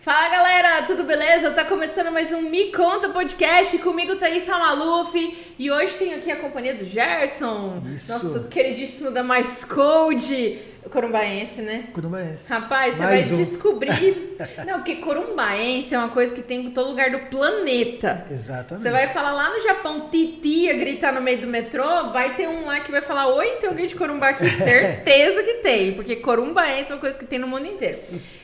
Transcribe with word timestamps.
Fala 0.00 0.28
galera, 0.28 0.82
tudo 0.82 1.04
beleza? 1.04 1.50
Tá 1.52 1.64
começando 1.64 2.12
mais 2.12 2.30
um 2.32 2.42
Me 2.42 2.70
Conta 2.70 3.08
Podcast 3.08 3.78
comigo, 3.78 4.16
Thaís 4.16 4.46
Ramaluf. 4.46 5.54
E 5.58 5.70
hoje 5.70 5.94
tenho 5.94 6.18
aqui 6.18 6.30
a 6.30 6.36
companhia 6.36 6.74
do 6.74 6.84
Gerson, 6.84 7.82
Isso. 7.94 8.12
nosso 8.12 8.44
queridíssimo 8.48 9.10
da 9.10 9.22
Mais 9.22 9.64
Code, 9.64 10.58
corumbaense, 10.90 11.62
né? 11.62 11.84
Corumbaense. 11.92 12.48
Rapaz, 12.48 12.94
você 12.94 13.02
Mais 13.02 13.30
vai 13.30 13.38
um. 13.38 13.42
descobrir. 13.44 14.36
Não, 14.66 14.74
porque 14.74 14.96
corumbaense 14.96 15.94
é 15.94 15.98
uma 15.98 16.08
coisa 16.08 16.34
que 16.34 16.42
tem 16.42 16.66
em 16.66 16.70
todo 16.70 16.88
lugar 16.88 17.10
do 17.10 17.18
planeta. 17.30 18.24
Exatamente. 18.30 18.82
Você 18.82 18.90
vai 18.90 19.08
falar 19.08 19.32
lá 19.32 19.50
no 19.50 19.60
Japão, 19.62 20.08
titia, 20.10 20.74
gritar 20.74 21.12
no 21.12 21.20
meio 21.20 21.38
do 21.40 21.46
metrô, 21.46 22.10
vai 22.12 22.34
ter 22.34 22.48
um 22.48 22.66
lá 22.66 22.80
que 22.80 22.90
vai 22.90 23.00
falar, 23.02 23.28
oi, 23.28 23.52
tem 23.60 23.68
alguém 23.68 23.86
de 23.86 23.94
Corumbá 23.94 24.30
aqui? 24.30 24.48
Certeza 24.56 25.42
que 25.42 25.54
tem, 25.54 25.92
porque 25.94 26.16
corumbaense 26.16 26.90
é 26.90 26.94
uma 26.94 27.00
coisa 27.00 27.18
que 27.18 27.24
tem 27.24 27.38
no 27.38 27.46
mundo 27.48 27.66
inteiro. 27.66 27.98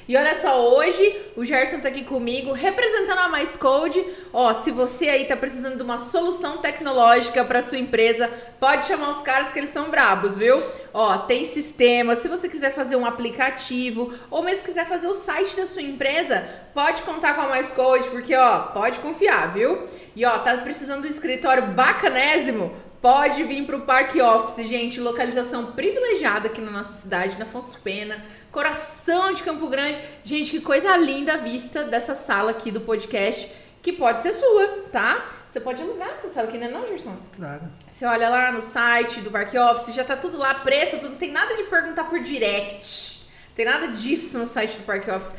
E 0.08 0.16
olha 0.16 0.34
só, 0.34 0.68
hoje 0.74 1.20
o 1.36 1.44
Gerson 1.44 1.78
tá 1.78 1.88
aqui 1.88 2.02
comigo, 2.02 2.52
representando 2.52 3.20
a 3.20 3.28
Mais 3.28 3.56
Code. 3.56 4.04
Ó, 4.32 4.52
se 4.52 4.72
você 4.72 5.08
aí 5.08 5.26
tá 5.26 5.36
precisando 5.36 5.76
de 5.76 5.82
uma 5.82 5.96
solução 5.96 6.58
tecnológica 6.58 7.44
para 7.44 7.62
sua 7.62 7.78
empresa, 7.78 8.28
pode 8.58 8.86
chamar 8.86 9.10
os 9.10 9.22
caras 9.22 9.52
que 9.52 9.60
eles 9.60 9.70
são 9.70 9.90
brabos, 9.90 10.36
viu? 10.36 10.60
Ó, 10.92 11.18
tem 11.18 11.44
sistema, 11.44 12.16
se 12.16 12.26
você 12.26 12.48
quiser 12.48 12.74
fazer 12.74 12.96
um 12.96 13.06
aplicativo, 13.06 14.12
ou 14.28 14.42
mesmo 14.42 14.64
quiser 14.64 14.88
fazer 14.88 15.06
o 15.06 15.14
site 15.14 15.54
da 15.54 15.68
sua 15.68 15.82
empresa, 15.82 16.48
pode 16.74 17.02
contar 17.02 17.34
com 17.34 17.42
a 17.42 17.48
Mais 17.48 17.70
Code, 17.70 18.10
porque 18.10 18.34
ó, 18.34 18.58
pode 18.72 18.98
confiar, 18.98 19.52
viu? 19.52 19.86
E 20.16 20.24
ó, 20.24 20.38
tá 20.38 20.56
precisando 20.58 21.02
de 21.02 21.08
um 21.08 21.10
escritório 21.12 21.68
bacanésimo? 21.68 22.74
Pode 23.00 23.42
vir 23.42 23.66
para 23.66 23.76
o 23.76 23.80
Parque 23.80 24.22
Office, 24.22 24.68
gente. 24.68 25.00
Localização 25.00 25.72
privilegiada 25.72 26.46
aqui 26.46 26.60
na 26.60 26.70
nossa 26.70 26.92
cidade, 26.92 27.36
na 27.36 27.44
Afonso 27.44 27.80
Pena, 27.80 28.24
coração 28.52 29.32
de 29.32 29.42
Campo 29.42 29.66
Grande. 29.66 29.98
Gente, 30.22 30.50
que 30.50 30.60
coisa 30.60 30.94
linda 30.96 31.34
a 31.34 31.36
vista 31.38 31.82
dessa 31.82 32.14
sala 32.14 32.50
aqui 32.50 32.70
do 32.70 32.82
podcast, 32.82 33.50
que 33.82 33.92
pode 33.92 34.20
ser 34.20 34.34
sua, 34.34 34.84
tá? 34.92 35.24
Você 35.48 35.58
pode 35.58 35.82
alugar 35.82 36.10
essa 36.10 36.28
sala 36.28 36.46
aqui, 36.46 36.58
né, 36.58 36.68
não, 36.68 36.86
Gerson? 36.86 37.16
Claro. 37.34 37.62
Você 37.90 38.04
olha 38.04 38.28
lá 38.28 38.52
no 38.52 38.62
site 38.62 39.20
do 39.20 39.30
Parque 39.30 39.58
Office, 39.58 39.94
já 39.94 40.04
tá 40.04 40.16
tudo 40.16 40.36
lá, 40.38 40.54
preço, 40.54 40.98
tudo. 40.98 41.10
Não 41.10 41.16
tem 41.16 41.32
nada 41.32 41.56
de 41.56 41.64
perguntar 41.64 42.04
por 42.04 42.20
direct. 42.20 43.22
Tem 43.56 43.64
nada 43.64 43.88
disso 43.88 44.38
no 44.38 44.46
site 44.46 44.76
do 44.76 44.84
Parque 44.84 45.10
Office. 45.10 45.32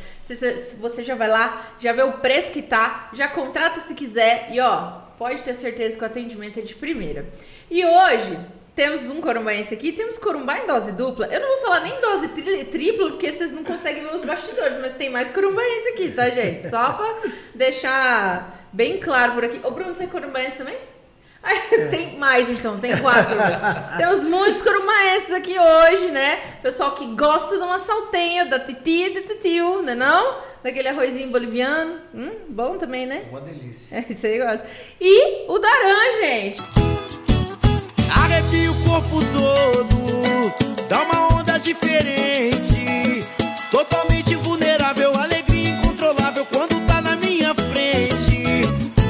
Você 0.80 1.04
já 1.04 1.16
vai 1.16 1.30
lá, 1.30 1.68
já 1.80 1.94
vê 1.94 2.04
o 2.04 2.14
preço 2.14 2.52
que 2.52 2.62
tá, 2.62 3.10
já 3.14 3.28
contrata 3.28 3.80
se 3.80 3.96
quiser 3.96 4.50
e 4.52 4.60
ó, 4.60 5.02
pode 5.18 5.42
ter 5.42 5.54
certeza 5.54 5.98
que 5.98 6.04
o 6.04 6.06
atendimento 6.06 6.60
é 6.60 6.62
de 6.62 6.76
primeira. 6.76 7.28
E 7.72 7.84
hoje 7.86 8.38
temos 8.76 9.08
um 9.10 9.22
corumbaense 9.22 9.74
aqui, 9.74 9.92
temos 9.92 10.18
corumbá 10.18 10.60
em 10.60 10.68
dose 10.68 10.92
dupla. 10.94 11.28
Eu 11.28 11.40
não 11.40 11.48
vou 11.48 11.62
falar 11.62 11.82
nem 11.82 12.00
dose 12.02 12.28
tri, 12.30 12.66
tripla, 12.66 13.10
porque 13.12 13.32
vocês 13.32 13.52
não 13.52 13.64
conseguem 13.64 14.04
ver 14.04 14.16
os 14.16 14.24
bastidores, 14.24 14.80
mas 14.80 14.94
tem 14.94 15.10
mais 15.10 15.30
corumbaense 15.30 15.90
aqui, 15.90 16.12
tá, 16.12 16.30
gente? 16.30 16.70
Só 16.70 16.94
pra 16.94 17.16
deixar 17.54 18.68
bem 18.74 19.00
claro 19.00 19.34
por 19.34 19.46
aqui. 19.46 19.60
Ô, 19.64 19.72
Bruno, 19.72 19.94
você 19.94 20.06
é 20.06 20.08
corumbaense 20.08 20.58
também? 20.58 20.76
Ai, 21.44 21.60
Tem 21.90 22.18
mais 22.18 22.50
então, 22.50 22.80
tem 22.80 22.98
quatro. 23.00 23.36
Temos 23.98 24.24
muitos 24.24 24.62
corumbaenses 24.62 25.32
aqui 25.32 25.56
hoje, 25.60 26.08
né? 26.08 26.38
Pessoal 26.62 26.96
que 26.96 27.06
gosta 27.16 27.58
de 27.58 27.62
uma 27.62 27.78
saltenha 27.78 28.46
da 28.46 28.60
titia 28.60 29.08
e 29.08 29.14
do 29.14 29.22
titio, 29.24 29.82
né 29.82 29.94
não? 29.94 30.38
Daquele 30.64 30.88
arrozinho 30.88 31.30
boliviano. 31.30 32.00
Hum, 32.16 32.32
bom 32.48 32.78
também, 32.78 33.06
né? 33.06 33.26
Uma 33.30 33.42
delícia. 33.42 33.98
É 33.98 34.06
isso 34.10 34.26
aí, 34.26 34.40
gosta. 34.40 34.66
E 35.02 35.46
o 35.52 35.60
Daran, 35.60 36.22
gente. 36.22 36.93
Arrepia 38.34 38.72
o 38.72 38.76
corpo 38.84 39.20
todo, 39.32 40.88
dá 40.90 41.04
uma 41.04 41.36
onda 41.38 41.60
diferente. 41.60 43.24
Totalmente 43.70 44.34
vulnerável, 44.34 45.14
alegria 45.16 45.70
incontrolável 45.70 46.44
quando 46.48 46.84
tá 46.88 47.00
na 47.00 47.16
minha 47.16 47.54
frente. 47.54 48.64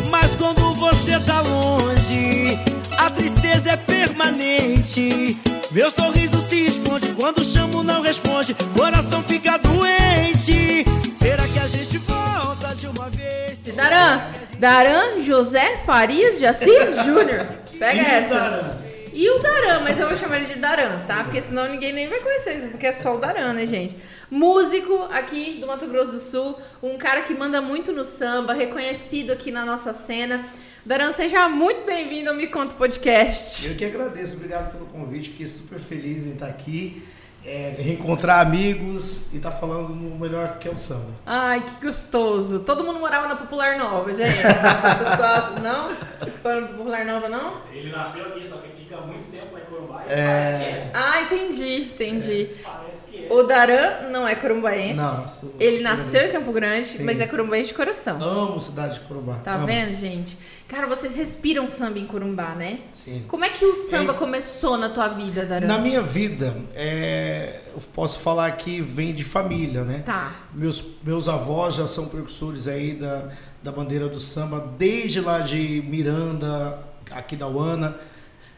Mas 0.10 0.36
quando 0.36 0.76
você 0.76 1.18
tá 1.22 1.40
longe, 1.40 2.60
a 2.98 3.10
tristeza 3.10 3.72
é 3.72 3.78
permanente. 3.78 5.38
Meu 5.72 5.90
sorriso 5.90 6.42
se 6.42 6.66
esconde 6.66 7.14
quando 7.14 7.46
chamo, 7.46 7.82
não 7.82 8.02
responde. 8.02 8.54
Coração 8.76 9.24
fica 9.24 9.58
doente. 9.58 10.84
Será 11.14 11.48
que 11.48 11.60
a 11.60 11.68
gente 11.68 11.98
volta 12.00 12.76
de 12.76 12.88
uma 12.88 13.10
vez? 13.10 13.64
Daran. 13.74 14.22
Daran 14.60 15.22
José 15.22 15.78
Farias 15.86 16.40
de 16.40 16.46
Assis 16.46 17.06
Júnior. 17.06 17.46
Pega 17.80 18.02
essa. 18.02 18.93
E 19.16 19.30
o 19.30 19.38
Daran, 19.38 19.82
mas 19.82 20.00
eu 20.00 20.08
vou 20.10 20.18
chamar 20.18 20.38
ele 20.38 20.48
de 20.48 20.60
Daran, 20.60 20.98
tá? 21.06 21.24
Porque 21.24 21.40
senão 21.40 21.70
ninguém 21.70 21.94
nem 21.94 22.08
vai 22.08 22.20
conhecer 22.20 22.68
porque 22.72 22.88
é 22.88 22.92
só 22.92 23.16
o 23.16 23.20
Daran, 23.20 23.54
né, 23.54 23.68
gente? 23.68 23.96
Músico 24.30 25.04
aqui 25.12 25.60
do 25.62 25.68
Mato 25.68 25.88
Grosso 25.88 26.14
do 26.14 26.20
Sul, 26.20 26.58
um 26.82 26.98
cara 26.98 27.22
que 27.22 27.34
manda 27.34 27.62
muito 27.62 27.92
no 27.92 28.04
samba, 28.04 28.54
reconhecido 28.54 29.32
aqui 29.32 29.52
na 29.52 29.64
nossa 29.64 29.94
cena. 29.94 30.44
Daran, 30.84 31.12
seja 31.12 31.48
muito 31.48 31.86
bem-vindo 31.86 32.30
ao 32.30 32.36
Me 32.36 32.48
Conta 32.48 32.74
Podcast. 32.74 33.68
Eu 33.68 33.76
que 33.76 33.86
agradeço, 33.86 34.36
obrigado 34.38 34.72
pelo 34.72 34.88
convite, 34.88 35.30
fiquei 35.30 35.46
super 35.46 35.80
feliz 35.80 36.26
em 36.26 36.34
estar 36.34 36.48
aqui, 36.48 37.04
é, 37.46 37.76
reencontrar 37.78 38.40
amigos 38.40 39.34
e 39.34 39.38
estar 39.38 39.52
falando 39.52 39.90
no 39.90 40.18
melhor 40.18 40.58
que 40.60 40.68
é 40.68 40.72
o 40.72 40.78
samba. 40.78 41.12
Ai, 41.26 41.62
que 41.62 41.86
gostoso. 41.86 42.60
Todo 42.60 42.84
mundo 42.84 43.00
morava 43.00 43.28
na 43.28 43.36
Popular 43.36 43.78
Nova, 43.78 44.14
gente. 44.14 44.34
Pessoal, 44.38 45.52
não? 45.62 45.96
Foi 46.42 46.62
na 46.62 46.68
Popular 46.68 47.06
Nova, 47.06 47.28
não? 47.30 47.54
Ele 47.72 47.92
nasceu 47.92 48.26
aqui, 48.28 48.48
só 48.48 48.58
que 48.58 48.70
fica 48.70 48.98
muito 49.02 49.30
tempo 49.32 49.54
lá 49.54 49.60
em 49.60 49.66
Corumbá 49.66 50.04
e 50.08 50.12
É. 50.12 50.16
parece 50.26 50.58
que 50.58 50.70
é. 50.70 50.92
Ah, 50.94 51.22
entendi, 51.22 51.76
entendi. 51.94 52.50
É. 52.66 52.93
O 53.30 53.44
Daran 53.44 54.10
não 54.12 54.28
é 54.28 54.36
corumbaense. 54.36 54.98
Não, 54.98 55.28
sou- 55.28 55.54
Ele 55.60 55.82
nasceu 55.82 56.24
em 56.24 56.32
Campo 56.32 56.52
Grande, 56.52 56.88
Sim. 56.88 57.04
mas 57.04 57.20
é 57.20 57.28
corumbaense 57.28 57.70
de 57.70 57.74
coração. 57.74 58.18
Amo 58.22 58.60
cidade 58.60 58.96
de 58.96 59.00
Corumbá. 59.02 59.36
Tá 59.44 59.56
amo. 59.56 59.66
vendo, 59.66 59.96
gente? 59.96 60.38
Cara, 60.68 60.88
vocês 60.88 61.16
respiram 61.16 61.68
samba 61.70 62.00
em 62.00 62.06
Corumbá, 62.08 62.56
né? 62.56 62.80
Sim. 62.92 63.24
Como 63.28 63.46
é 63.46 63.50
que 63.50 63.64
o 63.66 63.76
samba 63.76 64.14
É. 64.14 64.16
começou 64.16 64.78
na 64.78 64.90
tua 64.90 65.08
vida, 65.10 65.46
Daran? 65.46 65.68
Na 65.68 65.78
minha 65.78 66.02
vida, 66.02 66.56
é, 66.76 67.62
eu 67.74 67.82
posso 67.94 68.20
falar 68.20 68.50
que 68.52 68.82
vem 68.82 69.14
de 69.14 69.24
família, 69.24 69.84
né? 69.84 70.02
Tá. 70.06 70.32
Meus, 70.54 70.84
meus 71.04 71.30
avós 71.30 71.76
já 71.76 71.86
são 71.88 72.08
precursores 72.08 72.68
aí 72.68 72.94
da, 72.94 73.30
da 73.62 73.72
bandeira 73.72 74.08
do 74.10 74.20
samba, 74.20 74.74
desde 74.78 75.22
lá 75.22 75.40
de 75.40 75.84
Miranda, 75.88 76.80
aqui 77.12 77.36
da 77.36 77.48
Uana. 77.48 77.96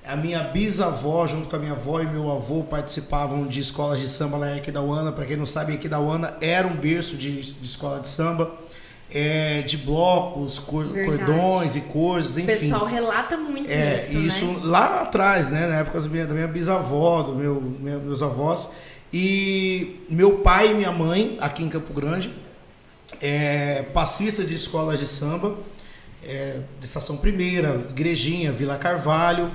A 0.07 0.15
minha 0.15 0.39
bisavó, 0.43 1.25
junto 1.25 1.49
com 1.49 1.55
a 1.55 1.59
minha 1.59 1.71
avó 1.71 1.99
e 2.01 2.05
meu 2.05 2.31
avô, 2.31 2.63
participavam 2.63 3.47
de 3.47 3.59
escolas 3.59 3.99
de 3.99 4.07
samba 4.07 4.37
lá 4.37 4.51
em 4.55 4.59
Aquidauana. 4.59 5.11
Para 5.11 5.25
quem 5.25 5.35
não 5.37 5.45
sabe, 5.45 5.73
Aquidauana 5.73 6.35
era 6.41 6.67
um 6.67 6.75
berço 6.75 7.15
de, 7.15 7.41
de 7.41 7.65
escola 7.65 7.99
de 7.99 8.07
samba, 8.07 8.51
é, 9.11 9.61
de 9.61 9.77
blocos, 9.77 10.59
cor- 10.59 10.87
cordões 11.05 11.75
e 11.75 11.81
coisas, 11.81 12.35
O 12.35 12.39
enfim. 12.39 12.47
pessoal 12.47 12.85
relata 12.85 13.35
muito 13.37 13.69
É, 13.69 13.95
isso, 13.95 14.19
isso 14.19 14.45
né? 14.45 14.59
lá 14.63 15.01
atrás, 15.01 15.49
né? 15.49 15.67
Na 15.67 15.75
época 15.77 15.99
da 16.01 16.07
minha, 16.07 16.25
da 16.27 16.33
minha 16.33 16.47
bisavó, 16.47 17.23
do 17.23 17.33
meu, 17.35 17.61
meu- 17.61 17.99
meus 18.01 18.21
avós. 18.21 18.69
E 19.13 20.01
meu 20.09 20.39
pai 20.39 20.71
e 20.71 20.73
minha 20.73 20.91
mãe, 20.91 21.37
aqui 21.39 21.63
em 21.63 21.69
Campo 21.69 21.93
Grande, 21.93 22.31
é, 23.21 23.83
passista 23.93 24.43
de 24.43 24.53
escolas 24.55 24.99
de 24.99 25.05
samba, 25.07 25.55
é, 26.23 26.59
de 26.79 26.85
Estação 26.85 27.17
Primeira, 27.17 27.75
Igrejinha, 27.89 28.51
Vila 28.51 28.77
Carvalho, 28.77 29.49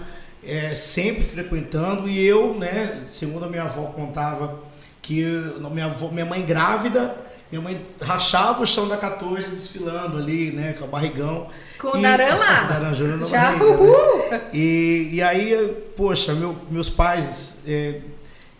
é, 0.47 0.75
sempre 0.75 1.23
frequentando. 1.23 2.09
E 2.09 2.25
eu, 2.25 2.55
né, 2.55 3.01
segundo 3.05 3.45
a 3.45 3.49
minha 3.49 3.65
avó 3.65 3.87
contava, 3.87 4.61
que 5.03 5.25
minha, 5.73 5.87
avó, 5.87 6.09
minha 6.09 6.27
mãe 6.27 6.45
grávida, 6.45 7.17
minha 7.51 7.61
mãe 7.63 7.85
rachava 8.01 8.63
o 8.63 8.67
chão 8.67 8.87
da 8.87 8.97
14 8.97 9.51
desfilando 9.51 10.17
ali, 10.19 10.53
né, 10.53 10.73
com 10.75 10.85
o 10.85 10.89
barrigão. 10.89 11.49
Com 11.79 11.99
o 11.99 12.03
Daran 12.03 12.37
lá. 12.37 12.63
Daran 12.65 12.95
Júnior 12.95 13.19
na 13.19 13.27
Já, 13.27 13.43
barriga, 13.53 13.65
né? 13.65 13.71
uhul! 13.73 14.21
E, 14.53 15.11
e 15.15 15.23
aí, 15.23 15.77
poxa, 15.97 16.33
meu- 16.35 16.57
meus 16.71 16.89
pais, 16.89 17.59
é, 17.67 18.01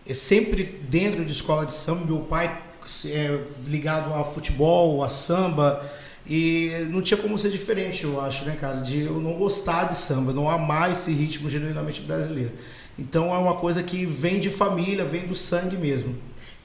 é 0.09 0.15
sempre 0.15 0.81
dentro 0.89 1.25
de 1.25 1.31
escola 1.33 1.65
de 1.67 1.73
samba, 1.73 2.05
meu 2.05 2.21
pai 2.21 2.59
é, 3.07 3.39
ligado 3.67 4.13
a 4.13 4.25
futebol, 4.25 5.05
a 5.05 5.09
samba, 5.09 5.81
e 6.31 6.87
não 6.91 7.03
tinha 7.03 7.19
como 7.19 7.37
ser 7.37 7.51
diferente, 7.51 8.05
eu 8.05 8.21
acho, 8.21 8.45
né, 8.45 8.55
cara, 8.55 8.77
de 8.83 9.01
eu 9.01 9.21
não 9.21 9.33
gostar 9.33 9.89
de 9.89 9.97
samba, 9.97 10.33
não 10.33 10.49
amar 10.49 10.93
esse 10.93 11.13
ritmo 11.13 11.49
genuinamente 11.49 12.01
brasileiro. 12.01 12.53
Então 12.97 13.35
é 13.35 13.39
uma 13.39 13.57
coisa 13.57 13.83
que 13.83 14.07
vem 14.07 14.39
de 14.39 14.49
família, 14.49 15.05
vem 15.05 15.27
do 15.27 15.35
sangue 15.35 15.77
mesmo. 15.77 16.17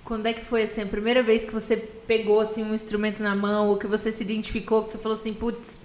Quando 0.04 0.28
é 0.28 0.34
que 0.34 0.46
foi 0.46 0.62
assim, 0.62 0.84
a 0.84 0.86
primeira 0.86 1.24
vez 1.24 1.46
que 1.46 1.52
você 1.52 1.76
pegou 1.76 2.40
assim 2.40 2.62
um 2.62 2.76
instrumento 2.76 3.24
na 3.24 3.36
mão 3.36 3.70
ou 3.70 3.78
que 3.78 3.88
você 3.88 4.12
se 4.12 4.22
identificou, 4.22 4.84
que 4.84 4.92
você 4.92 5.00
falou 5.00 5.18
assim, 5.18 5.34
putz, 5.34 5.82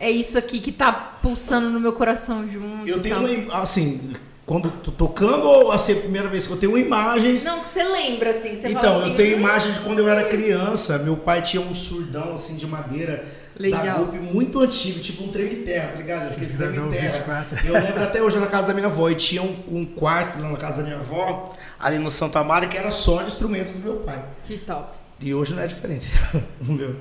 é 0.00 0.10
isso 0.10 0.36
aqui 0.36 0.58
que 0.60 0.72
tá 0.72 0.92
pulsando 0.92 1.70
no 1.70 1.78
meu 1.78 1.92
coração 1.92 2.50
junto. 2.50 2.90
Eu 2.90 2.98
e 2.98 3.00
tenho 3.00 3.18
uma, 3.18 3.62
assim, 3.62 4.12
quando 4.50 4.68
tô 4.68 4.90
tocando 4.90 5.46
ou 5.46 5.70
assim, 5.70 5.92
a 5.92 5.96
primeira 6.00 6.26
vez 6.26 6.44
que 6.44 6.52
eu 6.52 6.56
tenho 6.56 6.76
imagens. 6.76 7.44
Não, 7.44 7.60
que 7.60 7.68
você 7.68 7.84
lembra, 7.84 8.30
assim. 8.30 8.56
Você 8.56 8.70
então, 8.70 8.98
assim, 8.98 9.10
eu 9.10 9.14
tenho 9.14 9.36
"Hum, 9.36 9.38
imagens 9.38 9.76
de 9.76 9.80
quando 9.80 10.00
eu 10.00 10.08
era 10.08 10.24
criança. 10.24 10.98
Meu 10.98 11.16
pai 11.16 11.40
tinha 11.40 11.62
um 11.62 11.72
surdão 11.72 12.32
assim 12.34 12.56
de 12.56 12.66
madeira 12.66 13.24
da 13.54 13.62
Legal. 13.62 13.98
golpe 13.98 14.18
muito 14.18 14.58
antigo, 14.58 14.98
tipo 14.98 15.22
um 15.22 15.28
treme-terra, 15.28 15.90
tá 15.92 15.98
ligado? 15.98 16.32
Aquele 16.32 16.52
treme-terra. 16.52 17.12
24. 17.12 17.64
Eu 17.64 17.74
lembro 17.74 18.02
até 18.02 18.20
hoje 18.20 18.40
na 18.40 18.48
casa 18.48 18.66
da 18.66 18.74
minha 18.74 18.88
avó. 18.88 19.08
E 19.08 19.14
tinha 19.14 19.40
um, 19.40 19.54
um 19.70 19.86
quarto 19.86 20.42
lá 20.42 20.48
na 20.48 20.56
casa 20.56 20.78
da 20.78 20.82
minha 20.82 20.98
avó, 20.98 21.52
ali 21.78 22.00
no 22.00 22.10
Santa 22.10 22.40
Amaro, 22.40 22.66
que 22.68 22.76
era 22.76 22.90
só 22.90 23.18
de 23.18 23.28
instrumento 23.28 23.72
do 23.72 23.78
meu 23.78 23.98
pai. 23.98 24.20
Que 24.42 24.58
top. 24.58 24.96
E 25.20 25.32
hoje 25.32 25.54
não 25.54 25.62
é 25.62 25.68
diferente. 25.68 26.08
o 26.68 26.72
meu. 26.72 26.96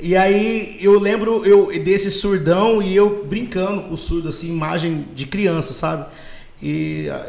E 0.00 0.16
aí 0.16 0.78
eu 0.80 0.98
lembro 0.98 1.44
eu 1.44 1.68
desse 1.78 2.10
surdão 2.10 2.80
e 2.80 2.96
eu 2.96 3.26
brincando 3.26 3.82
com 3.82 3.92
o 3.92 3.96
surdo, 3.98 4.30
assim, 4.30 4.48
imagem 4.48 5.08
de 5.14 5.26
criança, 5.26 5.74
sabe? 5.74 6.06
E 6.62 7.08
ah, 7.10 7.26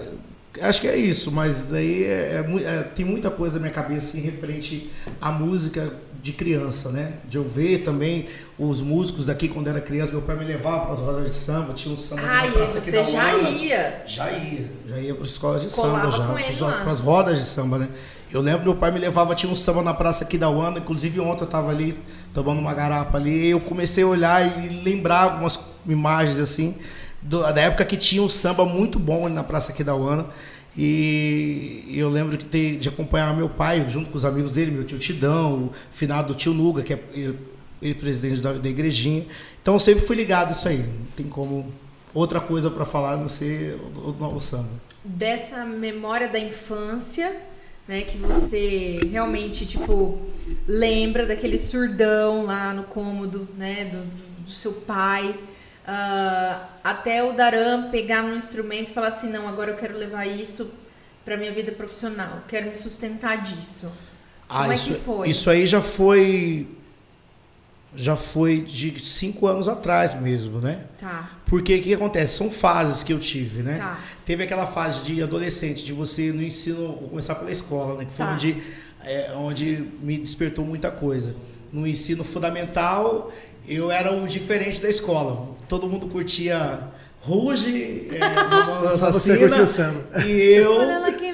acho 0.61 0.81
que 0.81 0.87
é 0.87 0.97
isso, 0.97 1.31
mas 1.31 1.63
daí 1.63 2.03
é, 2.03 2.43
é 2.43 2.63
é, 2.63 2.83
tem 2.83 3.05
muita 3.05 3.29
coisa 3.29 3.55
na 3.55 3.61
minha 3.61 3.73
cabeça 3.73 4.07
assim, 4.07 4.21
referente 4.21 4.91
à 5.21 5.31
música 5.31 5.93
de 6.21 6.33
criança, 6.33 6.89
né? 6.89 7.13
De 7.29 7.37
eu 7.37 7.43
ver 7.43 7.79
também 7.79 8.27
os 8.57 8.81
músicos 8.81 9.29
aqui 9.29 9.47
quando 9.47 9.67
era 9.67 9.79
criança, 9.79 10.11
meu 10.11 10.21
pai 10.21 10.35
me 10.35 10.45
levava 10.45 10.81
para 10.81 10.93
as 10.93 10.99
rodas 10.99 11.25
de 11.25 11.35
samba, 11.35 11.73
tinha 11.73 11.93
um 11.93 11.97
samba 11.97 12.21
na 12.23 12.51
praça 12.51 12.79
aqui 12.79 12.91
você 12.91 12.97
da 12.97 13.03
já 13.03 13.35
Uana. 13.35 13.49
ia. 13.49 14.03
Já 14.05 14.31
ia, 14.31 14.71
já 14.87 14.97
ia 14.97 15.13
para 15.15 15.25
escolas 15.25 15.61
de 15.61 15.69
Colava 15.69 16.11
samba, 16.11 16.51
já, 16.51 16.67
lá. 16.67 16.81
pras 16.83 16.99
rodas 16.99 17.37
de 17.37 17.43
samba, 17.45 17.77
né? 17.77 17.89
Eu 18.31 18.41
lembro 18.41 18.63
meu 18.65 18.75
pai 18.75 18.91
me 18.91 18.99
levava, 18.99 19.33
tinha 19.35 19.51
um 19.51 19.55
samba 19.55 19.81
na 19.81 19.93
praça 19.93 20.25
aqui 20.25 20.37
da 20.37 20.49
Uana, 20.49 20.79
inclusive 20.79 21.19
ontem 21.19 21.43
eu 21.43 21.47
tava 21.47 21.69
ali 21.69 21.97
tomando 22.33 22.59
uma 22.59 22.73
garapa 22.73 23.17
ali, 23.17 23.47
e 23.47 23.49
eu 23.51 23.59
comecei 23.59 24.03
a 24.03 24.07
olhar 24.07 24.65
e 24.65 24.83
lembrar 24.83 25.23
algumas 25.23 25.59
imagens 25.85 26.39
assim, 26.39 26.75
do- 27.21 27.41
da 27.53 27.61
época 27.61 27.85
que 27.85 27.97
tinha 27.97 28.21
um 28.21 28.29
samba 28.29 28.65
muito 28.65 28.97
bom 28.99 29.25
ali 29.25 29.35
na 29.35 29.43
praça 29.43 29.71
aqui 29.71 29.83
da 29.83 29.95
Uana. 29.95 30.27
E 30.77 31.83
eu 31.95 32.07
lembro 32.09 32.37
ter, 32.37 32.77
de 32.77 32.87
acompanhar 32.87 33.35
meu 33.35 33.49
pai 33.49 33.89
junto 33.89 34.09
com 34.11 34.17
os 34.17 34.23
amigos 34.25 34.53
dele, 34.53 34.69
meu 34.71 34.83
tio 34.83 34.99
Tidão, 34.99 35.65
o 35.65 35.71
finado 35.91 36.35
tio 36.35 36.53
Nuga, 36.53 36.83
que 36.83 36.93
é 36.93 36.99
ele, 37.13 37.37
ele 37.81 37.95
presidente 37.95 38.41
da, 38.41 38.53
da 38.53 38.69
igrejinha. 38.69 39.25
Então 39.61 39.73
eu 39.73 39.79
sempre 39.79 40.05
fui 40.05 40.15
ligado 40.15 40.49
a 40.49 40.51
isso 40.51 40.67
aí. 40.67 40.77
Não 40.77 41.07
tem 41.15 41.25
como 41.25 41.71
outra 42.13 42.39
coisa 42.39 42.69
para 42.69 42.85
falar 42.85 43.17
não 43.17 43.27
ser 43.27 43.75
o, 43.95 44.23
o, 44.35 44.39
samba. 44.39 44.69
Dessa 45.03 45.65
memória 45.65 46.27
da 46.27 46.39
infância, 46.39 47.35
né? 47.87 48.01
Que 48.01 48.17
você 48.17 48.99
realmente, 49.11 49.65
tipo, 49.65 50.19
lembra 50.67 51.25
daquele 51.25 51.57
surdão 51.57 52.45
lá 52.45 52.71
no 52.73 52.83
cômodo, 52.83 53.47
né? 53.57 53.85
Do- 53.85 54.27
do 54.45 54.51
seu 54.51 54.73
pai. 54.73 55.35
Ah, 55.87 56.67
até 56.83 57.23
o 57.23 57.31
Daram 57.33 57.89
pegar 57.89 58.21
no 58.21 58.35
instrumento 58.35 58.89
e 58.91 58.93
falar 58.93 59.07
assim, 59.07 59.29
não, 59.29 59.47
agora 59.47 59.71
eu 59.71 59.77
quero 59.77 59.97
levar 59.97 60.25
isso 60.25 60.69
pra 61.23 61.37
minha 61.37 61.51
vida 61.53 61.71
profissional. 61.71 62.43
Quero 62.47 62.69
me 62.69 62.75
sustentar 62.75 63.41
disso. 63.41 63.89
Como 64.47 64.71
é 64.71 64.75
isso, 64.75 64.93
que 64.93 64.99
foi? 64.99 65.29
isso 65.29 65.49
aí 65.49 65.65
já 65.65 65.81
foi. 65.81 66.67
Já 67.95 68.15
foi 68.15 68.61
de 68.61 68.99
cinco 68.99 69.47
anos 69.47 69.67
atrás 69.67 70.13
mesmo, 70.13 70.59
né? 70.59 70.83
Tá, 70.99 71.31
Porque 71.45 71.73
o 71.75 71.81
que 71.81 71.93
acontece? 71.93 72.37
São 72.37 72.51
fases 72.51 73.01
que 73.01 73.11
eu 73.11 73.17
tive, 73.17 73.63
né? 73.63 73.77
tá. 73.77 73.99
Teve 74.25 74.43
aquela 74.43 74.67
fase 74.67 75.05
de 75.05 75.23
adolescente, 75.23 75.83
de 75.83 75.93
você 75.93 76.31
no 76.31 76.43
ensino, 76.43 76.93
começar 77.09 77.33
pela 77.35 77.49
escola, 77.49 77.97
né? 77.97 78.05
Que 78.05 78.11
foi 78.13 78.25
Tá. 78.25 78.33
onde, 78.33 78.61
é, 79.03 79.31
onde 79.35 79.87
me 80.01 80.17
despertou 80.17 80.63
muita 80.65 80.91
coisa. 80.91 81.33
No 81.71 81.87
ensino 81.87 82.23
fundamental, 82.23 83.31
eu 83.67 83.91
era 83.91 84.13
o 84.13 84.27
diferente 84.27 84.81
da 84.81 84.89
escola. 84.89 85.55
Todo 85.67 85.87
mundo 85.87 86.07
curtia 86.07 86.79
Ruge, 87.21 88.07
é, 88.11 88.19
Só 88.65 88.81
você 88.81 89.05
Assassina, 89.05 89.37
curtiu 89.39 89.63
o 89.63 89.67
samba. 89.67 90.03
E 90.25 90.53
eu 90.53 90.73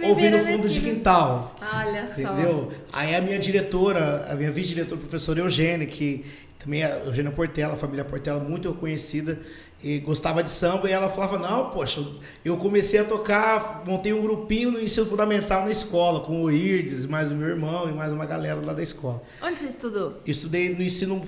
ouvindo 0.09 0.39
fundo 0.39 0.67
de 0.67 0.81
quintal. 0.81 1.55
Olha 1.61 2.07
só. 2.07 2.19
Entendeu? 2.19 2.71
Aí 2.91 3.15
a 3.15 3.21
minha 3.21 3.37
diretora, 3.37 4.27
a 4.29 4.35
minha 4.35 4.51
vice-diretora, 4.51 4.99
professora 4.99 5.39
Eugênia, 5.39 5.85
que 5.85 6.25
também 6.57 6.83
é 6.83 7.03
Eugênia 7.05 7.31
Portela, 7.31 7.73
a 7.73 7.77
família 7.77 8.03
Portela, 8.03 8.39
muito 8.39 8.71
reconhecida, 8.71 9.39
e 9.83 9.99
gostava 9.99 10.41
de 10.41 10.49
samba, 10.49 10.89
e 10.89 10.93
ela 10.93 11.09
falava, 11.09 11.37
não, 11.37 11.69
poxa, 11.69 12.01
eu 12.43 12.55
comecei 12.55 13.01
a 13.01 13.03
tocar, 13.03 13.83
montei 13.85 14.13
um 14.13 14.21
grupinho 14.21 14.71
no 14.71 14.79
ensino 14.79 15.05
fundamental 15.05 15.65
na 15.65 15.71
escola, 15.71 16.21
com 16.21 16.41
o 16.41 16.49
Irdes, 16.49 17.05
mais 17.05 17.33
o 17.33 17.35
meu 17.35 17.49
irmão 17.49 17.89
e 17.89 17.91
mais 17.91 18.13
uma 18.13 18.25
galera 18.25 18.61
lá 18.61 18.71
da 18.71 18.81
escola. 18.81 19.21
Onde 19.41 19.59
você 19.59 19.65
estudou? 19.65 20.21
Eu 20.25 20.31
estudei 20.31 20.73
no 20.73 20.81
ensino 20.81 21.21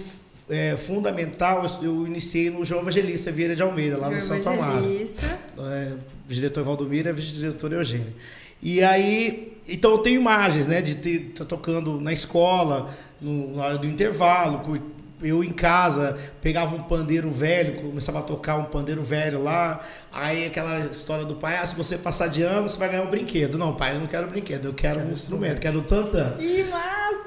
é, 0.49 0.75
fundamental, 0.77 1.65
eu- 1.81 2.05
iniciei 2.05 2.49
no 2.49 2.63
João 2.65 2.81
Evangelista 2.81 3.31
Vieira 3.31 3.55
de 3.55 3.61
Almeida, 3.63 3.97
lá 3.97 4.09
no 4.09 4.19
João 4.19 4.37
Santo 4.43 4.49
Amaro 4.49 4.77
Evangelista. 4.85 5.39
é, 5.59 5.91
diretor 6.27 6.63
Valdomiro 6.63 7.07
e 7.07 7.11
a 7.11 7.13
vice-diretora 7.13 7.75
Eugênia. 7.75 8.13
E 8.61 8.83
aí, 8.83 9.57
então 9.67 9.91
eu 9.91 9.97
tenho 9.99 10.19
imagens, 10.19 10.67
né, 10.67 10.81
de 10.81 10.95
ter 10.95 11.31
tá 11.35 11.45
tocando 11.45 11.99
na 11.99 12.13
escola, 12.13 12.89
no, 13.21 13.55
na 13.55 13.63
hora 13.65 13.77
do 13.77 13.85
intervalo, 13.87 14.79
eu 15.21 15.43
em 15.43 15.51
casa 15.51 16.17
pegava 16.41 16.75
um 16.75 16.81
pandeiro 16.83 17.29
velho, 17.29 17.75
começava 17.81 18.19
a 18.19 18.21
tocar 18.21 18.57
um 18.57 18.65
pandeiro 18.65 19.01
velho 19.01 19.41
lá, 19.41 19.81
aí 20.11 20.45
aquela 20.45 20.79
história 20.87 21.25
do 21.25 21.35
pai, 21.35 21.57
ah, 21.57 21.65
se 21.65 21.75
você 21.75 21.97
passar 21.97 22.27
de 22.27 22.41
ano, 22.43 22.67
você 22.67 22.77
vai 22.77 22.89
ganhar 22.89 23.03
um 23.03 23.09
brinquedo. 23.09 23.57
Não, 23.57 23.73
pai, 23.75 23.95
eu 23.95 23.99
não 23.99 24.07
quero 24.07 24.27
brinquedo, 24.27 24.65
eu 24.65 24.73
quero 24.73 24.99
um 24.99 25.11
instrumento, 25.11 25.61
quero 25.61 25.79
um 25.79 25.83
tantã. 25.83 26.29
Que 26.31 26.63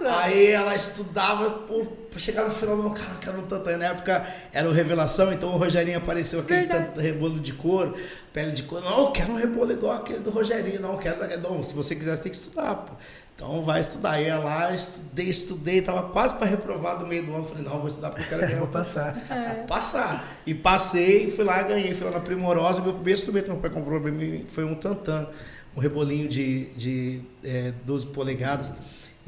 massa! 0.00 0.20
Aí 0.20 0.46
ela 0.48 0.74
estudava, 0.74 1.50
pô, 1.50 1.86
chegar 2.16 2.44
no 2.44 2.50
final, 2.50 2.76
não, 2.76 2.90
cara, 2.92 3.12
eu 3.12 3.18
quero 3.18 3.38
um 3.38 3.46
tantã. 3.46 3.76
Na 3.76 3.86
época 3.86 4.26
era 4.52 4.68
o 4.68 4.72
Revelação, 4.72 5.32
então 5.32 5.50
o 5.50 5.56
Rogerinho 5.56 5.98
apareceu 5.98 6.40
aquele 6.40 6.66
tantã- 6.66 7.00
rebolo 7.00 7.38
de 7.40 7.52
couro, 7.52 7.94
pele 8.32 8.52
de 8.52 8.62
couro. 8.64 8.84
Não, 8.84 8.98
eu 9.06 9.10
quero 9.12 9.32
um 9.32 9.36
rebolo 9.36 9.72
igual 9.72 9.92
aquele 9.94 10.20
do 10.20 10.30
Rogerinho, 10.30 10.80
não, 10.80 10.92
eu 10.92 10.98
quero. 10.98 11.40
Não, 11.40 11.62
se 11.62 11.74
você 11.74 11.94
quiser, 11.94 12.16
você 12.16 12.22
tem 12.22 12.32
que 12.32 12.38
estudar, 12.38 12.74
pô. 12.76 12.92
Então 13.34 13.62
vai 13.62 13.78
estudar. 13.78 14.14
Aí 14.14 14.24
ia 14.26 14.36
lá, 14.38 14.74
estudei, 14.74 15.28
estudei, 15.28 15.80
tava 15.80 16.02
quase 16.10 16.34
para 16.34 16.46
reprovar 16.48 16.98
do 16.98 17.06
meio 17.06 17.24
do 17.24 17.32
ano. 17.32 17.44
Falei, 17.44 17.62
não, 17.62 17.78
vou 17.78 17.86
estudar 17.86 18.10
porque 18.10 18.24
eu 18.24 18.28
quero 18.28 18.40
ganhar 18.50 18.58
Vou 18.58 18.66
um 18.66 18.70
passar. 18.72 19.16
É. 19.30 19.62
Passar. 19.62 20.26
E 20.44 20.52
passei, 20.54 21.30
fui 21.30 21.44
lá, 21.44 21.62
ganhei, 21.62 21.94
fui 21.94 22.04
lá 22.06 22.14
na 22.14 22.20
Primorosa. 22.20 22.80
Meu 22.80 22.94
primeiro 22.94 23.16
instrumento 23.16 23.44
que 23.44 23.50
meu 23.52 23.60
pai 23.60 23.70
comprou 23.70 24.00
pra 24.00 24.10
mim 24.10 24.44
foi 24.52 24.64
um 24.64 24.74
tantã, 24.74 25.28
um 25.76 25.78
rebolinho 25.78 26.28
de, 26.28 26.64
de 26.70 27.20
é, 27.44 27.72
12 27.84 28.06
polegadas. 28.06 28.72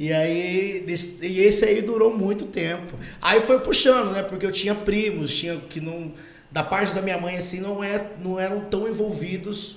E 0.00 0.14
aí, 0.14 0.82
e 1.20 1.40
esse 1.40 1.62
aí 1.62 1.82
durou 1.82 2.16
muito 2.16 2.46
tempo. 2.46 2.96
Aí 3.20 3.42
foi 3.42 3.60
puxando, 3.60 4.12
né? 4.12 4.22
Porque 4.22 4.46
eu 4.46 4.50
tinha 4.50 4.74
primos, 4.74 5.36
tinha 5.36 5.58
que 5.58 5.78
não. 5.78 6.14
Da 6.50 6.64
parte 6.64 6.94
da 6.94 7.02
minha 7.02 7.18
mãe, 7.18 7.36
assim, 7.36 7.60
não, 7.60 7.84
é, 7.84 8.12
não 8.18 8.40
eram 8.40 8.60
tão 8.60 8.88
envolvidos 8.88 9.76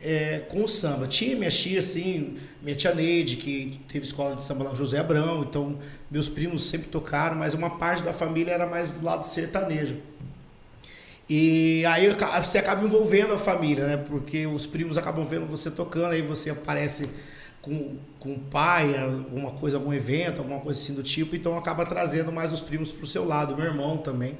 é, 0.00 0.38
com 0.48 0.64
o 0.64 0.68
samba. 0.68 1.06
Tinha 1.06 1.36
minha 1.36 1.50
tia, 1.50 1.80
assim, 1.80 2.38
minha 2.62 2.74
tia 2.74 2.94
Neide, 2.94 3.36
que 3.36 3.78
teve 3.86 4.06
escola 4.06 4.36
de 4.36 4.42
samba 4.42 4.64
lá, 4.64 4.74
José 4.74 5.00
Abrão, 5.00 5.44
então 5.46 5.78
meus 6.10 6.30
primos 6.30 6.66
sempre 6.66 6.88
tocaram, 6.88 7.36
mas 7.36 7.52
uma 7.52 7.76
parte 7.76 8.02
da 8.02 8.14
família 8.14 8.52
era 8.52 8.66
mais 8.66 8.90
do 8.90 9.04
lado 9.04 9.22
sertanejo. 9.26 9.98
E 11.28 11.84
aí 11.84 12.08
você 12.42 12.56
acaba 12.56 12.82
envolvendo 12.82 13.34
a 13.34 13.38
família, 13.38 13.86
né? 13.86 13.96
Porque 13.98 14.46
os 14.46 14.64
primos 14.64 14.96
acabam 14.96 15.26
vendo 15.26 15.44
você 15.44 15.70
tocando, 15.70 16.12
aí 16.12 16.22
você 16.22 16.48
aparece 16.48 17.10
com, 17.68 17.96
com 18.18 18.32
o 18.34 18.38
pai, 18.38 18.96
alguma 18.98 19.50
coisa, 19.52 19.76
algum 19.76 19.92
evento, 19.92 20.38
alguma 20.38 20.60
coisa 20.60 20.80
assim 20.80 20.94
do 20.94 21.02
tipo, 21.02 21.36
então 21.36 21.56
acaba 21.56 21.84
trazendo 21.84 22.32
mais 22.32 22.52
os 22.52 22.60
primos 22.60 22.90
pro 22.90 23.06
seu 23.06 23.26
lado, 23.26 23.56
meu 23.56 23.66
irmão 23.66 23.98
também. 23.98 24.38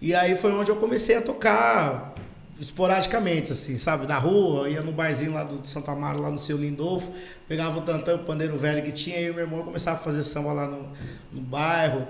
E 0.00 0.14
aí 0.14 0.34
foi 0.34 0.50
onde 0.52 0.70
eu 0.70 0.76
comecei 0.76 1.16
a 1.16 1.22
tocar 1.22 2.14
esporadicamente, 2.58 3.52
assim, 3.52 3.76
sabe? 3.76 4.06
Na 4.06 4.18
rua, 4.18 4.68
ia 4.68 4.80
no 4.82 4.92
barzinho 4.92 5.32
lá 5.32 5.44
do 5.44 5.66
Santa 5.66 5.92
Amaro, 5.92 6.20
lá 6.22 6.30
no 6.30 6.38
seu 6.38 6.56
Lindolfo, 6.56 7.10
pegava 7.46 7.78
o 7.78 7.82
tantão, 7.82 8.16
o 8.16 8.20
pandeiro 8.20 8.56
velho 8.56 8.82
que 8.82 8.92
tinha, 8.92 9.20
e 9.20 9.30
meu 9.30 9.40
irmão 9.40 9.62
começava 9.62 9.98
a 9.98 10.00
fazer 10.00 10.22
samba 10.22 10.52
lá 10.52 10.66
no, 10.66 10.88
no 11.32 11.40
bairro. 11.40 12.06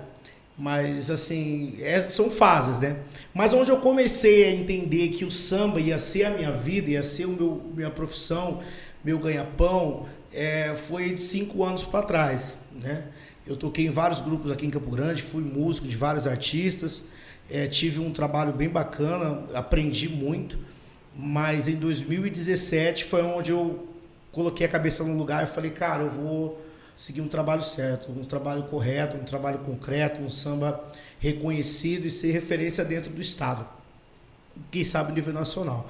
Mas, 0.57 1.11
assim, 1.11 1.77
é- 1.81 2.01
são 2.03 2.31
fases, 2.31 2.79
né? 2.79 2.99
Mas 3.35 3.53
onde 3.53 3.71
eu 3.71 3.79
comecei 3.79 4.45
a 4.45 4.51
entender 4.51 5.09
que 5.09 5.25
o 5.25 5.31
samba 5.31 5.81
ia 5.81 5.99
ser 5.99 6.25
a 6.25 6.31
minha 6.31 6.53
vida, 6.53 6.91
ia 6.91 7.03
ser 7.03 7.25
o 7.25 7.31
meu, 7.31 7.63
minha 7.75 7.91
profissão, 7.91 8.61
meu 9.03 9.19
ganha-pão, 9.19 10.07
é, 10.33 10.75
foi 10.75 11.13
de 11.13 11.21
cinco 11.21 11.65
anos 11.65 11.85
para 11.85 12.05
trás, 12.05 12.57
né? 12.73 13.05
Eu 13.47 13.57
toquei 13.57 13.87
em 13.87 13.91
vários 13.91 14.21
grupos 14.21 14.51
aqui 14.51 14.67
em 14.67 14.71
Campo 14.71 14.91
Grande, 14.91 15.23
fui 15.23 15.43
músico 15.43 15.87
de 15.89 15.97
vários 15.97 16.27
artistas, 16.27 17.03
é, 17.51 17.67
tive 17.67 17.99
um 17.99 18.13
trabalho 18.13 18.53
bem 18.53 18.69
bacana, 18.69 19.45
aprendi 19.53 20.09
muito, 20.09 20.59
mas 21.15 21.67
em 21.67 21.75
2017 21.75 23.05
foi 23.05 23.23
onde 23.23 23.51
eu 23.51 23.89
coloquei 24.31 24.65
a 24.65 24.69
cabeça 24.69 25.03
no 25.03 25.17
lugar 25.17 25.43
e 25.43 25.47
falei, 25.47 25.71
cara, 25.71 26.05
eu 26.05 26.09
vou 26.09 26.65
seguir 26.95 27.21
um 27.21 27.29
trabalho 27.29 27.63
certo, 27.63 28.13
um 28.13 28.23
trabalho 28.23 28.63
correto, 28.65 29.17
um 29.17 29.25
trabalho 29.25 29.59
concreto, 29.59 30.21
um 30.21 30.31
samba 30.31 30.83
reconhecido 31.19 32.07
e 32.07 32.11
ser 32.11 32.31
referência 32.31 32.85
dentro 32.85 33.13
do 33.13 33.21
estado, 33.21 33.67
quem 34.71 34.85
sabe 34.85 35.13
nível 35.13 35.33
nacional. 35.33 35.89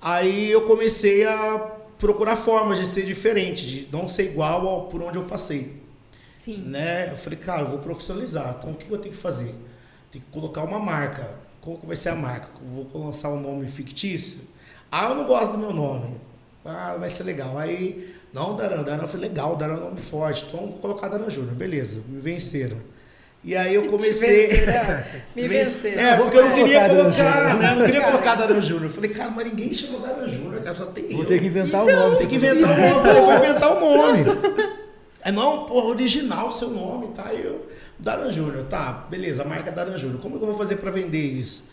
Aí 0.00 0.50
eu 0.50 0.66
comecei 0.66 1.24
a 1.24 1.81
procurar 2.02 2.34
formas 2.34 2.80
de 2.80 2.86
ser 2.86 3.06
diferente, 3.06 3.64
de 3.64 3.88
não 3.92 4.08
ser 4.08 4.24
igual 4.24 4.66
ao 4.66 4.86
por 4.88 5.00
onde 5.00 5.18
eu 5.18 5.24
passei 5.24 5.80
Sim. 6.32 6.64
né? 6.66 7.12
Eu 7.12 7.16
falei, 7.16 7.38
cara, 7.38 7.60
eu 7.62 7.68
vou 7.68 7.78
profissionalizar. 7.78 8.56
Então 8.58 8.72
o 8.72 8.74
que 8.74 8.90
eu 8.90 8.98
tenho 8.98 9.14
que 9.14 9.20
fazer? 9.20 9.54
Tem 10.10 10.20
que 10.20 10.26
colocar 10.32 10.64
uma 10.64 10.80
marca. 10.80 11.36
Como 11.60 11.78
que 11.78 11.86
vai 11.86 11.94
ser 11.94 12.08
a 12.08 12.16
marca? 12.16 12.48
Eu 12.60 12.88
vou 12.92 13.04
lançar 13.04 13.28
um 13.28 13.40
nome 13.40 13.68
fictício? 13.68 14.40
Ah, 14.90 15.10
eu 15.10 15.14
não 15.14 15.24
gosto 15.24 15.52
do 15.52 15.58
meu 15.58 15.72
nome. 15.72 16.16
Ah, 16.64 16.96
vai 16.98 17.08
ser 17.08 17.22
legal. 17.22 17.56
Aí, 17.56 18.12
não, 18.32 18.56
Daran, 18.56 18.82
Daran 18.82 19.06
foi 19.06 19.20
legal, 19.20 19.54
Daran 19.54 19.74
é 19.74 19.76
um 19.76 19.84
nome 19.84 20.00
forte. 20.00 20.44
Então, 20.48 20.66
vou 20.66 20.78
colocar 20.78 21.06
Daran 21.06 21.30
Júnior. 21.30 21.54
Beleza, 21.54 22.02
me 22.08 22.20
venceram. 22.20 22.78
E 23.44 23.56
aí 23.56 23.74
eu 23.74 23.86
comecei. 23.86 24.48
venceram. 24.48 25.04
Me 25.34 25.48
venceram. 25.48 26.00
É, 26.00 26.16
porque 26.16 26.36
eu 26.36 26.48
não 26.48 26.54
queria 26.54 26.88
colocar 26.88 27.58
né? 27.58 27.72
Eu 27.72 27.76
não 27.76 27.86
queria 27.86 28.04
colocar 28.04 28.34
Daran 28.36 28.60
Júnior. 28.60 28.84
Eu 28.84 28.90
falei, 28.90 29.10
cara, 29.10 29.30
mas 29.30 29.44
ninguém 29.46 29.72
chamou 29.72 30.00
Daran 30.00 30.28
Júnior, 30.28 30.51
cara, 30.62 30.74
só 30.74 30.86
tem 30.86 31.08
Vou 31.10 31.20
eu. 31.20 31.26
ter 31.26 31.38
que 31.40 31.46
inventar 31.46 31.82
Então, 31.82 31.96
o 31.96 32.00
nome. 32.04 32.16
Tem 32.16 32.28
que 32.28 32.34
inventar 32.36 32.74
falou. 32.74 32.90
nome. 32.90 32.96
Eu 32.96 33.00
falei, 33.02 33.20
vou 33.22 33.34
inventar 33.34 33.76
um 33.76 33.80
nome. 33.80 34.72
É 35.24 35.30
não, 35.30 35.66
porra, 35.66 35.86
original 35.86 36.48
o 36.48 36.52
seu 36.52 36.70
nome, 36.70 37.08
tá? 37.08 37.28
Aí 37.28 37.44
eu, 37.44 37.68
Daran 37.98 38.28
Júnior, 38.28 38.64
tá, 38.64 39.06
beleza, 39.08 39.42
a 39.42 39.44
marca 39.44 39.70
é 39.70 39.72
Daran 39.72 39.96
Júnior. 39.96 40.20
Como 40.20 40.36
que 40.36 40.42
eu 40.42 40.48
vou 40.48 40.56
fazer 40.56 40.76
pra 40.76 40.90
vender 40.90 41.20
isso? 41.20 41.64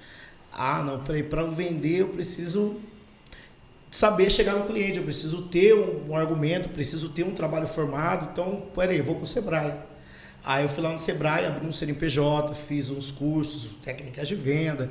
Ah, 0.53 0.83
não, 0.83 0.99
peraí, 0.99 1.23
pra 1.23 1.43
vender 1.43 2.01
eu 2.01 2.09
preciso 2.09 2.75
saber 3.89 4.29
chegar 4.29 4.53
no 4.53 4.65
cliente, 4.65 4.99
eu 4.99 5.03
preciso 5.03 5.41
ter 5.43 5.73
um, 5.73 6.09
um 6.11 6.15
argumento, 6.15 6.69
preciso 6.69 7.09
ter 7.09 7.23
um 7.23 7.31
trabalho 7.31 7.65
formado. 7.65 8.29
Então, 8.31 8.63
peraí, 8.75 8.99
eu 8.99 9.03
vou 9.03 9.15
pro 9.15 9.25
Sebrae. 9.25 9.73
Aí 10.49 10.63
eu 10.63 10.69
fui 10.69 10.81
lá 10.81 10.91
no 10.91 10.97
Sebrae, 10.97 11.45
abri 11.45 11.67
um 11.67 11.71
CNPJ, 11.71 12.55
fiz 12.55 12.89
uns 12.89 13.11
cursos, 13.11 13.75
técnicas 13.83 14.27
de 14.27 14.33
venda. 14.33 14.89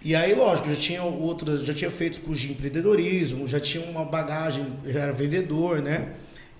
E 0.00 0.14
aí, 0.14 0.32
lógico, 0.32 0.68
já 0.68 0.76
tinha 0.76 1.02
outras, 1.02 1.64
já 1.64 1.74
tinha 1.74 1.90
feito 1.90 2.20
curso 2.20 2.42
de 2.42 2.52
empreendedorismo, 2.52 3.48
já 3.48 3.58
tinha 3.58 3.84
uma 3.84 4.04
bagagem, 4.04 4.64
já 4.86 5.00
era 5.00 5.10
vendedor, 5.10 5.82
né? 5.82 6.12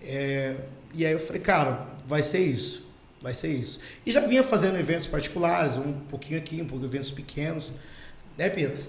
É, 0.03 0.57
e 0.93 1.07
aí 1.07 1.13
eu 1.13 1.21
falei, 1.21 1.41
cara, 1.41 1.87
vai 2.05 2.21
ser 2.21 2.41
isso, 2.41 2.85
vai 3.21 3.33
ser 3.33 3.47
isso. 3.47 3.79
E 4.05 4.11
já 4.11 4.21
vinha 4.21 4.43
fazendo 4.43 4.77
eventos 4.77 5.07
particulares, 5.07 5.77
um 5.77 5.93
pouquinho 5.93 6.41
aqui, 6.41 6.61
um 6.61 6.67
pouco 6.67 6.85
eventos 6.85 7.13
pequenos, 7.13 7.71
né, 8.37 8.51
Pedro? 8.51 8.83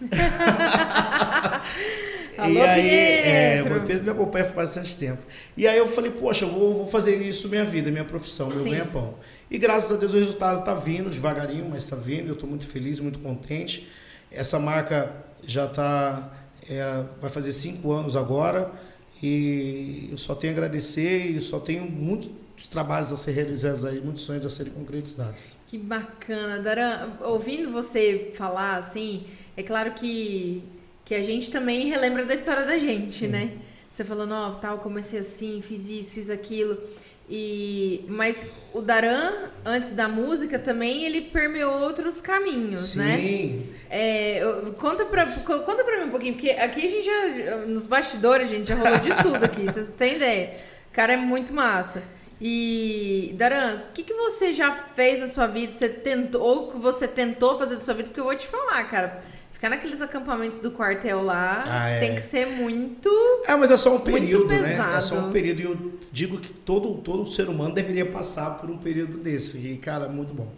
Alô, 2.38 2.52
e 2.52 2.60
aí, 2.60 2.88
é, 2.88 3.62
Pietro. 3.62 3.78
o 3.78 3.86
Pedro 3.86 4.04
me 4.04 4.10
acompanha 4.10 4.44
faz 4.44 4.54
bastante 4.54 4.96
tempo. 4.96 5.22
E 5.56 5.66
aí 5.66 5.78
eu 5.78 5.88
falei, 5.88 6.10
poxa, 6.10 6.44
eu 6.44 6.50
vou, 6.50 6.74
vou 6.74 6.86
fazer 6.86 7.16
isso 7.22 7.48
minha 7.48 7.64
vida, 7.64 7.90
minha 7.90 8.04
profissão, 8.04 8.48
meu 8.48 8.64
ganha-pão. 8.64 9.14
E 9.50 9.58
graças 9.58 9.92
a 9.92 9.96
Deus 9.96 10.12
o 10.12 10.16
resultado 10.16 10.58
está 10.58 10.74
vindo, 10.74 11.08
devagarinho, 11.08 11.66
mas 11.68 11.84
está 11.84 11.96
vindo. 11.96 12.28
Eu 12.28 12.34
estou 12.34 12.48
muito 12.48 12.66
feliz, 12.66 13.00
muito 13.00 13.18
contente. 13.20 13.88
Essa 14.30 14.58
marca 14.58 15.14
já 15.42 15.66
está, 15.66 16.32
vai 17.20 17.30
fazer 17.30 17.52
cinco 17.52 17.92
anos 17.92 18.16
agora. 18.16 18.72
E 19.22 20.08
eu 20.10 20.18
só 20.18 20.34
tenho 20.34 20.52
a 20.52 20.56
agradecer 20.56 21.26
e 21.26 21.40
só 21.40 21.58
tenho 21.58 21.90
muitos 21.90 22.28
trabalhos 22.68 23.12
a 23.12 23.16
ser 23.16 23.32
realizados 23.32 23.84
aí, 23.84 24.00
muitos 24.00 24.22
sonhos 24.22 24.44
a 24.44 24.50
serem 24.50 24.72
concretizados. 24.72 25.56
Que 25.66 25.78
bacana, 25.78 26.58
Daran. 26.58 27.14
Ouvindo 27.20 27.72
você 27.72 28.32
falar 28.34 28.76
assim, 28.76 29.24
é 29.56 29.62
claro 29.62 29.92
que, 29.94 30.62
que 31.06 31.14
a 31.14 31.22
gente 31.22 31.50
também 31.50 31.86
relembra 31.86 32.26
da 32.26 32.34
história 32.34 32.66
da 32.66 32.78
gente, 32.78 33.26
né? 33.26 33.52
Você 33.90 34.04
falando, 34.04 34.32
ó, 34.32 34.50
tal, 34.56 34.76
comecei 34.78 35.20
assim, 35.20 35.62
fiz 35.62 35.88
isso, 35.88 36.12
fiz 36.14 36.28
aquilo. 36.28 36.76
E 37.28 38.04
mas 38.08 38.46
o 38.72 38.80
Daran, 38.80 39.32
antes 39.64 39.90
da 39.92 40.06
música 40.06 40.58
também, 40.58 41.04
ele 41.04 41.22
permeou 41.22 41.80
outros 41.82 42.20
caminhos, 42.20 42.94
né? 42.94 43.16
Sim. 43.18 43.72
É, 43.90 44.40
conta, 44.78 45.04
pra, 45.06 45.26
co- 45.40 45.60
conta 45.60 45.82
pra 45.82 45.98
mim 45.98 46.04
um 46.04 46.10
pouquinho, 46.10 46.34
porque 46.34 46.50
aqui 46.50 46.86
a 46.86 46.90
gente 46.90 47.04
já. 47.04 47.56
Nos 47.66 47.86
bastidores, 47.86 48.48
a 48.48 48.54
gente 48.54 48.68
já 48.68 48.76
rolou 48.76 48.98
de 48.98 49.10
tudo 49.22 49.44
aqui, 49.44 49.64
vocês 49.66 49.90
têm 49.92 50.16
ideia. 50.16 50.56
O 50.90 50.94
cara 50.94 51.14
é 51.14 51.16
muito 51.16 51.52
massa. 51.52 52.02
E, 52.40 53.34
Daran, 53.36 53.82
o 53.90 53.92
que, 53.92 54.02
que 54.04 54.12
você 54.14 54.52
já 54.52 54.70
fez 54.94 55.18
na 55.20 55.26
sua 55.26 55.46
vida? 55.46 55.74
Você 55.74 55.88
tentou, 55.88 56.40
ou 56.42 56.70
que 56.70 56.76
você 56.78 57.08
tentou 57.08 57.58
fazer 57.58 57.76
da 57.76 57.80
sua 57.80 57.94
vida? 57.94 58.08
Porque 58.08 58.20
eu 58.20 58.24
vou 58.24 58.36
te 58.36 58.46
falar, 58.46 58.84
cara. 58.84 59.22
Ficar 59.66 59.70
naqueles 59.70 60.00
acampamentos 60.00 60.60
do 60.60 60.70
quartel 60.70 61.22
lá 61.24 61.64
Ah, 61.66 61.88
é. 61.88 61.98
tem 62.00 62.14
que 62.14 62.20
ser 62.20 62.46
muito. 62.46 63.08
É, 63.46 63.56
mas 63.56 63.70
é 63.70 63.76
só 63.76 63.96
um 63.96 63.98
período, 63.98 64.46
né? 64.48 64.78
É 64.96 65.00
só 65.00 65.16
um 65.16 65.30
período. 65.32 65.60
E 65.60 65.64
eu 65.64 65.76
digo 66.12 66.38
que 66.38 66.52
todo, 66.52 66.94
todo 67.02 67.26
ser 67.26 67.48
humano 67.48 67.74
deveria 67.74 68.06
passar 68.06 68.58
por 68.58 68.70
um 68.70 68.78
período 68.78 69.18
desse. 69.18 69.58
E, 69.58 69.76
cara, 69.76 70.08
muito 70.08 70.32
bom. 70.32 70.48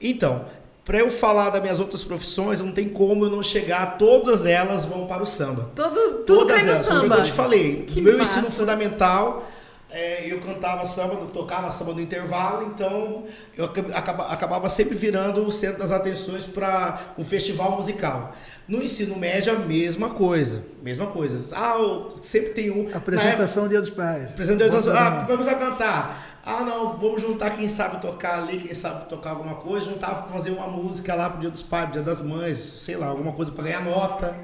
Então, 0.00 0.44
para 0.84 0.98
eu 0.98 1.08
falar 1.10 1.50
das 1.50 1.62
minhas 1.62 1.78
outras 1.78 2.02
profissões, 2.02 2.60
não 2.60 2.72
tem 2.72 2.88
como 2.88 3.26
eu 3.26 3.30
não 3.30 3.42
chegar. 3.44 3.96
Todas 3.96 4.44
elas 4.44 4.84
vão 4.84 5.06
para 5.06 5.22
o 5.22 5.26
samba. 5.26 5.70
Todo, 5.76 6.24
tudo 6.24 6.38
Todas 6.40 6.66
elas. 6.66 6.88
Como 6.88 7.00
samba. 7.02 7.16
eu 7.18 7.22
te 7.22 7.32
falei. 7.32 7.84
Que 7.86 8.00
meu 8.00 8.18
massa. 8.18 8.40
ensino 8.40 8.50
fundamental, 8.52 9.48
é, 9.90 10.30
eu 10.30 10.40
cantava 10.40 10.84
samba, 10.84 11.16
tocava 11.32 11.70
samba 11.70 11.92
no 11.94 12.00
intervalo, 12.00 12.66
então 12.74 13.24
eu 13.56 13.64
acab- 13.64 13.90
acaba- 13.94 14.26
acabava 14.26 14.68
sempre 14.68 14.96
virando 14.96 15.46
o 15.46 15.50
centro 15.50 15.78
das 15.78 15.90
atenções 15.90 16.46
para 16.46 17.14
um 17.16 17.24
festival 17.24 17.72
musical. 17.76 18.34
No 18.68 18.82
ensino 18.82 19.16
médio, 19.16 19.50
a 19.54 19.58
mesma 19.58 20.10
coisa. 20.10 20.62
Mesma 20.82 21.06
coisa. 21.06 21.56
Ah, 21.56 21.74
sempre 22.20 22.50
tem 22.50 22.70
um. 22.70 22.74
na 22.82 22.88
época- 22.90 22.98
Apresentação 22.98 23.66
Dia 23.66 23.80
dos 23.80 23.88
Pais. 23.88 24.32
Apresentando 24.32 24.70
Bota 24.70 24.90
ah, 24.90 25.10
na- 25.10 25.20
vamos 25.24 25.46
lá 25.46 25.54
cantar. 25.54 26.27
Ah, 26.44 26.62
não, 26.64 26.96
vamos 26.96 27.20
juntar 27.20 27.50
quem 27.50 27.68
sabe 27.68 28.00
tocar 28.00 28.38
ali, 28.38 28.58
quem 28.58 28.74
sabe 28.74 29.06
tocar 29.06 29.30
alguma 29.30 29.56
coisa, 29.56 29.86
juntar 29.86 30.26
fazer 30.32 30.50
uma 30.50 30.66
música 30.66 31.14
lá 31.14 31.28
pro 31.28 31.40
Dia 31.40 31.50
dos 31.50 31.60
Pais, 31.60 31.92
Dia 31.92 32.00
das 32.02 32.22
Mães, 32.22 32.56
sei 32.56 32.96
lá, 32.96 33.06
alguma 33.06 33.32
coisa 33.32 33.52
pra 33.52 33.64
ganhar 33.64 33.82
nota, 33.84 34.34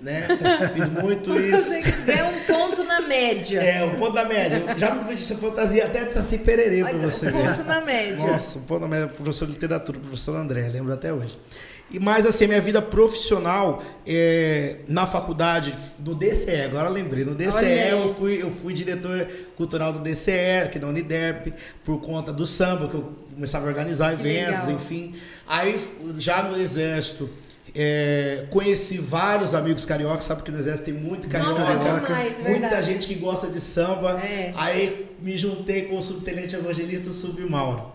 né? 0.00 0.28
Fiz 0.72 0.88
muito 0.88 1.34
isso. 1.38 1.70
ganha 2.04 2.26
um 2.26 2.40
ponto 2.44 2.84
na 2.84 3.00
média. 3.00 3.58
É, 3.60 3.84
o 3.84 3.96
ponto 3.96 4.12
da 4.12 4.24
média. 4.24 4.64
Eu 4.68 4.78
já 4.78 4.94
me 4.94 5.04
fiz 5.04 5.22
essa 5.30 5.40
fantasia 5.40 5.86
até 5.86 6.04
de 6.04 6.14
Saci 6.14 6.38
Pererê 6.38 6.80
pra 6.80 6.90
Olha, 6.90 7.10
você 7.10 7.28
um 7.28 7.32
ver. 7.32 7.48
ponto 7.56 7.64
na 7.64 7.80
média. 7.80 8.26
Nossa, 8.26 8.58
o 8.58 8.62
ponto 8.62 8.80
da 8.80 8.88
média, 8.88 9.08
professor 9.08 9.46
de 9.46 9.52
literatura, 9.52 9.98
professor 9.98 10.36
André, 10.36 10.68
lembro 10.68 10.92
até 10.92 11.12
hoje. 11.12 11.36
E 11.90 11.98
mais 11.98 12.26
assim, 12.26 12.46
minha 12.46 12.60
vida 12.60 12.82
profissional 12.82 13.82
é, 14.06 14.76
na 14.86 15.06
faculdade 15.06 15.74
do 15.98 16.14
DCE, 16.14 16.60
agora 16.62 16.88
lembrei, 16.90 17.24
no 17.24 17.34
DCE 17.34 17.88
eu 17.90 18.12
fui, 18.14 18.42
eu 18.42 18.50
fui 18.50 18.74
diretor 18.74 19.26
cultural 19.56 19.92
do 19.92 19.98
DCE, 20.00 20.64
aqui 20.64 20.78
da 20.78 20.86
Uniderp, 20.86 21.46
por 21.84 21.98
conta 22.02 22.30
do 22.32 22.44
samba, 22.44 22.88
que 22.88 22.94
eu 22.94 23.10
começava 23.34 23.64
a 23.64 23.68
organizar 23.68 24.14
Que 24.14 24.20
eventos, 24.20 24.60
legal. 24.66 24.70
enfim. 24.74 25.14
Aí 25.46 25.80
já 26.18 26.42
no 26.42 26.60
Exército. 26.60 27.30
é, 27.74 28.46
conheci 28.50 28.98
vários 28.98 29.54
amigos 29.54 29.84
cariocas, 29.86 30.24
sabe 30.24 30.42
que 30.42 30.50
no 30.50 30.58
Exército 30.58 30.90
tem 30.90 30.94
muito 30.94 31.26
carioca, 31.28 31.52
Nossa, 31.58 32.00
demais, 32.00 32.32
muita 32.38 32.60
verdade. 32.68 32.86
gente 32.86 33.06
que 33.06 33.14
gosta 33.14 33.46
de 33.48 33.60
samba. 33.60 34.20
É. 34.20 34.52
Aí 34.56 35.06
me 35.22 35.36
juntei 35.38 35.82
com 35.82 35.96
o 35.96 36.02
subtenente 36.02 36.54
evangelista 36.54 37.10
Submauro. 37.10 37.92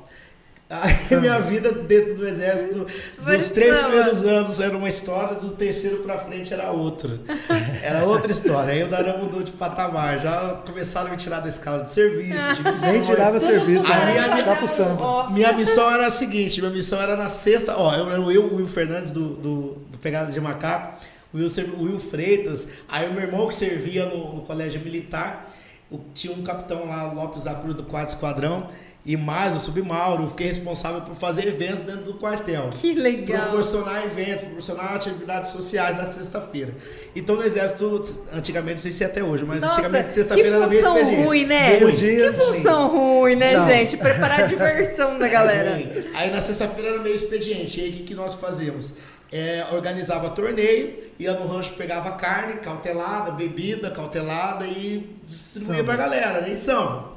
Aí 0.69 0.95
minha 1.21 1.39
vida 1.39 1.71
dentro 1.71 2.15
do 2.15 2.27
exército, 2.27 2.87
Foi 3.23 3.37
dos 3.37 3.49
três 3.49 3.75
samba. 3.75 3.89
primeiros 3.89 4.23
anos 4.25 4.59
era 4.59 4.75
uma 4.75 4.89
história, 4.89 5.35
do 5.35 5.51
terceiro 5.51 5.97
pra 5.97 6.17
frente 6.17 6.51
era 6.53 6.71
outra. 6.71 7.19
Era 7.83 8.05
outra 8.05 8.31
história. 8.31 8.73
Aí 8.73 8.81
o 8.83 8.87
Darão 8.87 9.19
mudou 9.19 9.43
de 9.43 9.51
patamar. 9.51 10.19
Já 10.21 10.61
começaram 10.65 11.07
a 11.07 11.11
me 11.11 11.17
tirar 11.17 11.41
da 11.41 11.49
escala 11.49 11.83
de 11.83 11.91
serviço, 11.91 12.53
de 12.55 12.63
missões. 12.71 12.91
Nem 12.93 13.01
tirava 13.01 13.39
serviço, 13.39 13.91
A 13.91 13.97
né? 13.97 14.11
minha- 14.29 14.43
Só 14.43 14.55
pro 14.55 14.67
samba. 14.67 15.03
Ó, 15.03 15.29
Minha 15.29 15.53
missão 15.53 15.91
era 15.91 16.07
a 16.07 16.11
seguinte, 16.11 16.59
minha 16.61 16.71
missão 16.73 16.99
era 17.01 17.15
na 17.15 17.27
sexta, 17.27 17.75
ó, 17.77 17.93
eu, 17.93 18.07
eu, 18.09 18.31
eu, 18.31 18.43
o 18.45 18.55
Will 18.55 18.67
Fernandes 18.67 19.11
do, 19.11 19.29
do, 19.35 19.61
do 19.91 19.97
Pegada 19.99 20.31
de 20.31 20.39
Macaco, 20.39 20.97
o 21.33 21.37
Will, 21.37 21.47
o 21.77 21.83
Will 21.83 21.99
Freitas, 21.99 22.67
aí 22.89 23.07
o 23.09 23.13
meu 23.13 23.23
irmão 23.23 23.47
que 23.47 23.53
servia 23.55 24.05
no, 24.05 24.35
no 24.35 24.41
colégio 24.43 24.81
militar, 24.81 25.49
o- 25.91 25.99
tinha 26.13 26.33
um 26.33 26.41
capitão 26.41 26.87
lá, 26.87 27.11
Lopes 27.11 27.43
da 27.43 27.53
Cruz 27.53 27.75
do 27.75 27.83
quarto 27.83 28.09
esquadrão, 28.09 28.69
e 29.05 29.17
mais 29.17 29.53
o 29.53 29.59
Submauro, 29.59 30.23
eu 30.23 30.29
fiquei 30.29 30.47
responsável 30.47 31.01
por 31.01 31.13
fazer 31.13 31.45
eventos 31.45 31.83
dentro 31.83 32.03
do 32.03 32.13
quartel. 32.13 32.69
Que 32.79 32.93
legal. 32.93 33.41
Proporcionar 33.43 34.05
eventos, 34.05 34.41
proporcionar 34.43 34.93
atividades 34.95 35.49
sociais 35.51 35.97
na 35.97 36.05
sexta-feira. 36.05 36.73
Então 37.13 37.35
no 37.35 37.43
exército, 37.43 38.01
antigamente, 38.33 38.75
não 38.75 38.81
sei 38.81 38.91
se 38.93 39.03
é 39.03 39.07
até 39.07 39.21
hoje, 39.21 39.43
mas 39.43 39.61
Nossa, 39.61 39.73
antigamente 39.73 40.11
sexta-feira 40.11 40.55
era 40.55 40.63
que 40.63 40.69
meio 40.69 40.81
função 40.81 40.97
expediente. 40.97 41.27
ruim, 41.27 41.45
né? 41.45 41.77
Ruim. 41.79 41.95
dia, 41.95 42.31
Que 42.31 42.39
função 42.39 42.87
ruim, 42.87 43.35
né, 43.35 43.51
Tchau. 43.53 43.65
gente? 43.67 43.97
Preparar 43.97 44.39
a 44.39 44.45
diversão 44.47 45.19
da 45.19 45.27
galera. 45.27 45.69
É, 45.71 46.03
Aí 46.13 46.31
na 46.31 46.39
sexta-feira 46.39 46.89
era 46.91 46.99
meio 46.99 47.15
expediente. 47.15 47.81
E 47.81 47.83
aí 47.83 47.89
o 47.89 47.93
que, 47.93 48.03
que 48.03 48.15
nós 48.15 48.35
fazíamos? 48.35 48.89
É, 49.31 49.65
organizava 49.71 50.29
torneio, 50.29 50.93
ia 51.19 51.33
no 51.33 51.47
rancho, 51.47 51.73
pegava 51.73 52.11
carne, 52.11 52.53
cautelada, 52.61 53.31
bebida, 53.31 53.89
cautelada 53.91 54.65
e 54.65 55.09
distribuía 55.25 55.77
Samba. 55.79 55.83
pra 55.83 55.95
galera, 55.95 56.39
nem 56.41 56.55
samba. 56.55 57.12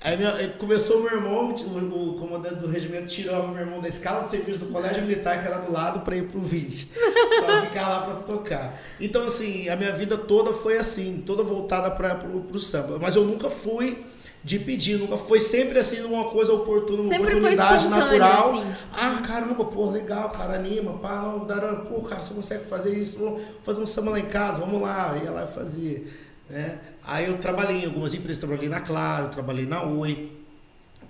Aí, 0.00 0.16
minha- 0.16 0.48
começou 0.58 0.98
o 1.00 1.02
meu 1.02 1.12
irmão, 1.14 1.48
o, 1.48 2.10
o 2.10 2.18
comandante 2.18 2.56
do 2.56 2.68
regimento 2.68 3.06
tirou 3.08 3.42
o 3.42 3.48
meu 3.48 3.60
irmão 3.60 3.80
da 3.80 3.88
escala 3.88 4.22
de 4.22 4.30
serviço 4.30 4.60
do 4.60 4.66
colégio 4.66 5.02
militar, 5.02 5.40
que 5.40 5.46
era 5.46 5.58
do 5.58 5.72
lado, 5.72 6.00
para 6.00 6.16
ir 6.16 6.28
pro 6.28 6.40
20. 6.40 6.90
pra 7.44 7.62
ficar 7.62 7.88
lá 7.88 8.00
para 8.02 8.14
tocar. 8.22 8.80
Então, 9.00 9.24
assim, 9.24 9.68
a 9.68 9.76
minha 9.76 9.92
vida 9.92 10.16
toda 10.16 10.52
foi 10.52 10.78
assim, 10.78 11.22
toda 11.26 11.42
voltada 11.42 11.90
para 11.90 12.14
pro, 12.14 12.40
pro 12.42 12.58
samba. 12.60 12.98
Mas 13.00 13.16
eu 13.16 13.24
nunca 13.24 13.50
fui 13.50 14.04
de 14.44 14.56
pedir, 14.60 14.98
nunca 14.98 15.16
foi 15.16 15.40
sempre 15.40 15.80
assim, 15.80 16.00
uma 16.04 16.26
coisa 16.26 16.52
oportuna, 16.52 17.02
uma 17.02 17.08
Sempre 17.12 17.34
oportunidade 17.34 17.88
natural. 17.88 18.50
assim. 18.50 18.62
Ah, 18.92 19.20
caramba, 19.26 19.64
pô, 19.64 19.90
legal, 19.90 20.30
cara, 20.30 20.54
anima, 20.54 20.92
pá, 20.94 21.20
não, 21.22 21.44
Daran, 21.44 21.80
pô, 21.80 22.00
cara, 22.02 22.22
você 22.22 22.32
consegue 22.32 22.64
fazer 22.64 22.94
isso, 22.96 23.18
vamos 23.18 23.42
fazer 23.64 23.80
um 23.80 23.86
samba 23.86 24.12
lá 24.12 24.20
em 24.20 24.26
casa, 24.26 24.60
vamos 24.60 24.80
lá, 24.80 25.20
ia 25.22 25.32
lá 25.32 25.44
e 25.44 25.48
fazia, 25.48 26.04
né? 26.48 26.78
Aí 27.04 27.26
eu 27.26 27.38
trabalhei 27.38 27.82
em 27.82 27.86
algumas 27.86 28.14
empresas, 28.14 28.38
trabalhei 28.38 28.68
na 28.68 28.80
Claro, 28.80 29.28
trabalhei 29.28 29.66
na 29.66 29.82
Oi, 29.82 30.32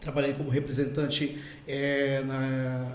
trabalhei 0.00 0.32
como 0.32 0.48
representante 0.48 1.38
é, 1.66 2.22
na 2.24 2.92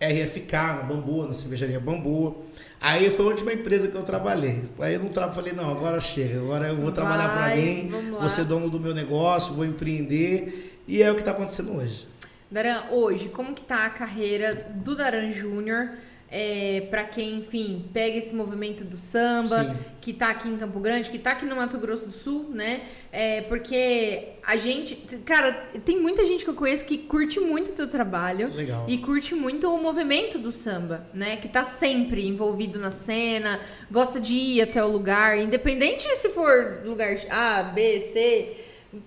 RFK, 0.00 0.52
na 0.52 0.82
Bambu, 0.82 1.26
na 1.26 1.32
cervejaria 1.32 1.78
Bambu. 1.78 2.46
Aí 2.80 3.10
foi 3.10 3.26
a 3.26 3.28
última 3.28 3.52
empresa 3.52 3.88
que 3.88 3.96
eu 3.96 4.02
trabalhei. 4.02 4.64
Aí 4.78 4.94
eu 4.94 5.00
não 5.00 5.08
tra... 5.08 5.30
falei, 5.30 5.52
não, 5.52 5.70
agora 5.70 6.00
chega, 6.00 6.38
agora 6.38 6.68
eu 6.68 6.76
vou 6.76 6.90
trabalhar 6.90 7.28
para 7.28 7.56
mim, 7.56 7.90
vou 8.10 8.28
ser 8.28 8.44
dono 8.44 8.70
do 8.70 8.80
meu 8.80 8.94
negócio, 8.94 9.54
vou 9.54 9.64
empreender. 9.64 10.80
E 10.88 11.02
é 11.02 11.10
o 11.10 11.14
que 11.14 11.20
está 11.20 11.32
acontecendo 11.32 11.76
hoje. 11.76 12.08
Daran, 12.50 12.84
hoje, 12.90 13.28
como 13.28 13.54
que 13.54 13.62
tá 13.62 13.86
a 13.86 13.90
carreira 13.90 14.72
do 14.74 14.96
Daran 14.96 15.30
Júnior? 15.30 15.90
É, 16.32 16.86
para 16.88 17.02
quem, 17.02 17.38
enfim, 17.38 17.88
pega 17.92 18.16
esse 18.16 18.32
movimento 18.32 18.84
do 18.84 18.96
samba, 18.96 19.64
Sim. 19.64 19.76
que 20.00 20.12
tá 20.12 20.30
aqui 20.30 20.48
em 20.48 20.56
Campo 20.56 20.78
Grande, 20.78 21.10
que 21.10 21.18
tá 21.18 21.32
aqui 21.32 21.44
no 21.44 21.56
Mato 21.56 21.76
Grosso 21.76 22.06
do 22.06 22.12
Sul, 22.12 22.50
né? 22.50 22.82
É, 23.10 23.40
porque 23.42 24.28
a 24.46 24.56
gente. 24.56 24.94
Cara, 25.24 25.52
tem 25.84 26.00
muita 26.00 26.24
gente 26.24 26.44
que 26.44 26.50
eu 26.50 26.54
conheço 26.54 26.84
que 26.84 26.98
curte 26.98 27.40
muito 27.40 27.72
o 27.72 27.74
teu 27.74 27.88
trabalho. 27.88 28.48
Legal. 28.54 28.84
E 28.88 28.98
curte 28.98 29.34
muito 29.34 29.68
o 29.68 29.82
movimento 29.82 30.38
do 30.38 30.52
samba, 30.52 31.04
né? 31.12 31.36
Que 31.36 31.48
tá 31.48 31.64
sempre 31.64 32.24
envolvido 32.28 32.78
na 32.78 32.92
cena, 32.92 33.60
gosta 33.90 34.20
de 34.20 34.34
ir 34.34 34.62
até 34.62 34.84
o 34.84 34.88
lugar, 34.88 35.36
independente 35.36 36.06
se 36.14 36.28
for 36.28 36.82
lugar 36.84 37.16
A, 37.28 37.64
B, 37.64 38.00
C. 38.12 38.56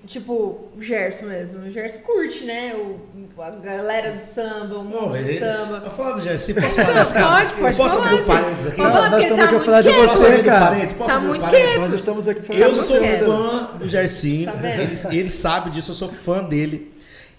Tipo, 0.08 0.70
o 0.78 0.82
Gerson 0.82 1.26
mesmo. 1.26 1.66
O 1.66 1.70
Gerson 1.70 2.00
curte, 2.00 2.46
né? 2.46 2.74
O, 2.74 3.42
a 3.42 3.50
galera 3.52 4.14
do 4.14 4.20
samba, 4.22 4.78
o 4.78 4.84
mundo 4.86 4.96
Não, 4.96 5.10
do 5.10 5.40
samba. 5.40 5.82
eu 5.84 5.92
falar 5.92 6.12
do 6.14 6.22
Jesse, 6.22 6.54
posso 6.54 6.76
falar 6.76 7.00
desse 7.02 7.14
cara? 7.14 7.28
Pode, 7.36 7.56
pode 7.56 7.72
eu 7.72 7.78
posso 7.78 7.96
falar, 7.96 8.06
abrir 8.08 8.22
um 8.22 8.26
parênteses 8.26 8.68
aqui? 8.70 8.78
Falar, 8.78 9.10
Nós 9.10 9.24
estamos 9.24 9.40
tá 9.40 9.44
aqui 9.44 9.44
a 9.44 9.52
muito 9.58 9.66
falar 9.66 9.82
de 9.82 9.90
você, 9.90 10.26
abrir 10.26 10.40
um 10.40 10.44
cara. 10.46 10.66
parênteses? 10.68 10.94
Posso 10.94 11.10
Tá 11.10 11.16
abrir 11.16 11.26
um 11.26 11.30
muito 11.30 11.42
parênteses? 11.44 11.80
Nós 11.82 11.94
estamos 11.96 12.28
aqui 12.30 12.42
falando 12.44 12.62
Eu 12.62 12.72
de 12.72 12.78
sou 12.78 13.00
você. 13.02 13.18
fã 13.18 13.72
do 13.78 13.88
Gersinho, 13.88 14.52
Tá 14.54 14.70
ele, 14.82 14.98
ele 15.20 15.30
sabe 15.30 15.70
disso, 15.70 15.92
eu 15.92 15.96
sou 15.96 16.10
fã 16.10 16.42
dele. 16.44 16.93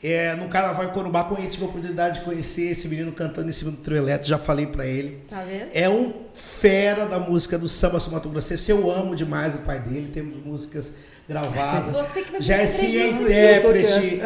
É, 0.06 0.36
no 0.36 0.48
Carnaval 0.48 0.84
em 0.84 0.88
Corumbá, 0.88 1.24
conheci, 1.24 1.52
tive 1.52 1.64
a 1.64 1.68
oportunidade 1.68 2.18
de 2.18 2.26
conhecer 2.26 2.72
esse 2.72 2.86
menino 2.88 3.10
cantando 3.10 3.48
em 3.48 3.52
cima 3.52 3.70
do 3.70 3.78
trio 3.78 3.96
elétrico, 3.96 4.28
já 4.28 4.36
falei 4.36 4.66
pra 4.66 4.84
ele. 4.84 5.22
Tá 5.30 5.42
vendo? 5.42 5.68
É 5.72 5.88
um 5.88 6.12
fera 6.34 7.06
da 7.06 7.18
música 7.18 7.56
do 7.56 7.70
samba 7.70 7.96
Mato 8.12 8.28
Grossense. 8.28 8.70
Eu 8.70 8.90
amo 8.90 9.16
demais 9.16 9.54
o 9.54 9.58
pai 9.60 9.78
dele, 9.78 10.10
temos 10.12 10.36
músicas 10.44 10.92
gravadas. 11.26 11.96
Você 11.96 12.20
que 12.20 12.32
vai 12.32 12.40
fazer 12.40 12.42
Gersinho 12.42 13.00
é 13.00 13.06
intérprete, 13.08 14.20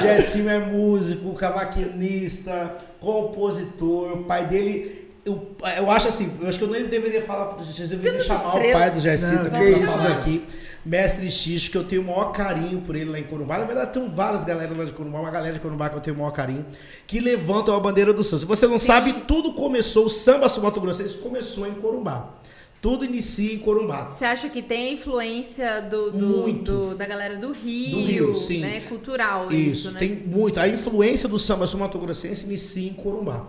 Gersinho 0.00 0.48
é 0.48 0.58
músico, 0.60 1.34
cavaquinista, 1.34 2.76
compositor. 3.00 4.12
O 4.18 4.24
pai 4.24 4.46
dele. 4.46 5.08
Eu, 5.26 5.56
eu 5.78 5.90
acho 5.90 6.06
assim, 6.08 6.32
eu 6.40 6.48
acho 6.48 6.58
que 6.58 6.64
eu 6.64 6.70
nem 6.70 6.86
deveria 6.86 7.20
falar 7.20 7.46
pro 7.46 7.64
Gersinho, 7.64 7.98
eu 7.98 8.02
deveria 8.04 8.20
chamar 8.20 8.46
estrelas. 8.46 8.70
o 8.70 8.78
pai 8.78 8.90
do 8.92 9.00
Gersinho 9.00 9.42
Não, 9.42 9.50
também 9.50 9.74
que 9.74 9.80
pra 9.80 9.88
falar 9.88 10.08
né? 10.10 10.14
aqui. 10.14 10.44
Mestre 10.88 11.30
Xixo, 11.30 11.70
que 11.70 11.76
eu 11.76 11.84
tenho 11.84 12.00
o 12.02 12.04
maior 12.06 12.32
carinho 12.32 12.80
por 12.80 12.96
ele 12.96 13.10
lá 13.10 13.18
em 13.18 13.22
Corumbá. 13.24 13.58
Na 13.58 13.64
verdade, 13.66 13.92
tem 13.92 14.08
várias 14.08 14.42
galera 14.42 14.74
lá 14.74 14.84
de 14.84 14.92
Corumbá, 14.92 15.20
uma 15.20 15.30
galera 15.30 15.52
de 15.52 15.60
Corumbá 15.60 15.90
que 15.90 15.96
eu 15.96 16.00
tenho 16.00 16.16
o 16.16 16.18
maior 16.20 16.30
carinho, 16.30 16.64
que 17.06 17.20
levantam 17.20 17.74
a 17.74 17.80
bandeira 17.80 18.12
do 18.12 18.24
samba. 18.24 18.40
Se 18.40 18.46
você 18.46 18.66
não 18.66 18.78
sabe, 18.78 19.12
tudo 19.26 19.52
começou, 19.52 20.06
o 20.06 20.10
samba 20.10 20.48
sul 20.48 20.62
Mato 20.62 20.80
Grossense 20.80 21.18
começou 21.18 21.66
em 21.66 21.74
Corumbá. 21.74 22.30
Tudo 22.80 23.04
inicia 23.04 23.52
em 23.54 23.58
Corumbá. 23.58 24.06
Você 24.08 24.24
acha 24.24 24.48
que 24.48 24.62
tem 24.62 24.94
influência 24.94 25.82
do, 25.82 26.12
do- 26.12 26.18
Muito. 26.26 26.72
do- 26.72 26.94
da 26.94 27.04
galera 27.06 27.36
do 27.36 27.50
Rio, 27.52 27.90
Do 27.90 28.06
Rio, 28.06 28.34
sim. 28.34 28.60
né? 28.60 28.80
Cultural 28.88 29.48
Isso, 29.48 29.56
isso, 29.58 29.90
né? 29.92 29.98
tem 29.98 30.10
muito. 30.14 30.58
A 30.60 30.68
influência 30.68 31.28
do 31.28 31.38
samba 31.38 31.66
sul 31.66 31.80
Mato 31.80 31.98
Grossense 31.98 32.46
inicia 32.46 32.88
em 32.88 32.94
Corumbá. 32.94 33.46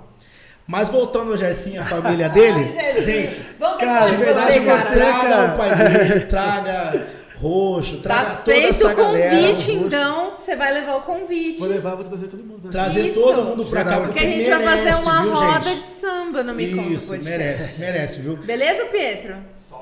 Mas 0.65 0.87
voltando 0.89 1.31
ao 1.31 1.37
Gersinho, 1.37 1.81
a 1.81 1.85
família 1.85 2.27
dele, 2.29 2.71
Ai, 2.77 3.01
gente, 3.01 3.41
vamos 3.59 3.77
ter 3.79 3.85
cara, 3.85 4.09
de 4.09 4.15
verdade, 4.17 4.59
você, 4.59 4.65
cara. 4.65 4.93
traga 4.93 5.53
o 5.53 5.57
pai 5.57 5.75
dele, 5.75 6.19
traga 6.25 7.07
roxo, 7.41 7.97
traga 7.97 8.29
Tá 8.29 8.35
toda 8.37 8.51
feito 8.57 8.69
essa 8.69 8.91
o 8.91 8.95
galera. 8.95 9.35
convite, 9.47 9.71
então 9.71 10.31
você 10.35 10.55
vai 10.55 10.73
levar 10.73 10.95
o 10.97 11.01
convite. 11.01 11.59
Vou 11.59 11.67
levar, 11.69 11.95
vou 11.95 12.03
trazer 12.03 12.27
todo 12.27 12.43
mundo. 12.43 12.65
né? 12.65 12.69
Trazer 12.71 13.07
Isso. 13.07 13.21
todo 13.21 13.43
mundo 13.45 13.65
pra 13.65 13.83
cá, 13.83 14.01
porque, 14.01 14.13
Porque 14.13 14.19
a 14.19 14.29
gente 14.29 14.49
vai 14.49 14.61
fazer 14.61 14.75
merece, 14.81 15.05
uma 15.07 15.21
viu, 15.21 15.33
roda 15.33 15.61
gente? 15.69 15.75
de 15.79 15.81
samba 16.29 16.43
no 16.43 16.53
Me 16.53 16.73
Conta 16.73 16.89
Isso, 16.89 17.17
merece, 17.23 17.79
merece, 17.79 18.21
viu? 18.21 18.37
Beleza, 18.37 18.85
Pietro? 18.85 19.35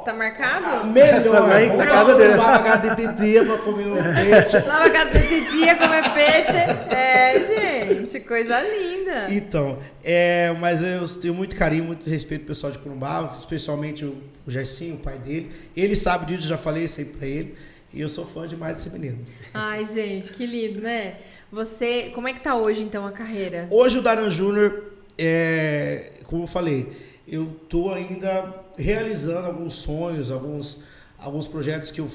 Tá 0.05 0.13
marcado? 0.13 0.87
Melhor, 0.87 1.61
em- 1.61 1.67
vamos 1.67 1.77
na 1.77 1.87
casa 1.87 2.15
dele. 2.15 2.33
no 2.35 2.41
HDTT 2.41 3.45
pra 3.45 3.57
comer 3.57 3.87
um 3.87 3.95
peixe. 4.13 4.59
Lava 4.59 4.85
a 4.85 4.89
casa 4.89 5.19
de 5.19 5.27
titia, 5.27 5.75
comer 5.75 6.03
peixe. 6.13 6.95
É, 6.95 7.85
gente, 8.05 8.19
coisa 8.21 8.59
linda. 8.61 9.27
Então, 9.29 9.79
é, 10.03 10.53
mas 10.59 10.81
eu 10.81 11.07
tenho 11.19 11.33
muito 11.33 11.55
carinho, 11.55 11.83
muito 11.83 12.09
respeito 12.09 12.41
pro 12.41 12.49
pessoal 12.49 12.71
de 12.71 12.79
Corumbá, 12.79 13.35
especialmente 13.37 14.05
o, 14.05 14.17
o 14.45 14.51
Gersinho, 14.51 14.95
o 14.95 14.99
pai 14.99 15.17
dele. 15.17 15.51
Ele 15.75 15.95
sabe 15.95 16.25
disso, 16.25 16.47
já 16.47 16.57
falei 16.57 16.85
isso 16.85 16.99
aí 16.99 17.05
pra 17.05 17.27
ele. 17.27 17.55
E 17.93 18.01
eu 18.01 18.09
sou 18.09 18.25
fã 18.25 18.47
demais 18.47 18.77
desse 18.77 18.89
menino. 18.89 19.25
Ai, 19.53 19.83
gente, 19.85 20.31
que 20.33 20.45
lindo, 20.45 20.81
né? 20.81 21.15
Você, 21.51 22.12
como 22.13 22.27
é 22.27 22.33
que 22.33 22.41
tá 22.41 22.55
hoje, 22.55 22.81
então, 22.83 23.05
a 23.07 23.12
carreira? 23.12 23.67
Hoje 23.71 23.97
o 23.99 24.01
Daran 24.01 24.29
Júnior, 24.29 24.83
é, 25.17 26.12
como 26.27 26.43
eu 26.43 26.47
falei, 26.47 26.91
eu 27.27 27.47
tô 27.69 27.89
ainda 27.89 28.53
realizando 28.77 29.47
alguns 29.47 29.73
sonhos, 29.73 30.29
alguns, 30.29 30.79
alguns 31.17 31.47
projetos 31.47 31.89
que 31.89 32.01
eu 32.01 32.09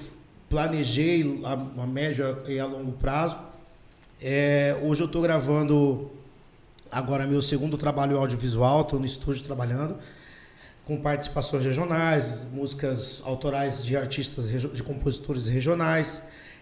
planejei 0.49 1.41
a, 1.45 1.53
a 1.83 1.87
médio 1.87 2.25
e 2.47 2.61
a 2.61 2.67
longo 2.67 2.93
prazo. 2.93 3.39
É, 4.21 4.79
hoje 4.83 5.03
eu 5.03 5.07
estou 5.07 5.23
gravando 5.23 6.11
agora 6.91 7.27
meu 7.27 7.41
segundo 7.41 7.79
trabalho 7.79 8.19
audiovisual, 8.19 8.83
estou 8.83 9.01
no 9.01 9.07
estúdio 9.07 9.43
trabalhando 9.43 9.97
com 10.85 11.01
participações 11.01 11.65
regionais, 11.65 12.47
músicas 12.53 13.23
autorais 13.25 13.83
de 13.83 13.97
artistas, 13.97 14.51
de 14.51 14.83
compositores 14.83 15.47
regionais. 15.47 16.21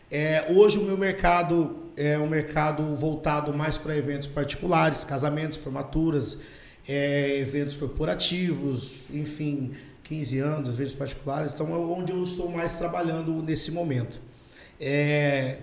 É, 0.08 0.46
hoje 0.50 0.78
o 0.78 0.84
meu 0.84 0.96
mercado 0.96 1.90
é 1.96 2.16
um 2.18 2.28
mercado 2.28 2.94
voltado 2.94 3.52
mais 3.52 3.76
para 3.76 3.96
eventos 3.96 4.28
particulares, 4.28 5.04
casamentos, 5.04 5.56
formaturas, 5.56 6.38
é, 6.88 7.38
eventos 7.38 7.76
corporativos, 7.76 8.94
enfim, 9.10 9.72
15 10.04 10.38
anos, 10.38 10.68
eventos 10.68 10.92
particulares. 10.94 11.52
Então 11.52 11.68
é 11.68 11.78
onde 11.78 12.12
eu 12.12 12.22
estou 12.22 12.50
mais 12.50 12.74
trabalhando 12.74 13.42
nesse 13.42 13.70
momento. 13.70 14.20
É, 14.80 15.58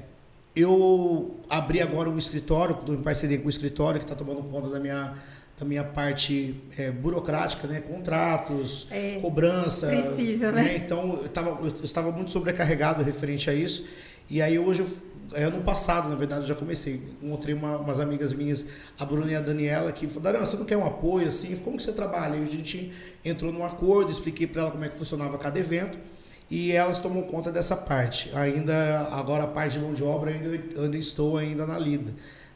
eu 0.56 1.36
abri 1.50 1.82
agora 1.82 2.10
um 2.10 2.18
escritório, 2.18 2.76
estou 2.80 2.96
em 2.96 3.02
parceria 3.02 3.38
com 3.38 3.48
o 3.48 3.50
escritório 3.50 4.00
que 4.00 4.06
está 4.06 4.16
tomando 4.16 4.42
conta 4.44 4.70
da 4.70 4.80
minha, 4.80 5.14
da 5.60 5.66
minha 5.66 5.84
parte 5.84 6.56
é, 6.78 6.90
burocrática, 6.92 7.68
né? 7.68 7.82
contratos, 7.82 8.88
É, 8.90 9.20
cobrança. 9.22 9.88
precisa, 9.88 10.52
né? 10.52 10.78
Então 10.78 11.20
eu, 11.22 11.30
tava, 11.30 11.60
eu 11.62 11.84
estava 11.84 12.12
muito 12.12 12.32
sobrecarregado 12.32 13.04
referente 13.04 13.50
a 13.50 13.54
isso. 13.54 13.86
E 14.30 14.42
aí 14.42 14.58
hoje, 14.58 14.82
eu, 14.82 14.88
ano 15.34 15.62
passado, 15.64 16.10
na 16.10 16.16
verdade, 16.16 16.48
já 16.48 16.56
comecei. 16.56 17.02
Encontrei 17.22 17.54
uma, 17.54 17.78
umas 17.78 18.00
amigas 18.00 18.34
minhas, 18.34 18.66
a 19.00 19.06
Bruna 19.06 19.32
e 19.32 19.36
a 19.36 19.42
Daniela, 19.42 19.92
que 19.92 20.08
falaram, 20.08 20.40
você 20.40 20.58
não 20.58 20.66
quer 20.66 20.78
um 20.78 20.86
apoio 20.86 21.28
assim? 21.28 21.56
Como 21.58 21.78
que 21.78 21.84
você 21.84 21.92
trabalha? 21.92 22.38
E 22.38 22.44
a 22.44 22.48
gente 22.48 22.92
entrou 23.24 23.52
num 23.52 23.66
acordo, 23.66 24.12
expliquei 24.12 24.48
para 24.48 24.64
ela 24.64 24.72
como 24.72 24.86
é 24.86 24.90
que 24.90 24.98
funcionava 24.98 25.38
cada 25.38 25.60
evento 25.60 25.98
e 26.50 26.72
elas 26.72 27.00
tomam 27.00 27.24
conta 27.24 27.52
dessa 27.52 27.76
parte. 27.76 28.32
Ainda 28.34 29.08
agora 29.12 29.44
a 29.44 29.48
parte 29.48 29.74
de 29.74 29.80
mão 29.80 29.94
de 29.94 30.04
obra 30.04 30.32
ainda, 30.32 30.82
ainda 30.82 30.98
estou 30.98 31.38
ainda 31.38 31.66
na 31.66 31.78
lida, 31.78 32.14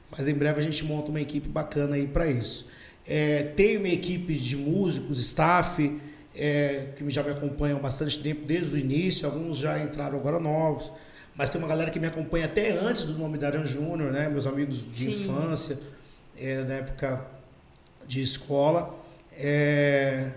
mas 0.09 0.27
em 0.27 0.33
breve 0.33 0.59
a 0.59 0.63
gente 0.63 0.83
monta 0.85 1.09
uma 1.09 1.21
equipe 1.21 1.47
bacana 1.47 1.95
aí 1.95 2.07
para 2.07 2.27
isso. 2.27 2.67
É, 3.05 3.43
tenho 3.55 3.79
uma 3.79 3.89
equipe 3.89 4.35
de 4.35 4.55
músicos, 4.55 5.19
staff 5.19 5.99
é, 6.35 6.87
que 6.95 7.09
já 7.11 7.23
me 7.23 7.31
acompanham 7.31 7.79
bastante 7.79 8.19
tempo 8.21 8.45
desde 8.45 8.73
o 8.73 8.77
início. 8.77 9.25
Alguns 9.25 9.57
já 9.57 9.81
entraram 9.81 10.17
agora 10.17 10.39
novos, 10.39 10.91
mas 11.35 11.49
tem 11.49 11.59
uma 11.59 11.67
galera 11.67 11.89
que 11.91 11.99
me 11.99 12.07
acompanha 12.07 12.45
até 12.45 12.71
antes 12.71 13.03
do 13.03 13.17
nome 13.17 13.37
da 13.37 13.47
Aran 13.47 13.65
Júnior, 13.65 14.11
né? 14.11 14.29
Meus 14.29 14.45
amigos 14.45 14.91
de 14.91 15.11
Sim. 15.11 15.23
infância, 15.23 15.79
é, 16.37 16.63
na 16.63 16.75
época 16.75 17.25
de 18.07 18.21
escola. 18.21 18.99
É, 19.33 20.31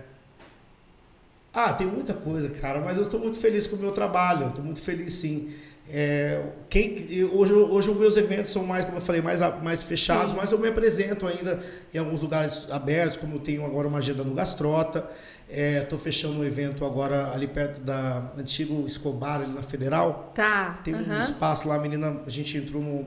ah, 1.53 1.73
tem 1.73 1.87
muita 1.87 2.13
coisa, 2.13 2.49
cara, 2.49 2.81
mas 2.81 2.97
eu 2.97 3.03
estou 3.03 3.19
muito 3.19 3.37
feliz 3.37 3.65
com 3.65 3.77
o 3.77 3.79
meu 3.79 3.91
trabalho, 3.91 4.47
estou 4.47 4.63
muito 4.63 4.81
feliz 4.81 5.13
sim. 5.13 5.53
É, 5.87 6.41
quem, 6.67 7.23
hoje, 7.31 7.53
hoje 7.53 7.89
os 7.91 7.97
meus 7.97 8.17
eventos 8.17 8.49
são 8.51 8.65
mais, 8.65 8.83
como 8.85 8.97
eu 8.97 9.01
falei, 9.01 9.21
mais, 9.21 9.39
mais 9.61 9.83
fechados, 9.83 10.31
Sim. 10.31 10.37
mas 10.37 10.51
eu 10.51 10.57
me 10.57 10.67
apresento 10.67 11.27
ainda 11.27 11.59
em 11.93 11.97
alguns 11.97 12.21
lugares 12.21 12.67
abertos, 12.71 13.17
como 13.17 13.35
eu 13.35 13.39
tenho 13.39 13.63
agora 13.63 13.87
uma 13.87 13.99
agenda 13.99 14.23
no 14.23 14.33
Gastrota. 14.33 15.07
Estou 15.49 15.97
fechando 15.97 16.39
um 16.39 16.43
evento 16.43 16.83
agora 16.83 17.31
ali 17.31 17.47
perto 17.47 17.81
da 17.81 18.31
antigo 18.37 18.85
Escobar, 18.87 19.41
ali 19.41 19.53
na 19.53 19.61
Federal. 19.61 20.31
Tá. 20.33 20.79
Tem 20.83 20.93
um 20.95 20.99
aham. 20.99 21.21
espaço 21.21 21.67
lá, 21.67 21.75
a 21.75 21.79
menina, 21.79 22.21
a 22.25 22.29
gente 22.29 22.57
entrou 22.57 22.81
num, 22.81 23.05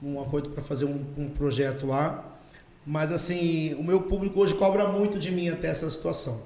num 0.00 0.20
acordo 0.20 0.50
para 0.50 0.62
fazer 0.62 0.84
um, 0.84 1.04
um 1.16 1.28
projeto 1.28 1.86
lá. 1.86 2.24
Mas 2.86 3.12
assim, 3.12 3.74
o 3.74 3.82
meu 3.82 4.02
público 4.02 4.40
hoje 4.40 4.54
cobra 4.54 4.88
muito 4.88 5.18
de 5.18 5.30
mim 5.30 5.48
até 5.48 5.68
essa 5.68 5.88
situação. 5.90 6.42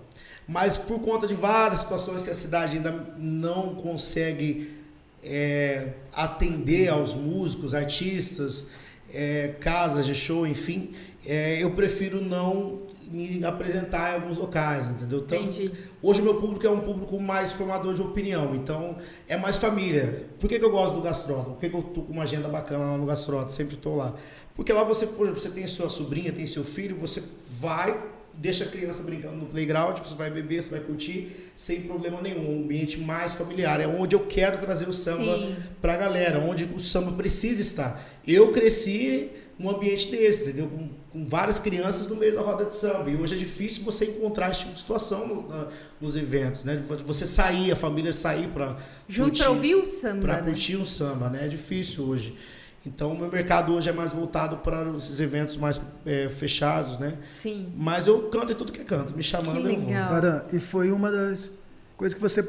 Mas 0.46 0.76
por 0.76 1.00
conta 1.00 1.26
de 1.26 1.34
várias 1.34 1.80
situações 1.80 2.22
que 2.22 2.30
a 2.30 2.34
cidade 2.34 2.76
ainda 2.76 2.92
não 3.16 3.74
consegue 3.76 4.78
é, 5.22 5.90
atender 6.12 6.88
aos 6.88 7.14
músicos, 7.14 7.74
artistas, 7.74 8.66
é, 9.12 9.54
casas 9.60 10.04
de 10.04 10.14
show, 10.14 10.46
enfim, 10.46 10.92
é, 11.24 11.62
eu 11.62 11.70
prefiro 11.70 12.20
não 12.20 12.82
me 13.10 13.44
apresentar 13.44 14.12
em 14.12 14.14
alguns 14.14 14.38
locais, 14.38 14.88
entendeu? 14.88 15.22
Tanto- 15.22 15.42
Entendi. 15.44 15.72
Hoje 16.02 16.22
meu 16.22 16.34
público 16.36 16.66
é 16.66 16.70
um 16.70 16.80
público 16.80 17.20
mais 17.20 17.52
formador 17.52 17.94
de 17.94 18.02
opinião, 18.02 18.54
então 18.54 18.96
é 19.28 19.36
mais 19.36 19.56
família. 19.56 20.26
Por 20.38 20.48
que, 20.48 20.58
que 20.58 20.64
eu 20.64 20.70
gosto 20.70 20.94
do 20.94 21.00
Gastrota? 21.00 21.50
Por 21.50 21.58
que, 21.58 21.68
que 21.68 21.76
eu 21.76 21.82
tô 21.82 22.02
com 22.02 22.12
uma 22.12 22.22
agenda 22.24 22.48
bacana 22.48 22.92
lá 22.92 22.98
no 22.98 23.06
Gastrota? 23.06 23.50
Sempre 23.50 23.76
tô 23.76 23.94
lá. 23.96 24.14
Porque 24.54 24.72
lá 24.72 24.84
você, 24.84 25.06
por 25.06 25.22
exemplo, 25.26 25.40
você 25.40 25.48
tem 25.50 25.66
sua 25.66 25.88
sobrinha, 25.88 26.32
tem 26.32 26.46
seu 26.46 26.62
filho, 26.64 26.94
você 26.96 27.22
vai, 27.60 28.00
deixa 28.34 28.64
a 28.64 28.66
criança 28.68 29.02
brincando 29.02 29.36
no 29.36 29.46
playground, 29.46 29.98
você 29.98 30.14
vai 30.14 30.30
beber, 30.30 30.62
você 30.62 30.70
vai 30.70 30.80
curtir, 30.80 31.50
sem 31.56 31.82
problema 31.82 32.20
nenhum. 32.22 32.58
Um 32.58 32.62
ambiente 32.64 32.98
mais 33.00 33.34
familiar. 33.34 33.80
É 33.80 33.86
onde 33.86 34.14
eu 34.14 34.20
quero 34.26 34.58
trazer 34.58 34.88
o 34.88 34.92
samba 34.92 35.38
Sim. 35.38 35.56
pra 35.80 35.96
galera, 35.96 36.38
onde 36.38 36.64
o 36.64 36.78
samba 36.78 37.12
precisa 37.12 37.60
estar. 37.60 38.04
Eu 38.26 38.52
cresci 38.52 39.30
num 39.58 39.70
ambiente 39.70 40.10
desse, 40.10 40.44
entendeu? 40.44 40.68
Com, 40.68 40.88
com 41.14 41.24
várias 41.28 41.60
crianças 41.60 42.08
no 42.08 42.16
meio 42.16 42.34
da 42.34 42.40
roda 42.42 42.64
de 42.64 42.74
samba. 42.74 43.08
E 43.08 43.16
hoje 43.16 43.36
é 43.36 43.38
difícil 43.38 43.84
você 43.84 44.04
encontrar 44.04 44.50
esse 44.50 44.60
tipo 44.60 44.72
de 44.72 44.80
situação 44.80 45.26
no- 45.26 45.48
na- 45.48 45.68
nos 46.00 46.16
eventos, 46.16 46.64
né? 46.64 46.76
Você 47.06 47.24
sair, 47.24 47.70
a 47.70 47.76
família 47.76 48.12
sair 48.12 48.48
pra 48.48 48.76
Junto 49.08 49.28
curtir, 49.28 49.42
pra 49.44 49.50
ouvir 49.52 49.74
o 49.76 49.86
samba, 49.86 50.20
pra 50.20 50.36
né? 50.38 50.42
curtir 50.42 50.76
um 50.76 50.84
samba, 50.84 51.30
né? 51.30 51.44
É 51.46 51.48
difícil 51.48 52.04
hoje. 52.04 52.36
Então 52.84 53.12
o 53.12 53.18
meu 53.18 53.30
mercado 53.30 53.72
hoje 53.72 53.88
é 53.88 53.92
mais 53.92 54.12
voltado 54.12 54.56
para 54.58 54.86
esses 54.96 55.18
eventos 55.20 55.56
mais 55.56 55.80
é, 56.04 56.28
fechados, 56.28 56.98
né? 56.98 57.14
Sim. 57.30 57.72
Mas 57.76 58.06
eu 58.08 58.22
canto 58.28 58.52
em 58.52 58.56
tudo 58.56 58.72
que 58.72 58.80
é 58.80 58.84
canto. 58.84 59.16
Me 59.16 59.22
chamando 59.22 59.62
Que 59.62 59.74
eu 59.74 59.80
vou. 59.80 59.92
Taran, 59.94 60.42
e 60.52 60.58
foi 60.58 60.90
uma 60.90 61.10
das 61.10 61.50
coisas 61.96 62.14
que 62.14 62.20
você 62.20 62.46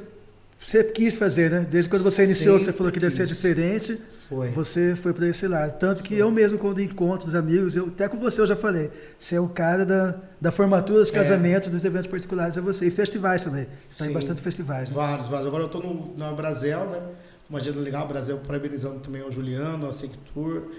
você 0.58 0.84
quis 0.84 1.16
fazer, 1.16 1.52
né? 1.52 1.68
Desde 1.70 1.90
quando 1.90 2.02
você 2.04 2.24
iniciou, 2.24 2.56
que 2.58 2.64
você 2.64 2.72
Sempre 2.72 2.78
falou 2.78 2.92
que 2.92 3.00
ia 3.00 3.10
ser 3.10 3.28
diferente, 3.28 4.02
Foi. 4.28 4.50
você 4.50 4.96
foi 4.96 5.14
para 5.14 5.28
esse 5.28 5.48
lado. 5.48 5.78
Tanto 5.78 6.04
que 6.04 6.16
eu 6.16 6.32
mesmo, 6.32 6.58
quando 6.58 6.82
encontro 6.82 7.28
os 7.28 7.36
amigos, 7.36 7.76
eu, 7.76 7.88
até 7.88 8.08
com 8.10 8.18
você 8.18 8.42
eu 8.42 8.48
já 8.48 8.56
falei, 8.56 8.90
você 9.20 9.36
é 9.36 9.40
o 9.40 9.48
cara 9.48 9.86
da, 9.86 10.16
da 10.42 10.52
formatura, 10.52 11.00
dos 11.00 11.10
É. 11.10 11.14
casamentos, 11.14 11.70
dos 11.70 11.86
eventos 11.86 12.08
particulares, 12.08 12.58
é 12.58 12.62
você. 12.62 12.88
E 12.88 12.92
festivais 12.92 13.44
também. 13.44 13.66
Você 13.88 14.04
está 14.04 14.08
em 14.08 14.14
bastante 14.14 14.42
festivais, 14.42 14.90
né? 14.90 14.96
Vários, 14.96 15.28
vários. 15.28 15.48
Agora 15.48 15.64
eu 15.64 15.70
tô 15.70 15.80
no, 15.80 16.18
na 16.18 16.32
Brasel, 16.32 16.86
né? 16.90 17.02
Uma 17.50 17.60
agenda 17.60 17.80
legal, 17.80 18.08
Brasil, 18.08 18.38
parabenizando 18.40 19.00
também 19.00 19.22
ao 19.22 19.32
Juliano, 19.32 19.86
ao 19.86 19.94
Sector, 19.94 20.72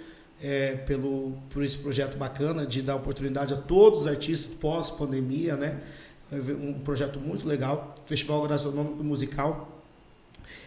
é, 0.42 0.72
pelo, 0.74 1.34
por 1.50 1.62
esse 1.62 1.78
projeto 1.78 2.16
bacana 2.16 2.66
de 2.66 2.82
dar 2.82 2.96
oportunidade 2.96 3.54
a 3.54 3.56
todos 3.56 4.00
os 4.00 4.06
artistas 4.08 4.52
pós-pandemia, 4.56 5.54
né? 5.56 5.78
É 6.32 6.36
Um 6.52 6.74
projeto 6.80 7.20
muito 7.20 7.46
legal, 7.46 7.94
Festival 8.04 8.42
Gastronômico 8.48 9.04
Musical. 9.04 9.75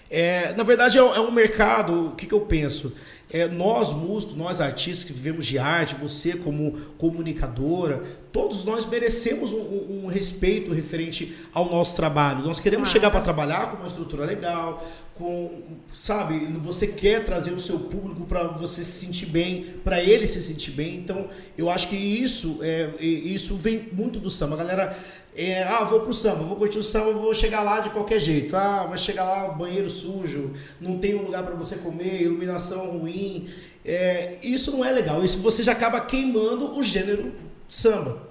É, 0.10 0.54
na 0.54 0.64
verdade, 0.64 0.98
é, 0.98 1.04
um- 1.04 1.14
é 1.14 1.20
um 1.20 1.32
mercado, 1.32 2.08
o 2.08 2.12
que, 2.16 2.26
que 2.26 2.34
eu 2.34 2.42
penso? 2.42 2.92
É, 3.32 3.48
nós, 3.48 3.94
músicos, 3.94 4.36
nós 4.36 4.60
artistas 4.60 5.06
que 5.06 5.14
vivemos 5.14 5.46
de 5.46 5.60
arte, 5.60 5.94
você 5.94 6.34
como 6.36 6.72
comunicadora, 6.98 8.02
todos 8.32 8.66
nós 8.66 8.88
merecemos 8.88 9.54
um, 9.54 9.60
um- 10.06 10.08
respeito 10.08 10.74
referente 10.74 11.36
ao 11.54 11.70
nosso 11.70 11.96
trabalho. 11.96 12.44
Nós 12.44 12.60
queremos 12.60 12.90
Claro. 12.90 13.00
chegar 13.00 13.12
para 13.12 13.22
trabalhar 13.22 13.70
com 13.72 13.78
uma 13.78 13.88
estrutura 13.88 14.26
legal, 14.26 14.84
com, 15.14 15.62
sabe, 15.94 16.40
você 16.60 16.88
quer 16.88 17.24
trazer 17.26 17.52
o 17.52 17.60
seu 17.60 17.78
público 17.78 18.26
para 18.26 18.46
você 18.48 18.84
se 18.84 19.06
sentir 19.06 19.26
bem, 19.28 19.76
para 19.84 20.02
ele 20.02 20.26
se 20.26 20.42
sentir 20.42 20.72
bem. 20.72 20.96
Então, 20.96 21.28
eu 21.58 21.70
acho 21.70 21.90
que 21.90 21.96
isso, 21.98 22.60
é, 22.62 22.90
isso 23.00 23.56
vem 23.58 23.90
muito 23.92 24.18
do 24.20 24.30
samba. 24.30 24.56
A 24.56 24.58
galera, 24.60 24.98
é, 25.36 25.64
ah, 25.64 25.84
vou 25.84 26.02
pro 26.02 26.14
samba, 26.14 26.44
vou 26.44 26.56
curtir 26.56 26.80
o 26.80 26.84
samba, 26.84 27.14
vou 27.14 27.34
chegar 27.34 27.62
lá 27.62 27.80
de 27.80 27.90
qualquer 27.90 28.20
jeito. 28.20 28.56
Ah, 28.56 28.86
vai 28.88 28.98
chegar 28.98 29.24
lá, 29.24 29.50
banheiro 29.50 29.90
sujo, 29.90 30.54
não 30.80 30.98
tem 30.98 31.16
um 31.16 31.24
lugar 31.24 31.44
para 31.44 31.56
você 31.56 31.76
comer, 31.76 32.22
iluminação 32.22 32.98
ruim. 32.98 33.50
É, 33.86 34.38
isso 34.44 34.72
não 34.72 34.84
é 34.84 34.92
legal. 34.92 35.24
Isso 35.24 35.40
você 35.40 35.64
já 35.64 35.72
acaba 35.72 36.00
queimando 36.02 36.78
o 36.78 36.84
gênero 36.84 37.34
samba. 37.68 38.29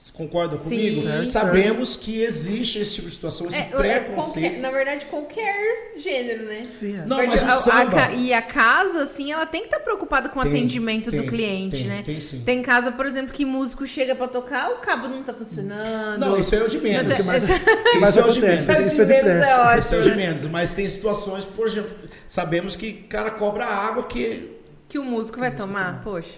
Você 0.00 0.12
Concorda 0.12 0.56
Sim. 0.56 0.62
comigo? 0.64 1.02
Certo, 1.02 1.26
Sabemos 1.28 1.96
que 1.96 2.22
existe 2.22 2.78
esse 2.80 2.94
tipo 2.94 3.08
de 3.08 3.14
situação, 3.14 3.46
esse 3.48 3.56
É, 3.60 3.62
é 3.62 3.66
preconceito. 4.00 4.42
qualquer- 4.44 4.60
na 4.62 4.70
verdade, 4.70 5.06
qualquer 5.06 5.92
gênero, 5.96 6.44
né? 6.44 6.64
Sim, 6.64 6.98
é. 6.98 7.04
Não, 7.06 7.16
Porque 7.18 7.30
mas 7.30 7.42
o 7.42 7.44
a- 7.44 7.48
a 7.48 7.50
samba- 7.52 7.90
ca- 7.90 8.12
e 8.12 8.32
a 8.32 8.40
casa, 8.42 9.02
assim, 9.02 9.32
ela 9.32 9.44
tem 9.46 9.60
que 9.62 9.66
estar 9.66 9.80
preocupada 9.80 10.28
com 10.28 10.38
o 10.38 10.42
Tem, 10.42 10.52
atendimento 10.52 11.10
tem, 11.10 11.20
do 11.20 11.26
cliente, 11.28 11.76
tem, 11.78 11.86
né? 11.86 12.02
tem 12.04 12.20
sim. 12.20 12.40
Tem 12.44 12.62
casa, 12.62 12.90
por 12.92 13.06
exemplo, 13.06 13.32
que 13.34 13.44
músico 13.44 13.86
chega 13.86 14.14
pra 14.14 14.28
tocar, 14.28 14.70
o 14.72 14.76
cabo 14.78 15.08
não 15.08 15.22
tá 15.22 15.34
funcionando. 15.34 16.18
Não, 16.20 16.38
isso 16.38 16.54
é 16.54 16.62
o 16.62 16.68
de 16.68 16.78
menos. 16.78 17.06
Mas- 17.06 17.26
mais- 17.26 17.42
Isso 17.48 18.00
mais 18.00 18.16
é 18.16 18.24
o 18.24 18.30
de 18.30 18.40
menos. 18.40 18.60
isso 18.68 18.70
é 19.02 19.04
de 19.04 19.12
menos 19.12 19.48
é 19.48 19.56
ótimo, 19.60 19.78
Esse 19.78 19.94
é 19.94 19.98
o 19.98 20.02
de 20.02 20.10
né? 20.10 20.16
menos. 20.16 20.46
Mas 20.46 20.72
tem 20.72 20.88
situações, 20.88 21.44
por 21.44 21.66
exemplo, 21.66 21.90
sabemos 22.26 22.76
que 22.76 23.02
o 23.04 23.08
cara 23.08 23.30
cobra 23.32 23.66
água 23.66 24.04
que. 24.04 24.52
Que 24.88 24.98
o 24.98 25.04
músico 25.04 25.38
vai 25.38 25.54
tomar, 25.54 26.00
poxa. 26.02 26.30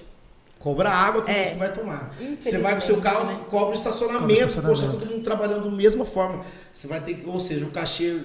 Cobra 0.61 0.91
água 0.91 1.23
que 1.23 1.31
É. 1.31 1.39
músico 1.41 1.59
vai 1.59 1.73
tomar. 1.73 2.15
Você 2.39 2.59
vai 2.59 2.73
com 2.75 2.79
o 2.79 2.83
seu 2.83 3.01
carro, 3.01 3.27
né? 3.27 3.41
cobra 3.49 3.71
o 3.71 3.73
estacionamento, 3.73 4.29
Cobra 4.55 4.61
o 4.61 4.63
poxa, 4.63 4.73
estacionamento. 4.85 4.99
todo 5.07 5.13
mundo 5.15 5.25
trabalhando 5.25 5.65
da 5.71 5.77
mesma 5.77 6.05
forma. 6.05 6.45
Você 6.73 6.87
vai 6.87 7.01
ter 7.01 7.15
que, 7.15 7.29
ou 7.29 7.41
seja, 7.41 7.65
o 7.65 7.71
cachê 7.71 8.21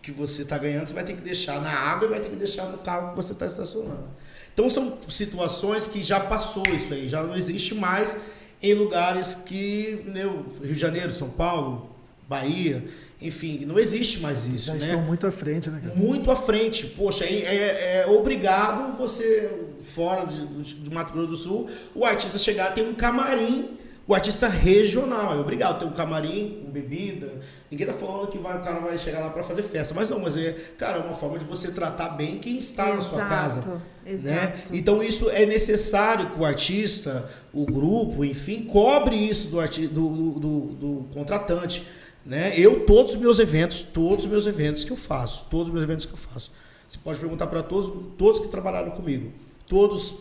que 0.00 0.12
você 0.12 0.42
está 0.42 0.56
ganhando, 0.56 0.86
você 0.86 0.94
vai 0.94 1.04
ter 1.04 1.14
que 1.14 1.20
deixar 1.20 1.60
na 1.60 1.70
água 1.70 2.06
e 2.06 2.10
vai 2.10 2.20
ter 2.20 2.28
que 2.30 2.36
deixar 2.36 2.66
no 2.66 2.78
carro 2.78 3.10
que 3.10 3.16
você 3.16 3.32
está 3.32 3.44
estacionando. 3.44 4.08
Então 4.54 4.70
são 4.70 4.98
situações 5.08 5.86
que 5.88 6.00
já 6.02 6.20
passou 6.20 6.62
isso 6.72 6.94
aí, 6.94 7.08
já 7.08 7.22
não 7.24 7.34
existe 7.34 7.74
mais 7.74 8.16
em 8.62 8.72
lugares 8.74 9.34
que, 9.34 10.02
meu, 10.06 10.46
Rio 10.62 10.74
de 10.74 10.78
Janeiro, 10.80 11.10
São 11.12 11.28
Paulo, 11.28 11.89
Bahia, 12.30 12.84
enfim, 13.20 13.64
não 13.66 13.76
existe 13.76 14.20
mais 14.20 14.46
isso, 14.46 14.66
Já 14.66 14.74
né? 14.74 14.78
estão 14.78 15.02
muito 15.02 15.26
à 15.26 15.32
frente, 15.32 15.68
né? 15.68 15.80
cara? 15.82 15.94
muito 15.96 16.30
à 16.30 16.36
frente. 16.36 16.86
Poxa, 16.86 17.24
é, 17.24 17.40
é- 17.42 18.02
é 18.02 18.06
obrigado 18.06 18.96
você, 18.96 19.50
fora 19.80 20.24
de, 20.24 20.46
do 20.76 20.94
Mato 20.94 21.12
Grosso 21.12 21.28
do 21.28 21.36
Sul, 21.36 21.68
o 21.94 22.04
artista 22.04 22.38
chegar 22.38 22.72
tem 22.72 22.88
um 22.88 22.94
camarim, 22.94 23.76
o 24.06 24.14
artista 24.14 24.48
regional, 24.48 25.36
é 25.36 25.40
obrigado 25.40 25.78
ter 25.80 25.84
um 25.86 25.90
camarim 25.92 26.60
com 26.64 26.70
bebida. 26.70 27.28
Ninguém 27.70 27.86
tá 27.86 27.92
falando 27.92 28.26
que 28.28 28.38
vai, 28.38 28.56
o 28.58 28.60
cara 28.60 28.80
vai 28.80 28.96
chegar 28.98 29.20
lá 29.20 29.30
para 29.30 29.42
fazer 29.42 29.62
festa, 29.62 29.92
mas 29.94 30.08
não, 30.10 30.18
mas 30.18 30.36
é, 30.36 30.52
cara, 30.78 30.98
é 30.98 31.00
uma 31.02 31.14
forma 31.14 31.36
de 31.38 31.44
você 31.44 31.70
tratar 31.70 32.10
bem 32.10 32.38
quem 32.38 32.56
está 32.58 32.92
na 32.94 33.00
sua 33.00 33.24
casa. 33.24 33.60
Exato, 33.60 33.70
Né? 34.04 34.12
exato. 34.12 34.58
Então 34.72 35.02
isso 35.02 35.28
é 35.30 35.44
necessário 35.46 36.30
que 36.30 36.40
o 36.40 36.44
artista, 36.44 37.28
o 37.52 37.64
grupo, 37.64 38.24
enfim, 38.24 38.64
cobre 38.64 39.14
isso 39.14 39.48
do, 39.48 39.60
arti 39.60 39.86
do, 39.86 40.08
do, 40.08 40.30
do- 40.40 40.66
do 40.74 41.08
contratante. 41.14 41.86
Né? 42.24 42.52
Eu, 42.56 42.80
todos 42.84 43.14
os 43.14 43.20
meus 43.20 43.38
eventos, 43.38 43.80
todos 43.80 44.24
os 44.24 44.30
meus 44.30 44.46
eventos 44.46 44.84
que 44.84 44.90
eu 44.90 44.96
faço, 44.96 45.46
todos 45.50 45.68
os 45.68 45.72
meus 45.72 45.82
eventos 45.84 46.04
que 46.04 46.12
eu 46.12 46.18
faço. 46.18 46.50
Você 46.86 46.98
pode 47.02 47.18
perguntar 47.18 47.46
para 47.46 47.62
todos, 47.62 47.90
todos 48.18 48.40
que 48.40 48.48
trabalharam 48.48 48.90
comigo. 48.90 49.32
Todos 49.66 50.14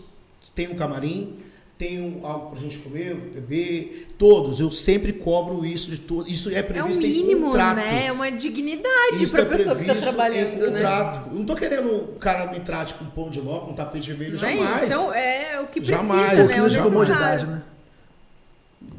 têm 0.56 0.70
um 0.70 0.76
camarim, 0.76 1.38
têm 1.78 2.00
um- 2.00 2.26
algo 2.26 2.52
pra 2.52 2.60
gente 2.62 2.78
comer, 2.80 3.16
beber, 3.16 4.08
todos. 4.18 4.60
Eu 4.60 4.70
sempre 4.72 5.12
cobro 5.12 5.66
isso 5.66 5.90
de 5.92 5.98
todos. 5.98 6.32
Isso 6.32 6.50
é 6.50 6.56
É 6.56 6.62
o 6.62 6.64
previsto 6.66 7.06
em 7.06 7.10
mínimo, 7.10 7.48
contrato. 7.48 7.76
né? 7.78 8.06
É 8.06 8.12
uma 8.12 8.32
dignidade 8.32 9.22
Isso 9.24 9.34
pra 9.34 9.42
é 9.42 9.46
pessoa 9.46 9.76
que 9.76 9.82
tá 9.82 9.86
previsto 9.94 10.08
trabalhando, 10.10 10.54
em 10.54 10.58
né? 10.58 10.66
contrato. 10.72 11.30
Eu 11.30 11.36
não 11.40 11.46
tô 11.46 11.56
querendo 11.56 11.96
o 11.96 12.08
cara 12.20 12.52
me 12.52 12.60
trate 12.60 12.94
com 12.94 13.06
pão 13.06 13.30
de 13.30 13.42
ló, 13.42 13.60
com 13.62 13.74
tapete 13.74 14.10
vermelho, 14.10 14.32
Não 14.32 14.38
jamais. 14.38 14.84
isso, 14.84 14.94
é 14.94 14.98
o- 15.00 15.14
é, 15.14 15.60
o 15.62 15.68
que 15.68 15.82
precisa, 15.82 15.98
Jamais, 15.98 16.34
né? 16.38 16.44
Um 16.46 16.50
É 16.50 16.62
o 16.64 16.70
de 16.70 16.80
comodidade, 16.80 17.46
né? 17.48 17.62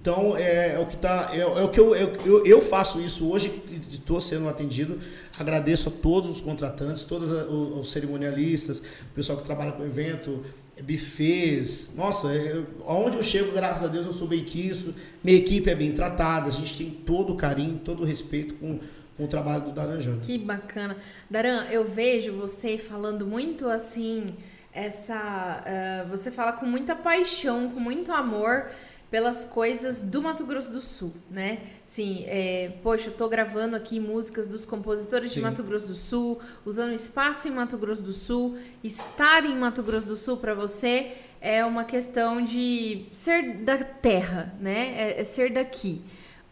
Então 0.01 0.35
é, 0.37 0.75
é 0.75 0.79
o 0.79 0.87
que 0.87 0.97
tá, 0.97 1.31
é, 1.35 1.41
é 1.41 1.45
o 1.63 1.69
que 1.69 1.79
eu, 1.79 1.95
eu, 1.95 2.13
eu, 2.25 2.47
eu 2.47 2.61
faço 2.63 3.01
isso 3.01 3.31
hoje 3.31 3.63
estou 3.91 4.19
sendo 4.21 4.49
atendido. 4.49 4.99
Agradeço 5.39 5.89
a 5.91 5.93
todos 5.93 6.31
os 6.31 6.41
contratantes, 6.41 7.05
todos 7.05 7.31
a- 7.33 7.45
o- 7.47 7.81
os 7.81 7.91
cerimonialistas, 7.91 8.79
o 8.79 9.15
pessoal 9.15 9.37
que 9.39 9.45
trabalha 9.45 9.73
com 9.73 9.83
o 9.83 9.87
evento, 9.87 10.43
é, 10.77 10.83
buffets. 10.83 11.93
Nossa, 11.97 12.33
é, 12.35 12.63
aonde 12.87 13.19
eu 13.19 13.23
chego, 13.23 13.53
graças 13.53 13.85
a 13.85 13.89
Deus, 13.89 14.07
eu 14.07 14.13
sou 14.13 14.27
bem 14.27 14.43
quisto. 14.43 14.95
Minha 15.23 15.37
equipe 15.37 15.69
é 15.69 15.75
bem 15.75 15.93
tratada, 15.93 16.49
a 16.49 16.53
gente 16.53 16.79
tem 16.79 16.91
todo 16.91 17.35
o 17.35 17.37
carinho, 17.37 17.79
todo 17.85 18.03
o 18.03 18.07
respeito 18.07 18.55
com, 18.55 18.79
com 19.19 19.25
o 19.25 19.29
trabalho 19.29 19.65
do 19.65 19.71
Daran 19.73 20.01
Júnior. 20.01 20.23
Que 20.23 20.39
bacana. 20.39 20.97
Daran, 21.29 21.65
eu 21.71 21.85
vejo 21.85 22.33
você 22.39 22.79
falando 22.79 23.27
muito 23.27 23.69
assim, 23.69 24.35
essa. 24.73 25.63
eh, 25.67 26.07
você 26.09 26.31
fala 26.31 26.53
com 26.53 26.65
muita 26.65 26.95
paixão, 26.97 27.69
com 27.69 27.79
muito 27.81 28.11
amor 28.13 28.71
pelas 29.11 29.45
coisas 29.45 30.03
do 30.03 30.23
Mato 30.23 30.45
Grosso 30.45 30.73
do 30.73 30.81
Sul, 30.81 31.13
né? 31.31 31.59
Sim, 31.85 32.25
é, 32.27 32.73
poxa, 32.83 33.09
eu 33.09 33.13
tô 33.13 33.29
gravando 33.29 33.75
aqui 33.75 33.99
músicas 33.99 34.47
dos 34.47 34.65
compositores 34.65 35.31
de 35.31 35.37
Sim. 35.37 35.43
Mato 35.43 35.63
Grosso 35.63 35.89
do 35.89 35.95
Sul, 35.95 36.41
usando 36.65 36.93
espaço 36.93 37.49
em 37.49 37.51
Mato 37.51 37.77
Grosso 37.77 38.03
do 38.03 38.13
Sul, 38.13 38.57
estar 38.85 39.45
em 39.45 39.57
Mato 39.57 39.83
Grosso 39.83 40.07
do 40.07 40.17
Sul 40.17 40.37
para 40.37 40.55
você 40.55 41.13
é 41.41 41.65
uma 41.65 41.85
questão 41.85 42.43
de 42.43 43.07
ser 43.13 43.57
da 43.65 43.79
terra, 43.79 44.55
né? 44.61 44.95
É, 44.97 45.21
é 45.21 45.25
ser 45.25 45.53
daqui. 45.53 46.03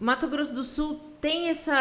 Mato 0.00 0.26
Grosso 0.26 0.54
do 0.54 0.64
Sul 0.64 1.00
tem 1.20 1.48
essa, 1.48 1.76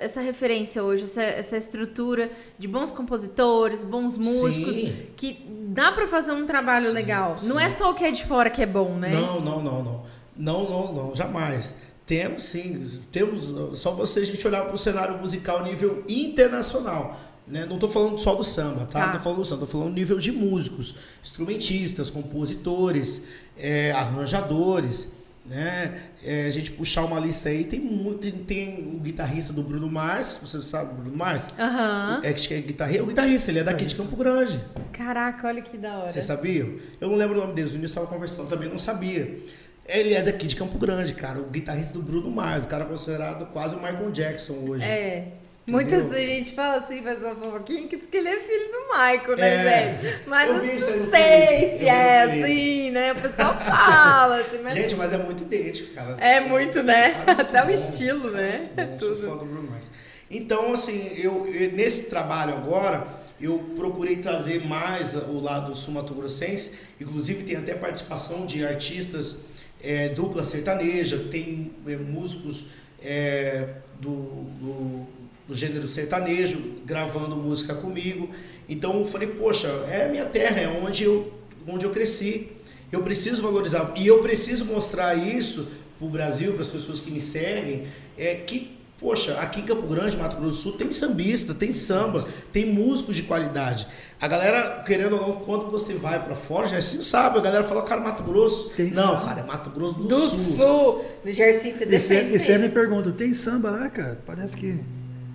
essa 0.00 0.20
referência 0.20 0.82
hoje, 0.82 1.04
essa, 1.04 1.22
essa 1.22 1.56
estrutura 1.56 2.30
de 2.58 2.68
bons 2.68 2.92
compositores, 2.92 3.82
bons 3.82 4.16
músicos, 4.16 4.76
Sim. 4.76 5.06
que 5.16 5.44
dá 5.68 5.90
pra 5.90 6.06
fazer 6.06 6.32
um 6.32 6.46
trabalho 6.46 6.88
Sim, 6.88 6.92
legal. 6.92 7.36
Não 7.42 7.58
é 7.58 7.70
só 7.70 7.90
o 7.90 7.94
que 7.94 8.04
é 8.04 8.10
de 8.10 8.24
fora 8.24 8.50
que 8.50 8.62
é 8.62 8.66
bom, 8.66 8.96
né? 8.96 9.10
Não, 9.10 9.40
não, 9.40 9.62
não, 9.62 9.82
não. 9.82 10.02
Não, 10.36 10.68
não, 10.68 10.92
não, 10.92 11.14
jamais. 11.14 11.76
Temos 12.06 12.42
sim, 12.42 13.00
temos. 13.10 13.78
Só 13.78 13.92
você 13.92 14.20
a 14.20 14.24
gente 14.24 14.46
olhar 14.46 14.64
para 14.64 14.74
o 14.74 14.78
cenário 14.78 15.16
musical 15.18 15.62
nível 15.62 16.04
internacional. 16.08 17.18
Né? 17.46 17.66
Não 17.66 17.74
estou 17.74 17.88
falando 17.88 18.18
só 18.18 18.34
do 18.34 18.44
samba, 18.44 18.86
tá? 18.86 19.00
Tá. 19.00 19.06
Não 19.06 19.12
tô 19.14 19.18
falando 19.20 19.38
do 19.38 19.44
samba, 19.44 19.60
tô 19.60 19.66
falando 19.66 19.92
nível 19.92 20.18
de 20.18 20.30
músicos, 20.30 20.94
instrumentistas, 21.22 22.10
compositores, 22.10 23.20
é, 23.56 23.92
arranjadores. 23.92 25.08
Né? 25.44 26.00
É, 26.24 26.46
a 26.46 26.50
gente 26.50 26.70
puxar 26.70 27.04
uma 27.04 27.18
lista 27.18 27.48
aí, 27.48 27.64
tem 27.64 27.80
muito. 27.80 28.20
Tem, 28.20 28.32
tem 28.32 28.94
o 28.94 29.00
guitarrista 29.00 29.52
do 29.52 29.60
Bruno 29.60 29.88
Mars, 29.88 30.38
você 30.40 30.62
sabe 30.62 30.92
o 30.92 30.96
Bruno 30.98 31.16
Mars? 31.16 31.48
Aham. 31.58 32.20
É 32.22 32.32
que 32.32 32.54
é 32.54 32.60
guitarrista, 32.60 33.02
o 33.02 33.06
guitarrista, 33.06 33.50
ele 33.50 33.58
é 33.58 33.64
daqui 33.64 33.84
de 33.84 33.94
Campo 33.94 34.14
Grande. 34.14 34.62
Caraca, 34.92 35.48
olha 35.48 35.60
que 35.60 35.76
da 35.76 35.98
hora. 35.98 36.08
Você 36.08 36.22
sabia? 36.22 36.62
Eu 37.00 37.08
não 37.08 37.16
lembro 37.16 37.36
o 37.36 37.40
nome 37.40 37.54
dele, 37.54 37.66
os 37.66 37.72
meninos 37.72 37.90
estavam 37.90 38.08
conversando, 38.08 38.48
também 38.48 38.68
não 38.68 38.78
sabia. 38.78 39.40
Ele 39.86 40.14
é 40.14 40.22
daqui 40.22 40.46
de 40.46 40.54
Campo 40.56 40.78
Grande, 40.78 41.12
cara, 41.14 41.38
o 41.40 41.44
guitarrista 41.46 41.94
do 41.94 42.02
Bruno 42.02 42.30
Mars, 42.30 42.64
o 42.64 42.68
cara 42.68 42.84
considerado 42.84 43.46
quase 43.46 43.74
o 43.74 43.78
Michael 43.78 44.10
Jackson 44.12 44.54
hoje. 44.68 44.84
É. 44.84 45.18
Entendeu? 45.64 45.80
Muitas 45.80 46.08
vezes 46.10 46.14
a 46.14 46.34
gente 46.34 46.54
fala 46.54 46.74
assim, 46.76 47.02
faz 47.02 47.22
uma 47.22 47.34
fofoquinha 47.36 47.86
que 47.88 47.96
diz 47.96 48.06
que 48.06 48.16
ele 48.16 48.28
é 48.28 48.40
filho 48.40 48.66
do 48.72 48.80
Michael, 48.92 49.36
né, 49.36 49.54
É. 49.54 49.62
velho? 49.92 50.18
Mas 50.26 50.48
Eu 50.50 50.56
aí 50.56 50.60
não 50.72 50.78
sei 50.78 50.94
eu 50.94 51.00
se 51.00 51.78
vi 51.78 51.86
é 51.86 52.22
assim, 52.22 52.90
né? 52.90 53.12
O 53.12 53.20
pessoal 53.20 53.56
fala, 53.60 54.36
assim, 54.40 54.58
mas 54.62 54.74
Gente, 54.74 54.96
mas 54.96 55.12
é 55.12 55.18
muito 55.18 55.42
idêntico, 55.44 55.94
cara. 55.94 56.16
é 56.20 56.40
muito, 56.40 56.82
né? 56.82 57.10
Cara, 57.10 57.26
muito 57.26 57.40
Até 57.42 57.62
o 57.62 57.66
bom. 57.66 57.72
estilo, 57.72 58.30
né? 58.32 58.68
Muito 58.76 58.90
bom, 58.90 58.98
sou 58.98 59.08
Tudo. 59.14 59.28
fã 59.28 59.36
do 59.36 59.44
Bruno 59.44 59.70
Mars. 59.70 59.90
Então, 60.28 60.72
assim, 60.72 61.12
eu, 61.16 61.46
eu- 61.46 61.72
nesse 61.72 62.08
trabalho 62.10 62.54
agora, 62.54 63.06
eu 63.40 63.58
procurei 63.76 64.16
trazer 64.16 64.66
mais 64.66 65.14
o 65.14 65.38
lado 65.40 65.74
sul-mato-grossense. 65.76 66.72
Inclusive, 67.00 67.44
tem 67.44 67.56
até 67.56 67.74
participação 67.74 68.46
de 68.46 68.64
artistas 68.66 69.36
é, 69.82 70.08
dupla 70.08 70.44
sertaneja, 70.44 71.18
tem 71.30 71.72
é, 71.86 71.96
músicos 71.96 72.66
é, 73.02 73.68
do, 74.00 74.10
do, 74.10 75.06
do 75.48 75.54
gênero 75.54 75.88
sertanejo 75.88 76.76
gravando 76.84 77.36
música 77.36 77.74
comigo. 77.74 78.30
Então, 78.68 79.00
eu 79.00 79.04
falei, 79.04 79.28
poxa, 79.28 79.68
é 79.90 80.08
minha 80.08 80.24
terra, 80.24 80.60
é 80.60 80.68
onde 80.68 81.04
eu, 81.04 81.32
onde 81.66 81.84
eu 81.84 81.90
cresci. 81.90 82.48
Eu 82.90 83.02
preciso 83.02 83.42
valorizar. 83.42 83.92
E 83.96 84.06
eu 84.06 84.22
preciso 84.22 84.64
mostrar 84.66 85.14
isso 85.16 85.66
para 85.98 86.06
o 86.06 86.10
Brasil, 86.10 86.52
para 86.52 86.62
as 86.62 86.68
pessoas 86.68 87.00
que 87.00 87.10
me 87.10 87.20
seguem, 87.20 87.86
é 88.16 88.34
que, 88.34 88.78
poxa, 89.02 89.34
aqui 89.40 89.60
em 89.60 89.64
Campo 89.64 89.86
Grande, 89.86 90.16
Mato 90.16 90.36
Grosso 90.36 90.50
do 90.56 90.62
Sul, 90.62 90.72
tem 90.72 90.92
sambista, 90.92 91.52
tem 91.52 91.72
samba, 91.72 92.24
tem 92.52 92.72
músicos 92.72 93.16
de 93.16 93.24
qualidade. 93.24 93.86
A 94.20 94.28
galera, 94.28 94.82
querendo 94.86 95.16
ou 95.16 95.20
não, 95.28 95.32
quando 95.40 95.68
você 95.68 95.94
vai 95.94 96.22
para 96.24 96.34
fora, 96.36 96.68
já 96.68 96.78
assim 96.78 97.02
sabe, 97.02 97.38
a 97.38 97.42
galera 97.42 97.64
fala, 97.64 97.82
cara, 97.82 98.00
Mato 98.00 98.22
Grosso. 98.22 98.70
Tem 98.76 98.90
não, 98.92 99.14
samba. 99.14 99.24
cara, 99.26 99.40
é 99.40 99.44
Mato 99.44 99.70
Grosso 99.70 99.94
do, 99.94 100.04
Do 100.06 100.16
Sul. 100.20 100.56
sul, 100.56 101.04
do 101.24 101.32
Jersey, 101.32 101.72
você 101.72 101.84
E 101.84 101.86
você, 101.98 102.14
defende 102.14 102.34
e 102.34 102.38
você 102.38 102.58
me 102.58 102.68
sim. 102.68 102.72
pergunta, 102.74 103.10
tem 103.10 103.32
samba 103.32 103.70
lá, 103.70 103.90
cara? 103.90 104.20
Parece 104.24 104.56
que 104.56 104.78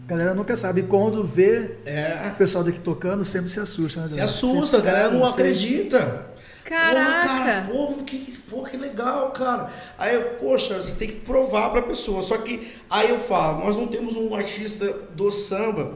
a 0.06 0.10
galera 0.10 0.34
nunca 0.34 0.56
sabe. 0.56 0.80
E 0.80 0.84
quando 0.86 1.22
vê 1.26 1.72
É. 1.86 2.32
o 2.34 2.38
pessoal 2.38 2.64
daqui 2.64 2.80
tocando, 2.80 3.26
sempre 3.26 3.50
se 3.50 3.60
assusta, 3.60 4.00
né? 4.00 4.08
Se 4.08 4.22
assusta, 4.22 4.78
a 4.78 4.80
Sempre, 4.80 4.86
galera 4.94 5.12
não 5.14 5.20
sei. 5.24 5.30
acredita. 5.32 6.27
Caraca. 6.68 7.28
Porra, 7.28 7.38
cara, 7.38 7.68
porra, 7.72 8.04
que, 8.04 8.38
porra, 8.50 8.70
que 8.70 8.78
legal, 8.78 9.32
cara. 9.32 9.72
Aí, 9.98 10.16
eu, 10.16 10.36
poxa, 10.36 10.76
você 10.76 10.96
tem 10.96 11.08
que 11.08 11.16
provar 11.22 11.70
pra 11.70 11.82
pessoa. 11.82 12.22
Só 12.22 12.38
que 12.38 12.74
aí 12.90 13.10
eu 13.10 13.20
falo, 13.20 13.64
nós 13.64 13.78
não 13.78 13.88
temos 13.88 14.16
um 14.16 14.36
artista 14.36 14.92
do 15.16 15.32
samba 15.32 15.94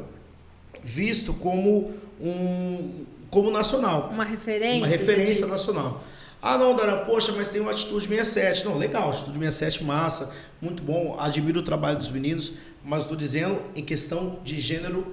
visto 0.81 1.33
como 1.33 1.93
um 2.19 3.05
como 3.29 3.51
nacional. 3.51 4.09
Uma 4.13 4.23
referência. 4.23 4.77
Uma 4.77 4.87
referência 4.87 5.47
nacional. 5.47 6.01
Ah, 6.41 6.57
não, 6.57 6.75
Dara, 6.75 7.05
poxa, 7.05 7.33
mas 7.35 7.49
tem 7.49 7.61
uma 7.61 7.71
Atitude 7.71 8.07
67. 8.07 8.65
Não, 8.65 8.77
legal, 8.77 9.09
Atitude 9.09 9.37
67, 9.37 9.83
massa, 9.83 10.31
muito 10.61 10.81
bom. 10.81 11.17
Admiro 11.19 11.59
o 11.59 11.63
trabalho 11.63 11.97
dos 11.97 12.09
meninos, 12.09 12.53
mas 12.83 13.01
estou 13.01 13.15
dizendo 13.15 13.61
em 13.75 13.83
questão 13.83 14.39
de 14.43 14.59
gênero 14.59 15.05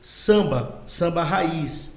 samba, 0.00 0.82
samba 0.86 1.22
raiz. 1.22 1.95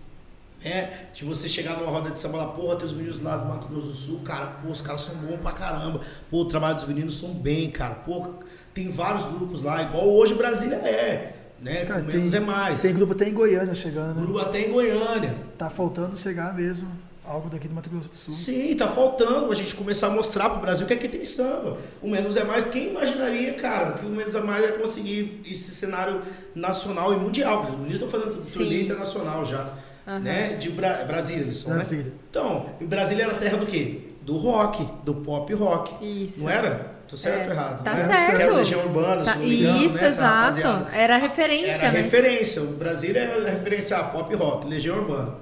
Né? 0.63 1.07
De 1.13 1.23
você 1.23 1.47
chegar 1.47 1.77
numa 1.77 1.89
roda 1.89 2.09
de 2.09 2.19
samba 2.19 2.37
lá, 2.37 2.47
porra, 2.47 2.75
tem 2.75 2.85
os 2.85 2.93
meninos 2.93 3.21
lá 3.21 3.37
do 3.37 3.47
Mato 3.47 3.67
Grosso 3.67 3.87
do 3.87 3.93
Sul, 3.93 4.19
cara, 4.21 4.47
pô, 4.47 4.69
os 4.69 4.81
caras 4.81 5.01
são 5.01 5.15
bons 5.15 5.37
pra 5.37 5.51
caramba. 5.51 6.01
Pô, 6.29 6.41
o 6.41 6.45
trabalho 6.45 6.75
dos 6.75 6.85
meninos 6.85 7.17
são 7.17 7.33
bem, 7.33 7.69
cara. 7.69 7.95
Pô, 7.95 8.33
tem 8.73 8.89
vários 8.91 9.25
grupos 9.25 9.63
lá, 9.63 9.81
igual 9.81 10.07
hoje 10.09 10.33
Brasília 10.35 10.75
é. 10.75 11.35
Né? 11.61 11.85
Cara, 11.85 12.01
Com 12.01 12.07
menos 12.07 12.33
é 12.33 12.39
mais. 12.39 12.81
Tem 12.81 12.93
grupo 12.93 13.13
até 13.13 13.27
em 13.27 13.33
Goiânia 13.33 13.75
chegando, 13.75 14.15
né? 14.15 14.21
Grupo 14.21 14.39
até 14.39 14.61
em 14.61 14.71
Goiânia. 14.71 15.35
Tá 15.57 15.69
faltando 15.69 16.15
chegar 16.15 16.53
mesmo 16.53 16.89
algo 17.29 17.47
daqui 17.47 17.67
do 17.67 17.75
Mato 17.75 17.89
Grosso 17.89 18.09
do 18.09 18.15
Sul. 18.15 18.33
Sim, 18.33 18.75
tá 18.75 18.87
faltando 18.87 19.51
a 19.51 19.55
gente 19.55 19.75
começar 19.75 20.07
a 20.07 20.09
mostrar 20.09 20.49
pro 20.49 20.61
Brasil 20.61 20.87
que 20.87 20.93
aqui 20.93 21.07
tem 21.07 21.23
samba. 21.23 21.77
O 22.01 22.09
Menos 22.09 22.35
é 22.35 22.43
Mais, 22.43 22.65
quem 22.65 22.89
imaginaria, 22.89 23.53
cara, 23.53 23.93
que 23.93 24.05
o 24.05 24.09
Menos 24.09 24.33
é 24.33 24.41
Mais 24.41 24.63
ia 24.63 24.71
conseguir 24.73 25.41
esse 25.45 25.71
cenário 25.71 26.23
nacional 26.55 27.13
e 27.13 27.17
mundial. 27.17 27.63
Os 27.63 27.71
meninos 27.71 27.93
estão 27.93 28.09
fazendo 28.09 28.51
turnê 28.51 28.81
internacional 28.83 29.45
já, 29.45 29.71
Aham. 30.09 30.19
né? 30.19 30.53
De 30.55 30.69
Bra 30.71 31.05
Brasília, 31.05 31.41
eles 31.43 31.57
são, 31.57 31.69
né? 31.69 31.75
Brasília. 31.77 32.11
Então, 32.29 32.65
e 32.81 32.85
Brasília 32.85 33.23
era 33.25 33.33
a 33.33 33.37
terra 33.37 33.57
do 33.57 33.65
quê? 33.67 33.99
Do 34.23 34.37
rock, 34.37 34.87
do 35.05 35.13
pop 35.15 35.53
rock. 35.53 36.23
Isso. 36.23 36.41
Não 36.41 36.49
era? 36.49 36.97
Tô 37.07 37.17
certo 37.17 37.43
É, 37.43 37.45
ou 37.47 37.51
errado? 37.51 37.83
tá 37.83 37.93
Né? 37.93 38.05
certo. 38.05 38.35
Que 38.37 38.41
era 38.43 38.55
Legião 38.55 38.81
Urbana, 38.81 39.23
Tá- 39.23 39.35
engano, 39.37 39.83
Isso, 39.85 39.95
né? 39.97 40.05
Exato. 40.07 40.35
rapaziada. 40.35 40.87
Era 40.95 41.15
a 41.15 41.17
referência, 41.17 41.71
Era 41.71 41.87
a 41.87 41.91
né? 41.91 42.01
referência. 42.01 42.61
O 42.61 42.67
Brasília 42.73 43.19
é 43.19 43.47
a 43.47 43.51
referência 43.51 43.97
a 43.97 44.03
pop 44.03 44.33
rock, 44.35 44.67
Legião 44.67 44.97
Urbana. 44.97 45.35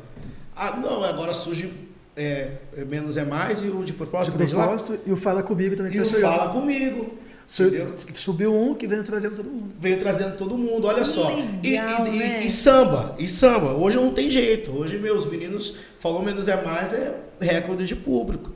Ah, 0.56 0.71
não, 0.82 1.03
agora 1.03 1.34
surge 1.34 1.73
é, 2.15 2.51
Menos 2.89 3.15
é 3.17 3.23
Mais 3.25 3.60
e 3.62 3.67
o 3.67 3.84
de 3.84 3.93
propósito. 3.93 4.38
De 4.38 4.45
propósito, 4.53 4.97
e 5.06 5.12
o 5.12 5.15
Fala 5.17 5.43
Comigo 5.43 5.75
também 5.75 5.93
E 5.93 5.99
o. 6.01 6.06
Fala 6.06 6.49
Comigo. 6.49 7.17
Entendeu? 7.49 7.95
Subiu 8.13 8.53
um 8.53 8.73
que 8.75 8.86
veio 8.86 9.03
trazendo 9.03 9.38
todo 9.38 9.49
mundo. 9.49 9.71
Veio 9.79 9.97
trazendo 9.97 10.36
todo 10.36 10.57
mundo, 10.57 10.86
olha 10.88 10.99
Que 10.99 11.05
só. 11.05 11.31
E- 11.63 11.69
legal, 11.71 12.07
e, 12.07 12.15
e- 12.15 12.19
né? 12.19 12.45
e 12.45 12.49
samba, 12.49 13.15
e 13.17 13.27
samba. 13.27 13.71
Hoje 13.73 13.95
não 13.95 14.13
tem 14.13 14.29
jeito. 14.29 14.71
Hoje 14.71 14.97
meus 14.97 15.25
meninos 15.25 15.75
falou 15.99 16.21
menos 16.21 16.47
é 16.49 16.62
mais 16.62 16.93
é 16.93 17.15
recorde 17.39 17.86
de 17.86 17.95
público. 17.95 18.51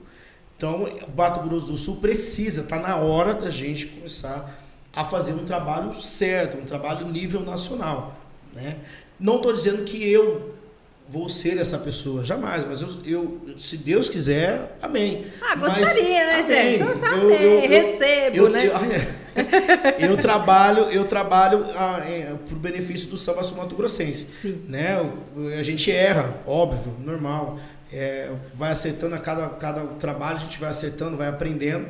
Então, 0.57 0.87
Bato 1.15 1.47
Grosso 1.47 1.67
do 1.67 1.77
Sul 1.77 1.95
precisa, 1.97 2.63
tá 2.63 2.77
na 2.77 2.97
hora 2.97 3.33
da 3.33 3.49
gente 3.49 3.87
começar 3.87 4.59
a 4.95 5.03
fazer 5.05 5.33
um 5.33 5.45
trabalho 5.45 5.93
certo, 5.93 6.57
um 6.57 6.65
trabalho 6.65 7.07
nível 7.07 7.41
nacional, 7.41 8.15
né? 8.53 8.77
Não 9.19 9.37
estou 9.37 9.53
dizendo 9.53 9.83
que 9.83 10.03
eu 10.07 10.50
vou 11.11 11.27
ser 11.27 11.57
essa 11.57 11.77
pessoa, 11.77 12.23
jamais, 12.23 12.65
mas 12.65 12.81
eu, 12.81 12.89
eu 13.05 13.41
se 13.57 13.75
Deus 13.75 14.07
quiser, 14.07 14.77
amém. 14.81 15.25
Ah, 15.41 15.55
Mas- 15.57 15.77
gostaria, 15.77 16.25
né, 16.25 16.33
amém. 16.35 16.77
gente? 16.77 16.77
Só 16.79 16.95
saber, 16.95 17.17
Eu- 17.21 17.29
eu- 17.31 17.59
eu- 17.59 17.69
recebo, 17.69 18.37
eu, 18.37 18.49
né? 18.49 18.67
eu- 18.67 18.71
eu 20.11 20.17
trabalho, 20.17 20.83
eu 20.85 21.03
trabalho 21.05 21.65
ah, 21.75 21.99
é, 22.05 22.33
pro 22.47 22.55
benefício 22.55 23.09
do 23.09 23.17
samba 23.17 23.43
sul-mato 23.43 23.75
grossense. 23.75 24.25
Sim. 24.29 24.61
Né? 24.67 24.97
A 25.59 25.63
gente 25.63 25.91
erra, 25.91 26.37
óbvio, 26.47 26.95
normal. 26.99 27.59
É, 27.93 28.29
vai 28.53 28.71
acertando 28.71 29.15
a 29.15 29.17
cada, 29.19 29.47
cada 29.49 29.81
trabalho, 29.99 30.37
a 30.37 30.39
gente 30.39 30.57
vai 30.59 30.69
acertando, 30.69 31.17
vai 31.17 31.27
aprendendo. 31.27 31.87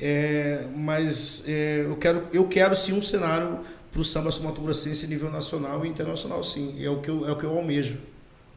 É, 0.00 0.64
mas 0.76 1.42
é, 1.46 1.82
eu, 1.86 1.96
quero, 1.96 2.24
eu 2.32 2.44
quero 2.48 2.74
sim 2.74 2.92
um 2.92 3.00
cenário 3.02 3.60
para 3.90 4.00
o 4.00 4.04
samba 4.04 4.30
sul-mato 4.30 4.60
grossense 4.60 5.06
nível 5.06 5.30
nacional 5.30 5.84
e 5.84 5.88
internacional, 5.88 6.42
sim. 6.44 6.76
É 6.84 6.88
o 6.90 7.00
que 7.00 7.08
eu, 7.08 7.26
é 7.28 7.32
o 7.32 7.36
que 7.36 7.44
eu 7.44 7.50
almejo. 7.56 7.98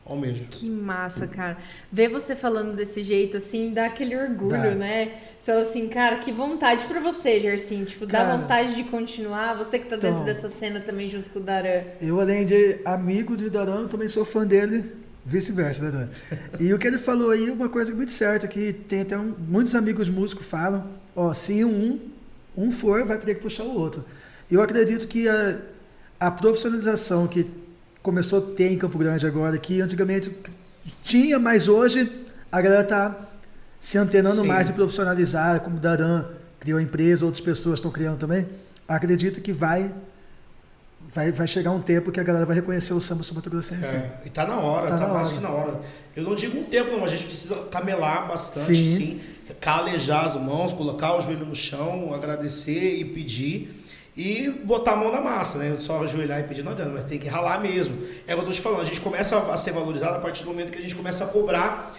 Almejo. 0.06 0.46
Que 0.50 0.68
massa, 0.70 1.28
cara. 1.28 1.58
Ver 1.92 2.10
você 2.10 2.36
falando 2.36 2.76
desse 2.76 3.04
jeito, 3.04 3.38
assim, 3.38 3.72
dá 3.72 3.86
aquele 3.86 4.16
orgulho, 4.16 4.50
Dá. 4.50 4.72
né? 4.72 5.12
Você 5.40 5.52
fala 5.52 5.64
assim, 5.64 5.88
cara, 5.88 6.18
que 6.18 6.32
vontade 6.32 6.86
pra 6.86 7.00
você, 7.00 7.40
Gercinho. 7.40 7.86
Tipo, 7.86 8.06
dá 8.06 8.20
Cara. 8.26 8.38
vontade 8.38 8.76
de 8.76 8.84
continuar. 8.86 9.56
Você 9.58 9.78
que 9.80 9.86
tá 9.86 9.96
dentro 9.96 10.10
Então. 10.22 10.26
dessa 10.26 10.50
cena 10.50 10.80
também 10.80 11.10
junto 11.10 11.30
com 11.32 11.40
o 11.40 11.42
Daran. 11.42 11.84
Eu, 12.02 12.20
além 12.20 12.46
de 12.46 12.80
amigo 12.84 13.38
do 13.38 13.46
Idarano, 13.46 13.88
também 13.88 14.08
sou 14.08 14.26
fã 14.26 14.46
dele, 14.46 14.92
vice-versa, 15.24 15.84
né, 15.90 15.92
Dan? 15.92 16.38
E 16.60 16.74
o 16.74 16.80
que 16.80 16.88
ele 16.88 16.98
falou 16.98 17.30
aí 17.30 17.50
uma 17.50 17.70
coisa 17.70 17.94
muito 17.94 18.12
certa, 18.12 18.48
que 18.48 18.74
tem 18.74 19.02
até 19.02 19.18
um- 19.18 19.36
muitos 19.48 19.76
amigos 19.76 20.10
músicos 20.10 20.46
falam, 20.46 20.88
ó, 21.16 21.32
se 21.34 21.64
um, 21.64 22.00
um 22.58 22.72
for, 22.72 23.06
vai 23.06 23.18
ter 23.20 23.36
que 23.36 23.42
puxar 23.42 23.64
o 23.64 23.78
outro. 23.80 24.04
Eu 24.50 24.62
acredito 24.64 25.08
que 25.08 25.30
a, 25.30 25.60
a 26.20 26.30
profissionalização 26.32 27.28
que 27.28 27.46
começou 28.02 28.40
a 28.40 28.56
ter 28.56 28.72
em 28.72 28.78
Campo 28.78 28.98
Grande 28.98 29.26
agora, 29.28 29.58
que 29.58 29.82
antigamente 29.82 30.32
tinha, 31.04 31.38
mas 31.40 31.68
hoje 31.68 32.12
a 32.52 32.62
galera 32.62 32.84
tá 32.84 33.16
se 33.80 33.98
antenando 33.98 34.42
Sim. 34.42 34.48
mais 34.48 34.70
em 34.70 34.74
profissionalizar, 34.74 35.62
como 35.62 35.78
o 35.78 35.80
Daran 35.80 36.26
criou 36.60 36.80
a 36.80 36.82
empresa, 36.82 37.26
outras 37.26 37.44
pessoas 37.44 37.80
estão 37.80 37.92
criando 37.92 38.18
também. 38.18 38.48
Acredito 38.88 39.42
que 39.42 39.52
vai 39.52 39.92
vai, 41.14 41.32
vai 41.32 41.48
chegar 41.48 41.72
um 41.72 41.82
tempo 41.82 42.12
que 42.12 42.20
a 42.20 42.24
galera 42.24 42.46
vai 42.46 42.56
reconhecer 42.56 42.94
o 42.94 43.02
samba 43.02 43.24
sul 43.24 43.42
grossense 43.42 43.84
É, 43.86 44.22
e 44.26 44.30
tá 44.30 44.46
na 44.46 44.58
hora, 44.58 44.88
Tá 44.88 44.98
tá, 44.98 45.08
na 45.08 45.14
mais 45.14 45.28
hora. 45.30 45.38
que 45.38 45.44
na 45.44 45.50
hora. 45.50 45.82
Eu 46.16 46.24
não 46.24 46.36
digo 46.36 46.58
um 46.60 46.64
tempo, 46.64 46.92
não, 46.92 47.00
mas 47.02 47.12
a 47.12 47.16
gente 47.16 47.26
precisa 47.26 47.56
camelar 47.72 48.28
bastante, 48.28 48.66
Sim. 48.76 48.98
sim. 48.98 49.22
Calejar 49.60 50.26
as 50.26 50.36
mãos, 50.36 50.72
colocar 50.74 51.18
o 51.18 51.22
joelho 51.22 51.46
no 51.46 51.56
chão, 51.56 52.14
agradecer 52.14 52.96
e 52.96 53.04
pedir. 53.04 53.81
E 54.16 54.50
botar 54.50 54.94
a 54.94 54.96
mão 54.96 55.12
na 55.12 55.22
massa, 55.22 55.58
né? 55.58 55.76
Só 55.80 56.04
ajoelhar 56.04 56.42
e 56.42 56.44
pedir 56.44 56.64
não 56.64 56.74
adianta, 56.74 56.92
mas 56.92 57.06
tem 57.06 57.18
que 57.18 57.28
ralar 57.28 57.62
mesmo. 57.62 57.98
É 58.28 58.34
o 58.34 58.38
que 58.38 58.44
eu 58.44 58.48
tô 58.48 58.52
te 58.52 58.62
falando, 58.62 58.82
a 58.82 58.86
gente 58.86 59.00
começa 59.00 59.38
a 59.38 59.58
ser 59.58 59.72
valorizado 59.72 60.16
a 60.16 60.20
partir 60.20 60.44
do 60.44 60.50
momento 60.50 60.72
que 60.72 60.80
a 60.80 60.82
gente 60.82 60.96
começa 60.96 61.24
a 61.24 61.28
cobrar 61.28 61.96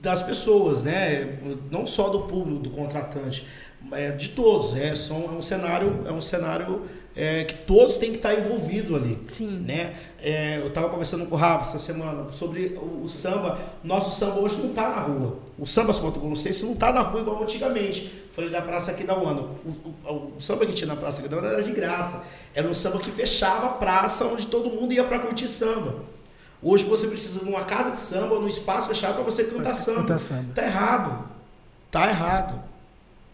das 0.00 0.22
pessoas, 0.22 0.82
né? 0.82 1.38
Não 1.70 1.86
só 1.86 2.10
do 2.10 2.20
público, 2.22 2.60
do 2.60 2.70
contratante, 2.70 3.46
é, 3.92 4.10
de 4.12 4.30
todos. 4.30 4.76
É, 4.76 4.94
são, 4.94 5.24
é 5.24 5.30
um 5.30 5.42
cenário, 5.42 6.04
é 6.06 6.12
um 6.12 6.20
cenário 6.20 6.82
é, 7.16 7.44
que 7.44 7.54
todos 7.54 7.96
têm 7.96 8.10
que 8.10 8.18
estar 8.18 8.34
envolvidos 8.34 8.94
ali. 8.94 9.18
Sim. 9.28 9.64
Né? 9.66 9.94
É, 10.20 10.58
eu 10.58 10.66
estava 10.66 10.90
conversando 10.90 11.24
com 11.24 11.34
o 11.34 11.38
Rafa 11.38 11.62
essa 11.64 11.78
semana 11.78 12.30
sobre 12.30 12.76
o, 12.76 13.04
o 13.04 13.08
samba. 13.08 13.58
Nosso 13.82 14.10
samba 14.10 14.38
hoje 14.38 14.58
não 14.58 14.68
está 14.68 14.90
na 14.90 15.00
rua. 15.00 15.38
O 15.58 15.64
samba 15.66 15.94
Santa 15.94 16.20
Grossense 16.20 16.62
não 16.64 16.74
está 16.74 16.92
na 16.92 17.00
rua 17.00 17.22
igual 17.22 17.42
antigamente. 17.42 18.12
Falei 18.32 18.50
da 18.50 18.60
Praça 18.60 18.90
aqui 18.90 19.02
da 19.02 19.18
Uana. 19.18 19.40
O, 19.40 19.70
o, 20.04 20.32
o, 20.36 20.40
samba 20.40 20.66
que 20.66 20.74
tinha 20.74 20.88
na 20.88 20.96
Praça 20.96 21.20
aqui 21.20 21.28
da 21.28 21.36
Uana 21.36 21.48
era 21.48 21.62
de 21.62 21.72
graça. 21.72 22.22
Era 22.54 22.68
um 22.68 22.74
samba 22.74 22.98
que 22.98 23.10
fechava 23.10 23.66
a 23.66 23.70
praça 23.70 24.26
onde 24.26 24.46
todo 24.46 24.70
mundo 24.70 24.92
ia 24.92 25.02
para 25.02 25.18
curtir 25.18 25.48
samba. 25.48 26.04
Hoje 26.62 26.84
você 26.84 27.06
precisa 27.06 27.40
de 27.40 27.48
uma 27.48 27.64
casa 27.64 27.90
de 27.92 27.98
samba, 27.98 28.38
num 28.38 28.48
espaço 28.48 28.88
fechado 28.88 29.14
para 29.14 29.22
você 29.22 29.44
cantar 29.44 29.74
samba. 29.74 30.00
Cantar 30.00 30.18
samba. 30.18 30.52
Tá 30.54 30.62
errado. 30.64 31.28
Tá 31.90 32.08
errado. 32.08 32.75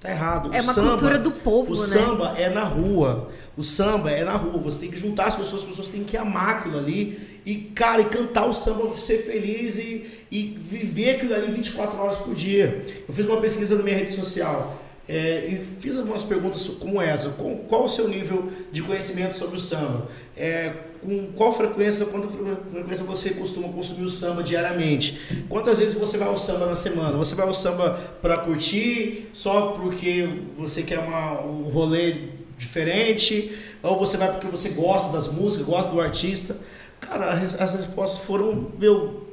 Tá 0.03 0.11
errado. 0.11 0.53
É 0.53 0.61
O 0.61 0.65
uma 0.65 0.73
samba- 0.75 0.91
cultura 0.91 1.19
do 1.19 1.31
povo, 1.31 1.73
O 1.73 1.77
né? 1.81 1.87
samba 1.87 2.35
é 2.37 2.51
na 2.51 2.65
rua. 2.65 3.31
O 3.57 3.63
samba 3.63 4.11
é 4.11 4.25
na 4.25 4.33
rua. 4.35 4.59
Você 4.61 4.81
tem 4.81 4.91
que 4.91 4.99
juntar 4.99 5.27
as 5.27 5.37
pessoas, 5.37 5.63
as 5.63 5.69
pessoas 5.69 5.89
têm 5.89 6.03
que 6.03 6.17
amar 6.17 6.57
aquilo 6.57 6.77
ali. 6.79 7.41
E, 7.47 7.55
cara, 7.75 8.01
e 8.03 8.07
cantar 8.07 8.47
o 8.47 8.53
samba, 8.53 8.93
ser 8.97 9.19
feliz 9.19 9.79
e, 9.79 10.05
e 10.31 10.59
viver 10.61 11.11
aquilo 11.17 11.33
ali 11.35 11.51
24 11.53 11.97
horas 11.99 12.17
por 12.19 12.35
dia. 12.35 12.85
Eu 13.09 13.15
fiz 13.15 13.27
uma 13.27 13.41
pesquisa 13.41 13.77
na 13.77 13.83
minha 13.83 13.97
rede 13.97 14.11
social. 14.13 14.77
é, 15.09 15.47
e 15.49 15.61
fiz 15.61 15.99
algumas 15.99 16.23
perguntas 16.23 16.65
como 16.81 17.01
essa. 17.03 17.29
Com- 17.31 17.59
Qual 17.69 17.85
o 17.85 17.89
seu 17.89 18.09
nível 18.09 18.49
de 18.71 18.83
conhecimento 18.83 19.37
sobre 19.37 19.57
o 19.57 19.61
samba? 19.61 20.07
É, 20.37 20.73
com 21.03 21.33
qual 21.33 21.53
frequência, 21.53 22.07
quanta 22.07 22.29
fre- 22.29 22.57
frequência 22.71 23.05
você 23.05 23.31
costuma 23.31 23.69
consumir 23.69 24.05
o 24.05 24.09
samba 24.09 24.43
diariamente? 24.43 25.19
Quantas 25.49 25.79
vezes 25.79 25.95
você 25.95 26.17
vai 26.17 26.29
ao 26.29 26.39
samba 26.39 26.67
na 26.67 26.77
semana? 26.77 27.17
Você 27.19 27.35
vai 27.35 27.47
ao 27.47 27.53
samba 27.55 27.91
para 28.23 28.39
curtir, 28.39 29.29
só 29.33 29.73
porque 29.73 30.29
você 30.57 30.83
quer 30.83 30.99
uma- 31.01 31.41
um 31.45 31.65
rolê 31.65 32.15
diferente? 32.57 33.53
Ou 33.83 33.99
você 33.99 34.17
vai 34.17 34.31
porque 34.31 34.47
você 34.47 34.69
gosta 34.71 35.11
das 35.13 35.27
músicas, 35.29 35.67
gosta 35.67 35.91
do 35.93 36.01
artista? 36.01 36.57
Cara, 37.01 37.31
as 37.33 37.75
respostas 37.75 38.25
foram, 38.25 38.71
meu, 38.79 39.27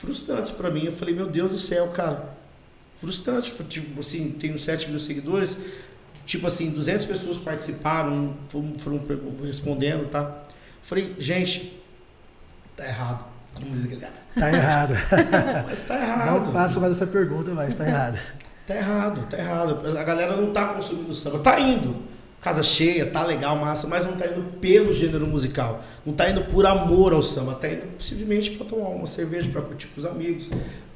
frustrantes 0.00 0.50
para 0.50 0.70
mim. 0.70 0.86
Eu 0.86 0.92
falei, 0.92 1.14
meu 1.14 1.26
Deus 1.26 1.52
do 1.52 1.58
céu, 1.58 1.88
cara, 1.88 2.34
frustrante. 2.96 3.52
Tipo 3.68 4.00
assim, 4.00 4.30
tenho 4.30 4.58
7 4.58 4.90
mil 4.90 4.98
seguidores, 4.98 5.56
tipo 6.26 6.46
assim, 6.48 6.70
200 6.70 7.04
pessoas 7.04 7.38
participaram, 7.38 8.34
foram, 8.48 8.74
foram 8.78 9.00
respondendo, 9.44 10.08
tá? 10.10 10.42
Falei, 10.82 11.14
gente, 11.18 11.80
tá 12.76 12.84
errado. 12.84 13.24
Como 13.54 13.70
diz 13.74 13.84
aquele 13.84 14.00
cara. 14.00 14.12
Tá 14.38 14.52
errado. 14.52 14.94
Mas 15.66 15.82
tá 15.82 15.94
errado. 15.96 16.44
Não 16.44 16.52
faço 16.52 16.80
mais 16.80 16.96
essa 16.96 17.06
pergunta, 17.06 17.52
mas 17.52 17.74
tá 17.74 17.86
errado. 17.86 18.18
Tá 18.66 18.74
errado, 18.74 19.26
tá 19.28 19.38
errado. 19.38 19.98
A 19.98 20.04
galera 20.04 20.36
não 20.36 20.52
tá 20.52 20.68
consumindo 20.68 21.12
samba. 21.12 21.38
Tá 21.40 21.60
indo. 21.60 21.96
Casa 22.40 22.62
cheia, 22.62 23.06
tá 23.06 23.24
legal, 23.24 23.56
massa, 23.56 23.86
mas 23.86 24.04
não 24.04 24.16
tá 24.16 24.26
indo 24.26 24.42
pelo 24.58 24.92
gênero 24.92 25.26
musical. 25.26 25.80
Não 26.04 26.12
tá 26.12 26.28
indo 26.28 26.42
por 26.44 26.66
amor 26.66 27.12
ao 27.12 27.22
samba. 27.22 27.54
Tá 27.54 27.68
indo 27.68 27.84
simplesmente 28.00 28.52
para 28.52 28.66
tomar 28.66 28.88
uma 28.88 29.06
cerveja, 29.06 29.50
para 29.50 29.62
curtir 29.62 29.86
com 29.88 30.00
os 30.00 30.06
amigos, 30.06 30.48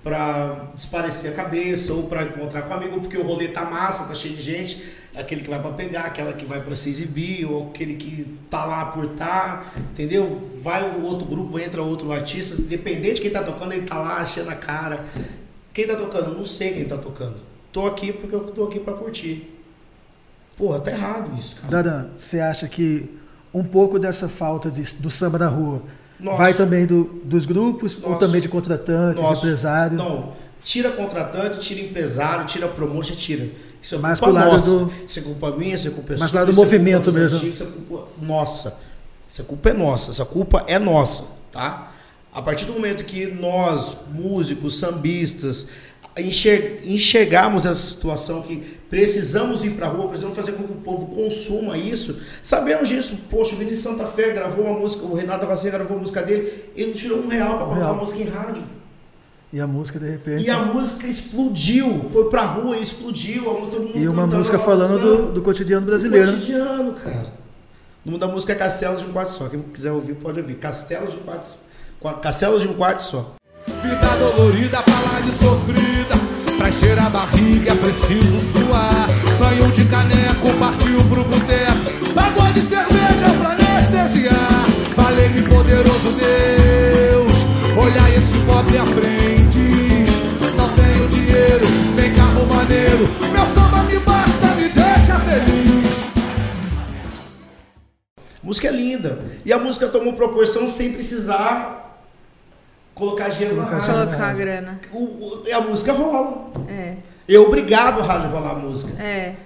para 0.07 0.69
desaparecer 0.77 1.33
a 1.33 1.35
cabeça 1.35 1.93
ou 1.93 2.05
para 2.05 2.23
encontrar 2.23 2.63
com 2.63 2.71
o 2.71 2.75
amigo, 2.77 3.01
porque 3.01 3.19
o 3.19 3.25
rolê 3.25 3.49
tá 3.49 3.65
massa, 3.65 4.05
tá 4.05 4.15
cheio 4.15 4.37
de 4.37 4.43
gente. 4.43 4.81
Aquele 5.17 5.41
que 5.41 5.51
vai 5.51 5.61
para 5.61 5.73
pegar, 5.73 6.03
aquela 6.03 6.33
que 6.33 6.45
vai 6.45 6.61
para 6.61 6.77
se 6.77 6.89
exibir, 6.89 7.45
ou 7.45 7.71
aquele 7.71 7.95
que 7.95 8.39
tá 8.49 8.65
lá 8.65 8.85
por 8.87 9.09
tá, 9.09 9.65
entendeu? 9.91 10.41
Vai 10.63 10.89
o 10.91 11.03
outro 11.03 11.27
grupo, 11.27 11.59
entra 11.59 11.83
outro 11.83 12.13
artista, 12.13 12.61
independente 12.63 13.17
de 13.17 13.23
quem 13.23 13.31
tá 13.33 13.43
tocando, 13.43 13.73
ele 13.73 13.85
tá 13.85 13.99
lá 13.99 14.19
achando 14.19 14.49
a 14.51 14.55
cara. 14.55 15.05
Quem 15.75 15.89
tá 15.89 15.97
tocando? 15.97 16.37
Não 16.37 16.45
sei 16.45 16.73
quem 16.75 16.85
tá 16.85 16.97
tocando. 16.97 17.35
Tô 17.73 17.85
aqui 17.87 18.13
porque 18.13 18.35
eu 18.37 18.41
tô 18.45 18.63
aqui 18.65 18.79
pra 18.79 18.93
curtir. 18.95 19.53
Porra, 20.57 20.79
tá 20.79 20.93
errado 20.93 21.37
isso, 21.37 21.57
cara. 21.57 21.69
Dadan, 21.83 22.11
você 22.17 22.39
acha 22.39 22.69
que 22.69 23.11
um 23.53 23.65
pouco 23.65 23.99
dessa 23.99 24.29
falta 24.29 24.71
de- 24.71 24.97
do 24.99 25.11
samba 25.11 25.37
na 25.39 25.49
rua 25.49 25.83
Nossa. 26.19 26.39
vai 26.39 26.55
também 26.55 26.87
do- 26.87 27.05
dos 27.25 27.45
grupos 27.47 27.99
ou 28.03 28.11
Nossa. 28.11 28.27
também 28.27 28.41
de 28.41 28.49
contratantes, 28.49 29.23
Nossa. 29.23 29.39
empresários? 29.47 29.99
Não. 30.03 30.33
Tira 30.63 30.91
contratante, 30.91 31.59
tira 31.61 31.81
empresário, 31.81 32.45
tira 32.47 32.67
promotor, 32.69 33.15
tira. 33.15 33.49
Isso 33.81 33.95
é 33.95 33.99
Mais 33.99 34.19
culpa 34.19 34.45
nossa. 34.45 34.71
do- 34.71 34.93
Isso 35.07 35.19
é 35.19 35.23
culpa 35.23 35.51
minha, 35.53 35.75
isso 35.77 35.87
é 35.89 35.91
culpa 35.91 36.15
sua, 36.15 36.29
pro 36.29 36.39
lado 36.39 36.47
do 36.47 36.53
é 36.53 36.57
movimento 36.57 37.13
mesmo. 37.13 37.37
antigos, 37.37 37.55
Isso 37.55 37.63
é 37.63 37.67
culpa 37.67 38.09
nossa. 38.21 38.77
Essa 39.29 39.43
culpa 39.45 39.69
é 39.71 39.73
nossa. 39.73 40.11
Essa 40.11 40.25
culpa 40.25 40.65
é 40.67 40.79
nossa, 40.79 41.25
tá? 41.53 41.93
A 42.33 42.43
partir 42.43 42.65
do 42.65 42.73
momento 42.73 43.05
que 43.05 43.27
nós, 43.27 43.97
músicos, 44.13 44.79
sambistas, 44.79 45.67
enxer- 46.19 46.81
enxergarmos 46.85 47.65
essa 47.67 47.81
situação 47.81 48.43
que 48.43 48.57
precisamos 48.91 49.65
ir 49.65 49.71
pra 49.71 49.89
rua, 49.89 50.07
precisamos 50.09 50.37
fazer 50.37 50.53
com 50.53 50.65
que 50.65 50.73
o 50.73 50.77
povo 50.77 51.07
consuma 51.15 51.77
isso, 51.77 52.19
sabemos 52.43 52.89
disso. 52.89 53.19
Poxa, 53.31 53.55
o 53.55 53.59
Vinícius 53.59 53.83
Santa 53.83 54.07
Fé 54.07 54.31
gravou 54.33 54.65
uma 54.65 54.79
música, 54.79 55.05
o 55.05 55.15
Renato 55.15 55.47
Vacinha 55.47 55.73
gravou 55.73 55.97
a 55.97 56.01
música 56.01 56.23
dele, 56.23 56.71
ele 56.77 56.87
não 56.89 56.95
tirou 56.95 57.19
um 57.19 57.29
real 57.29 57.57
pra 57.59 57.67
colocar 57.67 57.89
a 57.91 57.95
música 57.95 58.21
em 58.23 58.25
rádio. 58.29 58.63
E 59.53 59.61
a 59.61 59.67
música, 59.67 59.99
de 59.99 60.09
repente. 60.11 60.45
E 60.45 60.51
a 60.51 60.59
música 60.59 61.07
explodiu, 61.07 62.03
foi 62.11 62.29
pra 62.29 62.43
rua 62.45 62.77
e 62.77 62.83
explodiu, 62.83 63.49
a 63.49 63.55
música- 63.61 63.77
todo 63.77 63.83
mundo 63.87 63.97
E 63.99 64.09
uma 64.09 64.23
cantando, 64.23 64.37
música 64.39 64.59
falando 64.59 64.99
do, 64.99 65.33
do 65.33 65.43
cotidiano 65.43 65.87
Do 65.87 65.91
brasileiro. 65.91 66.27
né? 66.27 66.33
cotidiano, 66.33 66.93
cara. 66.95 67.33
O 68.05 68.09
nome 68.11 68.19
da 68.21 68.29
música 68.29 68.53
é 68.53 68.57
Castelos 68.57 69.01
de 69.03 69.07
um 69.09 69.13
Quarto 69.13 69.31
Só. 69.31 69.49
Quem 69.49 69.61
quiser 69.63 69.93
ouvir, 69.93 70.15
pode 70.15 70.39
ouvir. 70.41 70.55
Castelos 70.57 71.13
de 71.13 71.17
um 71.19 71.21
Quarto 71.23 71.45
Só. 71.45 72.13
Castelos 72.21 72.63
de 72.63 72.69
um 72.69 72.75
Quarto 72.75 73.03
Só. 73.03 73.35
Vida 73.67 74.17
dolorida, 74.17 74.83
falar 74.83 75.21
de 75.23 75.33
sofrida. 75.33 76.15
Pra 76.57 76.69
encher 76.69 76.99
a 76.99 77.11
barriga 77.11 77.73
é 77.73 77.75
preciso 77.75 78.41
suar. 78.41 79.09
Banho 79.39 79.71
de 79.73 79.85
caneco, 79.87 80.53
partiu 80.59 81.03
pro 81.09 81.25
boteco. 81.25 82.13
Pagou 82.15 82.53
de 82.53 82.61
cerveja 82.61 83.29
pra 83.41 83.51
anestesiar. 83.51 84.67
Falei-me, 84.95 85.43
poderoso 85.43 86.13
Deus. 86.13 87.33
Olhar 87.77 88.09
esse 88.11 88.39
pobre 88.47 88.79
aprendiz. 88.79 90.11
Não 90.57 90.73
tenho 90.75 91.09
dinheiro, 91.09 91.67
nem 91.97 92.15
carro 92.15 92.47
maneiro. 92.47 93.09
Meu 93.33 93.47
samba 93.47 93.83
me 93.83 93.99
basta, 93.99 94.55
me 94.55 94.69
deixa 94.69 95.19
feliz. 95.21 96.07
A 98.17 98.47
música 98.47 98.69
é 98.69 98.73
linda. 98.73 99.25
E 99.45 99.53
a 99.53 99.59
música 99.59 99.89
tomou 99.89 100.13
proporção 100.15 100.69
sem 100.69 100.93
precisar 100.93 101.86
colocar 102.97 103.29
dinheiro 103.29 103.55
Colocar 103.55 103.77
na 103.77 103.83
rádio. 103.85 104.05
Colocar 104.07 104.27
a 104.29 104.33
grana. 104.33 104.81
O- 104.93 104.99
o- 105.05 105.43
a 105.55 105.61
música 105.61 105.93
rola. 105.93 106.51
É, 106.69 106.95
É 107.29 107.39
obrigado 107.39 108.01
a 108.01 108.05
rádio 108.05 108.31
rolar 108.31 108.51
a 108.53 108.55
música. 108.55 109.01
é. 109.03 109.37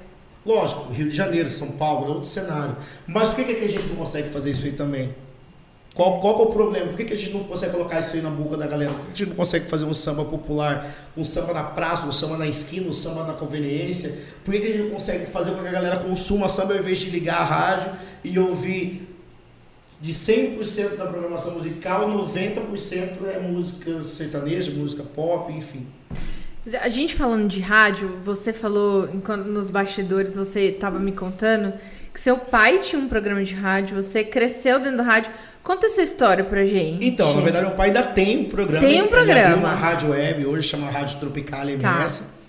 Lógico, 0.47 0.91
Rio 0.91 1.11
de 1.11 1.15
Janeiro, 1.15 1.51
São 1.51 1.69
Paulo, 1.73 2.07
é 2.07 2.09
outro 2.09 2.25
cenário. 2.29 2.75
Mas 3.07 3.29
por 3.29 3.45
que, 3.45 3.53
que 3.55 3.65
a 3.65 3.69
gente 3.69 3.87
não 3.89 3.97
consegue 3.97 4.31
fazer 4.31 4.51
isso 4.53 4.65
aí 4.65 4.73
também? 4.73 5.15
Qual, 5.95 6.19
qual 6.21 6.39
é 6.39 6.43
o 6.45 6.47
problema? 6.47 6.87
Por 6.87 6.97
que, 6.97 7.05
que 7.05 7.13
a 7.13 7.17
gente 7.17 7.33
não 7.33 7.45
consegue 7.45 7.73
colocar 7.73 8.01
isso 8.01 8.15
aí 8.17 8.23
na 8.23 8.31
boca 8.31 8.57
da 8.57 8.67
galera? 8.67 8.91
Por 8.93 9.01
que 9.07 9.13
a 9.13 9.17
gente 9.17 9.29
não 9.31 9.37
consegue 9.37 9.67
fazer 9.69 9.85
um 9.85 9.93
samba 9.93 10.25
popular, 10.25 10.87
um 11.17 11.25
samba 11.25 11.53
na 11.53 11.65
praça, 11.65 12.07
um 12.07 12.13
samba 12.13 12.39
na 12.39 12.47
esquina, 12.47 12.89
um 12.89 12.93
samba 12.93 13.25
na 13.25 13.35
conveniência? 13.35 14.17
Por 14.45 14.55
que, 14.55 14.61
que 14.61 14.67
a 14.67 14.71
gente 14.71 14.83
não 14.85 14.91
consegue 14.91 15.27
fazer 15.27 15.51
com 15.51 15.61
que 15.63 15.69
a 15.69 15.73
galera 15.73 15.97
consuma 15.99 16.49
samba 16.49 16.73
ao 16.75 16.79
invés 16.79 16.99
de 17.01 17.11
ligar 17.11 17.41
a 17.43 17.45
rádio 17.45 17.91
e 18.25 18.39
ouvir 18.39 19.10
de 20.01 20.15
100% 20.15 20.97
da 20.97 21.07
programação 21.07 21.55
musical, 21.55 22.09
90% 22.09 23.27
é 23.35 23.39
música 23.39 24.03
sertaneja, 24.03 24.71
música 24.71 25.03
pop, 25.03 25.53
enfim. 25.53 25.87
A 26.81 26.89
gente 26.89 27.15
falando 27.15 27.49
de 27.49 27.61
rádio, 27.61 28.19
você 28.23 28.53
falou 28.53 29.09
nos 29.47 29.71
bastidores, 29.71 30.37
você 30.37 30.69
estava 30.69 30.99
me 30.99 31.13
contando 31.13 31.73
que 32.13 32.21
seu 32.21 32.37
pai 32.37 32.79
tinha 32.79 33.01
um 33.01 33.09
programa 33.09 33.43
de 33.43 33.55
rádio, 33.55 34.01
você 34.01 34.25
cresceu 34.25 34.79
dentro 34.79 34.99
da 34.99 35.03
rádio. 35.03 35.31
Conta 35.63 35.87
essa 35.87 36.03
história 36.03 36.43
pra 36.45 36.65
gente. 36.65 37.07
Então, 37.07 37.35
na 37.35 37.43
verdade, 37.43 37.67
meu 37.67 37.75
pai 37.77 37.89
ainda 37.89 38.03
tem 38.03 38.39
um 38.39 38.45
programa. 38.45 38.87
Tem 38.87 39.01
um 39.01 39.05
Ele 39.05 39.09
programa. 39.09 39.41
abriu 39.41 39.59
uma 39.59 39.75
rádio 39.75 40.11
web, 40.11 40.47
hoje 40.47 40.69
chama 40.69 40.91
Rádio 40.91 41.21
Tropical 41.21 41.69
MS. 41.69 41.81
Tá. 42.23 42.40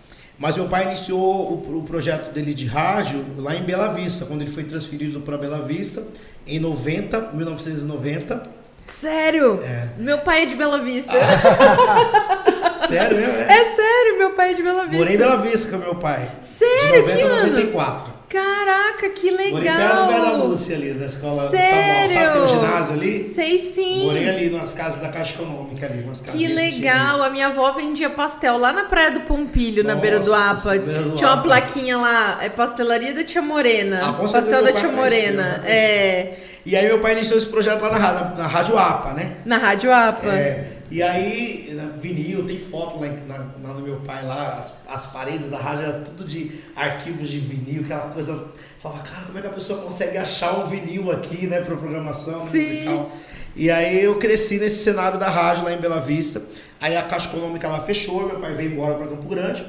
Mas 0.42 0.58
meu 0.58 0.68
pai 0.68 0.86
iniciou 0.88 1.52
o, 1.52 1.78
o 1.78 1.84
projeto 1.84 2.32
dele 2.34 2.52
de 2.52 2.66
rádio 2.66 3.24
lá 3.38 3.56
em 3.56 3.62
Bela 3.62 3.90
Vista, 3.90 4.26
quando 4.26 4.42
ele 4.42 4.50
foi 4.50 4.64
transferido 4.64 5.22
para 5.22 5.38
Bela 5.38 5.60
Vista, 5.60 6.04
em 6.48 6.60
90, 6.60 7.30
1990. 7.32 8.42
Sério? 8.88 9.62
É. 9.62 9.90
Meu 10.00 10.18
pai 10.18 10.42
é 10.42 10.46
de 10.48 10.56
Bela 10.56 10.80
Vista. 10.80 11.14
Sério, 12.88 13.18
mesmo? 13.18 13.34
É. 13.36 13.54
É 13.54 13.76
sério, 13.76 14.18
meu 14.18 14.32
pai 14.32 14.52
é 14.52 14.54
de 14.56 14.64
Bela 14.64 14.82
Vista. 14.86 14.98
Morei 14.98 15.14
em 15.14 15.18
Bela 15.20 15.38
Vista 15.38 15.72
com 15.72 15.78
meu 15.78 15.96
pai. 15.96 16.32
Sério? 16.42 17.06
De 17.06 17.14
90 17.14 17.16
Que 17.16 17.22
a 17.22 17.28
ano? 17.28 17.52
94. 17.52 18.14
Caraca, 18.32 19.10
que 19.10 19.30
legal. 19.30 19.52
Morei 19.52 19.72
perto 19.72 19.96
da 19.96 20.08
Vera 20.08 20.32
Lúcia 20.38 20.76
ali, 20.78 20.94
da 20.94 21.06
escola 21.06 21.50
Sério? 21.50 22.06
estadual. 22.06 22.08
Sabe, 22.10 22.34
tem 22.34 22.42
um 22.44 22.48
ginásio 22.48 22.94
ali? 22.94 23.24
Sei 23.24 23.58
sim. 23.58 24.06
Morei 24.06 24.30
ali 24.30 24.50
nas 24.50 24.74
casas 24.74 25.02
da 25.02 25.10
Caixa 25.10 25.34
Econômica 25.36 25.86
ali. 25.86 26.04
Umas 26.04 26.22
Que 26.22 26.48
legal, 26.48 27.22
a 27.22 27.30
minha 27.30 27.48
avó 27.48 27.72
vendia 27.74 28.10
pastel 28.10 28.58
lá 28.58 28.72
na 28.72 28.86
Praia 28.86 29.12
do 29.12 29.22
Pompilho, 29.22 29.84
na 29.84 29.90
Nossa, 29.96 30.02
beira 30.02 30.20
do 30.20 30.34
APA. 30.34 30.70
beira 30.80 31.02
do 31.02 31.16
Tinha 31.16 31.28
uma 31.30 31.34
APA. 31.34 31.44
plaquinha 31.44 31.98
lá, 31.98 32.40
é 32.42 32.50
pastelaria 32.50 33.14
da 33.14 33.24
Tia 33.24 33.42
Morena. 33.42 34.00
Ah, 34.02 34.14
pastel 34.14 34.64
da 34.64 34.72
Tia 34.72 34.90
Morena. 34.90 35.62
É, 35.66 36.34
E 36.66 36.76
aí 36.76 36.86
meu 36.88 37.00
pai 37.00 37.14
iniciou 37.14 37.38
esse 37.38 37.48
projeto 37.48 37.82
lá 37.82 37.92
na, 37.92 38.00
na, 38.00 38.24
na 38.36 38.48
Rádio 38.48 38.78
APA, 38.78 39.14
né? 39.14 39.34
na 39.46 39.58
Rádio 39.58 39.92
APA. 39.92 40.28
É, 40.30 40.64
E 40.92 41.02
aí, 41.02 41.74
vinil, 42.02 42.46
tem 42.46 42.60
foto 42.60 43.00
lá, 43.00 43.08
na, 43.08 43.38
na- 43.38 43.74
no 43.76 43.82
meu 43.82 43.96
pai 44.02 44.26
lá, 44.26 44.58
as, 44.60 44.82
as 44.90 45.06
paredes 45.08 45.50
da 45.50 45.58
rádio 45.58 45.86
eram 45.86 46.04
tudo 46.04 46.26
de 46.26 46.52
arquivos 46.76 47.30
de 47.30 47.40
vinil, 47.40 47.84
aquela 47.84 48.10
coisa. 48.12 48.48
Falava, 48.78 49.02
cara, 49.04 49.26
como 49.26 49.38
é 49.38 49.42
que 49.42 49.48
a 49.48 49.52
pessoa 49.52 49.82
consegue 49.82 50.18
achar 50.18 50.60
um 50.60 50.68
vinil 50.68 51.10
aqui, 51.10 51.48
né, 51.48 51.62
pra 51.62 51.78
programação 51.78 52.46
Sim. 52.50 52.58
musical? 52.60 53.12
E 53.56 53.72
aí 53.72 54.04
eu 54.04 54.18
cresci 54.18 54.60
nesse 54.60 54.84
cenário 54.84 55.18
da 55.18 55.30
rádio 55.30 55.64
lá 55.64 55.72
em 55.74 55.78
Bela 55.78 56.02
Vista. 56.02 56.42
Aí 56.82 56.98
a 56.98 57.04
Caixa 57.04 57.30
Econômica 57.30 57.68
lá 57.70 57.80
fechou, 57.80 58.28
meu 58.28 58.40
pai 58.40 58.54
veio 58.54 58.72
embora 58.74 58.96
pra 58.96 59.08
Campo 59.08 59.28
Grande. 59.30 59.66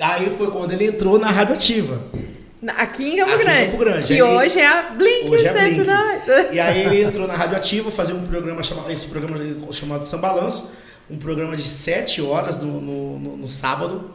Aí 0.00 0.30
foi 0.30 0.50
quando 0.50 0.72
ele 0.72 0.86
entrou 0.86 1.18
na 1.18 1.30
Rádio 1.30 1.54
Ativa. 1.54 2.00
Aqui 2.76 3.14
em 3.14 3.16
Campo 3.16 3.32
Aqui 3.32 3.40
em 3.42 3.44
Grande. 3.44 3.64
Campo 3.66 3.78
Grande. 3.78 4.06
Que 4.06 4.12
Aí- 4.14 4.22
hoje 4.22 4.58
é 4.60 4.66
a 4.66 4.82
Blink 4.90 5.28
Hoje 5.28 5.46
é 5.46 5.52
Blink. 5.52 5.84
102. 5.84 6.52
E 6.54 6.60
aí 6.60 6.82
ele 6.84 7.02
entrou 7.02 7.26
na 7.26 7.34
Rádio 7.34 7.56
Ativa, 7.56 7.90
fazia 7.90 8.14
um 8.14 8.26
programa 8.26 8.62
chamado, 8.62 8.90
esse 8.90 9.06
programa 9.06 9.36
chamado 9.72 10.04
Sambalanço, 10.06 10.70
um 11.10 11.16
programa 11.16 11.56
de 11.56 11.62
7 11.64 12.22
horas 12.22 12.60
no, 12.62 12.80
no, 12.80 13.18
no- 13.18 13.36
no 13.36 13.50
sábado. 13.50 14.14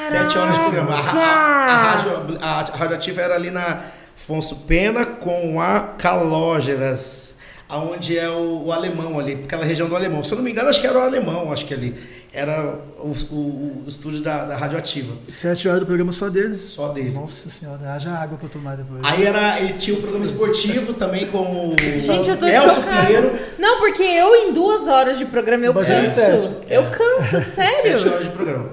7 0.00 0.38
horas 0.38 0.54
de 0.56 0.60
programa. 0.70 0.94
A, 0.94 0.98
a- 0.98 1.64
a 1.66 1.76
rádio, 1.76 2.38
a, 2.40 2.60
a 2.60 2.76
Rádio 2.76 2.96
Ativa 2.96 3.20
era 3.20 3.34
ali 3.34 3.50
na 3.50 3.80
Afonso 4.16 4.56
Pena 4.66 5.04
com 5.04 5.60
a 5.60 5.80
Calógeras, 5.98 7.34
aonde 7.68 8.16
é 8.18 8.28
o, 8.30 8.64
o 8.66 8.72
alemão 8.72 9.18
ali, 9.18 9.32
aquela 9.44 9.64
região 9.64 9.88
do 9.88 9.96
alemão. 9.96 10.22
Se 10.24 10.32
eu 10.32 10.36
não 10.36 10.44
me 10.44 10.50
engano, 10.50 10.68
acho 10.68 10.80
que 10.80 10.86
era 10.86 10.98
o 10.98 11.02
alemão, 11.02 11.52
acho 11.52 11.66
que 11.66 11.74
ali. 11.74 11.94
Era 12.36 12.80
o, 12.98 13.10
o- 13.10 13.82
o 13.84 13.88
estúdio 13.88 14.20
da, 14.20 14.44
da 14.44 14.56
Rádio 14.56 14.76
Ativa. 14.76 15.14
Sete 15.28 15.68
horas 15.68 15.80
do 15.80 15.86
programa 15.86 16.10
só 16.10 16.28
deles. 16.28 16.58
Só 16.58 16.88
dele. 16.88 17.10
Nossa 17.10 17.48
senhora, 17.48 17.92
haja 17.92 18.10
água 18.10 18.36
pra 18.36 18.48
tomar 18.48 18.76
depois. 18.76 19.00
Aí 19.04 19.24
era, 19.24 19.60
ele 19.60 19.74
tinha 19.74 19.96
um 19.96 20.00
programa 20.00 20.24
esportivo 20.24 20.94
também 20.94 21.28
com 21.28 21.68
o 21.68 21.76
Gente, 21.78 22.28
eu 22.28 22.36
tô 22.36 22.44
Nelson 22.46 22.80
chocada. 22.80 23.06
Pinheiro. 23.06 23.38
Não, 23.56 23.78
porque 23.78 24.02
eu 24.02 24.34
em 24.34 24.52
duas 24.52 24.88
horas 24.88 25.16
de 25.16 25.24
programa 25.26 25.64
eu 25.64 25.72
Mas 25.72 25.88
é 25.88 26.00
canso. 26.00 26.12
sério. 26.12 26.56
Eu 26.68 26.90
canso, 26.90 27.50
sério. 27.54 27.98
Sete 28.00 28.08
horas 28.08 28.24
de 28.24 28.30
programa. 28.30 28.70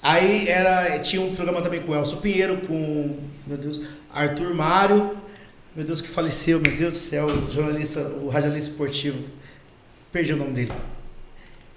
Aí 0.00 0.48
era, 0.48 0.98
tinha 1.00 1.20
um 1.20 1.34
programa 1.34 1.60
também 1.62 1.80
com 1.82 1.90
o 1.90 1.94
Elcio 1.96 2.18
Pinheiro, 2.18 2.58
com, 2.66 3.16
meu 3.46 3.58
Deus, 3.58 3.80
Arthur 4.14 4.54
Mário, 4.54 5.16
meu 5.74 5.84
Deus, 5.84 6.00
que 6.00 6.08
faleceu, 6.08 6.60
meu 6.64 6.76
Deus 6.76 6.94
do 6.94 7.00
céu, 7.00 7.26
o 7.26 7.50
jornalista, 7.50 8.00
o 8.00 8.28
radialista 8.28 8.70
esportivo. 8.70 9.18
Perdi 10.12 10.32
o 10.32 10.36
nome 10.36 10.52
dele. 10.52 10.72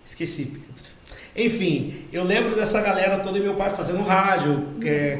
Esqueci, 0.05 0.45
Pedro. 0.45 0.93
Enfim, 1.35 2.05
eu 2.11 2.23
lembro 2.23 2.55
dessa 2.55 2.79
galera 2.81 3.17
toda 3.19 3.37
e 3.37 3.41
meu 3.41 3.55
pai 3.55 3.69
fazendo 3.71 4.03
rádio, 4.03 4.65
é, 4.85 5.19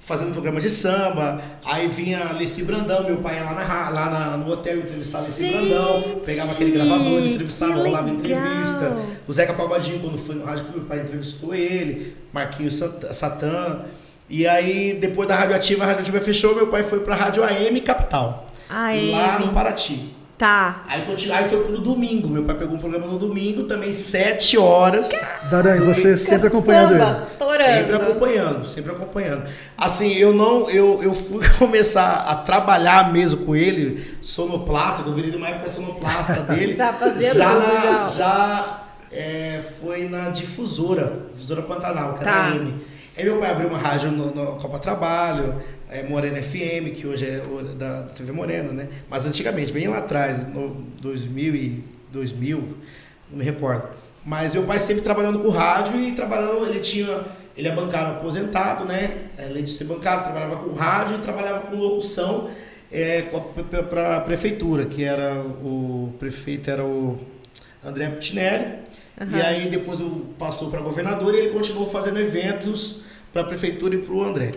fazendo 0.00 0.32
programa 0.32 0.60
de 0.60 0.70
samba. 0.70 1.40
Aí 1.64 1.86
vinha 1.86 2.28
Alessi 2.28 2.64
Brandão, 2.64 3.04
meu 3.04 3.18
pai 3.18 3.36
ia 3.36 3.44
lá, 3.44 3.52
na, 3.54 3.90
lá 3.90 4.10
na- 4.10 4.36
no 4.38 4.50
hotel 4.50 4.78
entrevistar 4.78 5.18
Alessi 5.18 5.48
Brandão, 5.48 6.20
pegava 6.24 6.52
aquele 6.52 6.70
gravador, 6.70 7.20
entrevistava, 7.20 7.74
rolava 7.74 8.08
entrevista. 8.10 8.96
O 9.28 9.32
Zeca 9.32 9.52
Pagodinho, 9.54 10.00
quando 10.00 10.16
foi 10.18 10.34
no 10.34 10.44
rádio, 10.44 10.64
meu 10.74 10.84
pai 10.84 11.00
entrevistou 11.00 11.54
ele, 11.54 12.16
Marquinhos 12.32 12.82
Satã. 13.12 13.82
E 14.28 14.46
aí, 14.46 14.94
depois 14.94 15.28
da 15.28 15.36
Rádio 15.36 15.54
Ativa, 15.54 15.84
a 15.84 15.86
Rádio 15.88 16.00
Ativa 16.02 16.20
fechou, 16.20 16.54
meu 16.56 16.68
pai 16.68 16.82
foi 16.82 17.00
pra 17.00 17.14
Rádio 17.14 17.44
AM 17.44 17.78
Capital. 17.82 18.46
AM. 18.70 19.10
Lá 19.10 19.38
no 19.38 19.52
Paraty. 19.52 20.14
Tá. 20.36 20.82
Aí, 20.88 21.02
continu- 21.02 21.32
aí 21.32 21.48
foi 21.48 21.62
pro 21.62 21.78
domingo. 21.78 22.28
Meu 22.28 22.42
pai 22.42 22.56
pegou 22.56 22.74
um 22.74 22.78
programa 22.80 23.06
no 23.06 23.16
domingo, 23.18 23.62
também 23.64 23.92
sete 23.92 24.58
horas. 24.58 25.08
Daran, 25.48 25.76
você 25.76 26.16
sempre 26.16 26.48
acompanhando 26.48 26.90
Samba, 26.92 27.04
ele. 27.28 27.36
torando. 27.38 27.62
Sempre 27.74 27.94
acompanhando, 27.96 28.66
sempre 28.66 28.90
acompanhando. 28.92 29.44
Assim, 29.78 30.12
eu 30.14 30.34
não, 30.34 30.68
eu, 30.68 31.00
eu 31.04 31.14
fui 31.14 31.40
começar 31.58 32.24
a 32.28 32.34
trabalhar 32.34 33.12
mesmo 33.12 33.46
com 33.46 33.54
ele, 33.54 34.16
sonoplasta, 34.20 35.02
eu 35.08 35.12
virei 35.14 35.30
numa 35.30 35.46
época 35.48 35.68
sonoplasta 35.68 36.40
dele. 36.52 36.74
Já 36.74 36.92
fazia 36.92 37.32
já, 37.34 37.52
na- 37.54 38.08
já 38.08 38.80
é, 39.12 39.60
foi 39.80 40.08
na 40.08 40.30
difusora, 40.30 41.12
difusora 41.32 41.62
Pantanal, 41.62 42.14
que 42.14 42.24
era 42.24 42.32
Tá. 42.32 42.46
a 42.48 42.56
M. 42.56 42.74
Aí 43.16 43.24
meu 43.24 43.38
pai 43.38 43.50
abriu 43.50 43.68
uma 43.68 43.78
rádio 43.78 44.10
no, 44.10 44.34
no 44.34 44.56
Copa 44.56 44.78
Trabalho, 44.78 45.54
é, 45.88 46.02
Morena 46.02 46.42
FM, 46.42 46.92
que 46.94 47.06
hoje 47.06 47.26
é 47.26 47.42
o- 47.48 47.62
da 47.62 48.02
TV 48.04 48.32
Morena, 48.32 48.72
né? 48.72 48.88
Mas 49.08 49.24
antigamente, 49.24 49.72
bem 49.72 49.86
lá 49.86 49.98
atrás, 49.98 50.44
no 50.52 50.70
2000 51.00 51.54
e 51.54 51.84
2000, 52.12 52.76
não 53.30 53.38
me 53.38 53.44
recordo. 53.44 53.88
Mas 54.26 54.54
meu 54.54 54.64
pai 54.64 54.78
sempre 54.80 55.02
trabalhando 55.02 55.38
com 55.38 55.48
rádio 55.50 56.00
e 56.02 56.10
trabalhando, 56.12 56.66
ele 56.66 56.80
tinha, 56.80 57.24
ele 57.56 57.68
é 57.68 57.72
bancário 57.72 58.16
aposentado, 58.16 58.84
né? 58.84 59.28
Além 59.38 59.62
de 59.62 59.70
ser 59.70 59.84
bancário, 59.84 60.24
trabalhava 60.24 60.56
com 60.56 60.72
rádio 60.72 61.16
e 61.16 61.20
trabalhava 61.20 61.60
com 61.68 61.76
locução 61.76 62.50
é, 62.90 63.22
para 63.88 64.16
a 64.16 64.20
prefeitura, 64.22 64.86
que 64.86 65.04
era 65.04 65.40
o 65.40 66.12
prefeito 66.18 66.68
era 66.68 66.84
o 66.84 67.16
André 67.84 68.08
Putinelli. 68.08 68.82
E 69.20 69.40
aí 69.40 69.68
depois 69.68 70.00
eu 70.00 70.26
passou 70.38 70.70
para 70.70 70.80
governador 70.80 71.34
e 71.34 71.38
ele 71.38 71.50
continuou 71.50 71.88
fazendo 71.88 72.18
eventos 72.18 73.02
para 73.32 73.42
a 73.42 73.44
prefeitura 73.44 73.94
e 73.94 73.98
para 73.98 74.12
o 74.14 74.22
André. 74.22 74.52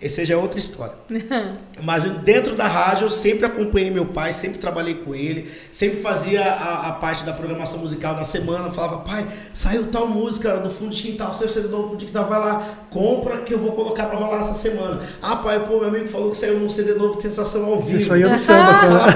Essa 0.00 0.24
já 0.24 0.34
é 0.34 0.36
outra 0.36 0.58
história. 0.58 0.94
Mas 1.82 2.04
dentro 2.04 2.54
da 2.54 2.66
rádio 2.66 3.06
eu 3.06 3.10
sempre 3.10 3.46
acompanhei 3.46 3.90
meu 3.90 4.06
pai, 4.06 4.32
sempre 4.32 4.58
trabalhei 4.58 4.94
com 4.94 5.14
ele, 5.14 5.50
sempre 5.72 5.98
fazia 5.98 6.40
a, 6.40 6.88
a 6.88 6.92
parte 6.92 7.24
da 7.24 7.32
programação 7.32 7.80
musical 7.80 8.14
na 8.14 8.24
semana. 8.24 8.70
Falava, 8.70 8.98
pai, 8.98 9.26
saiu 9.52 9.86
tal 9.86 10.06
música 10.06 10.56
do 10.56 10.70
fundo 10.70 10.94
de 10.94 11.02
quintal, 11.02 11.34
saiu 11.34 11.48
CD 11.48 11.68
novo 11.68 11.82
do 11.82 11.88
fundo 11.90 11.98
de 11.98 12.06
quintal, 12.06 12.26
vai 12.26 12.38
lá, 12.38 12.86
compra 12.90 13.38
que 13.38 13.52
eu 13.52 13.58
vou 13.58 13.72
colocar 13.72 14.06
para 14.06 14.18
rolar 14.18 14.40
essa 14.40 14.54
semana. 14.54 15.00
Ah, 15.20 15.36
pai, 15.36 15.64
pô, 15.66 15.78
meu 15.80 15.88
amigo 15.88 16.06
falou 16.08 16.30
que 16.30 16.36
saiu 16.36 16.58
um 16.58 16.70
CD 16.70 16.94
novo 16.94 17.16
de 17.16 17.22
sensação 17.22 17.64
ao 17.66 17.76
Você 17.82 17.94
vivo. 17.94 18.06
só 18.06 18.16
ia 18.16 18.28
no 18.28 18.38
samba, 18.38 18.72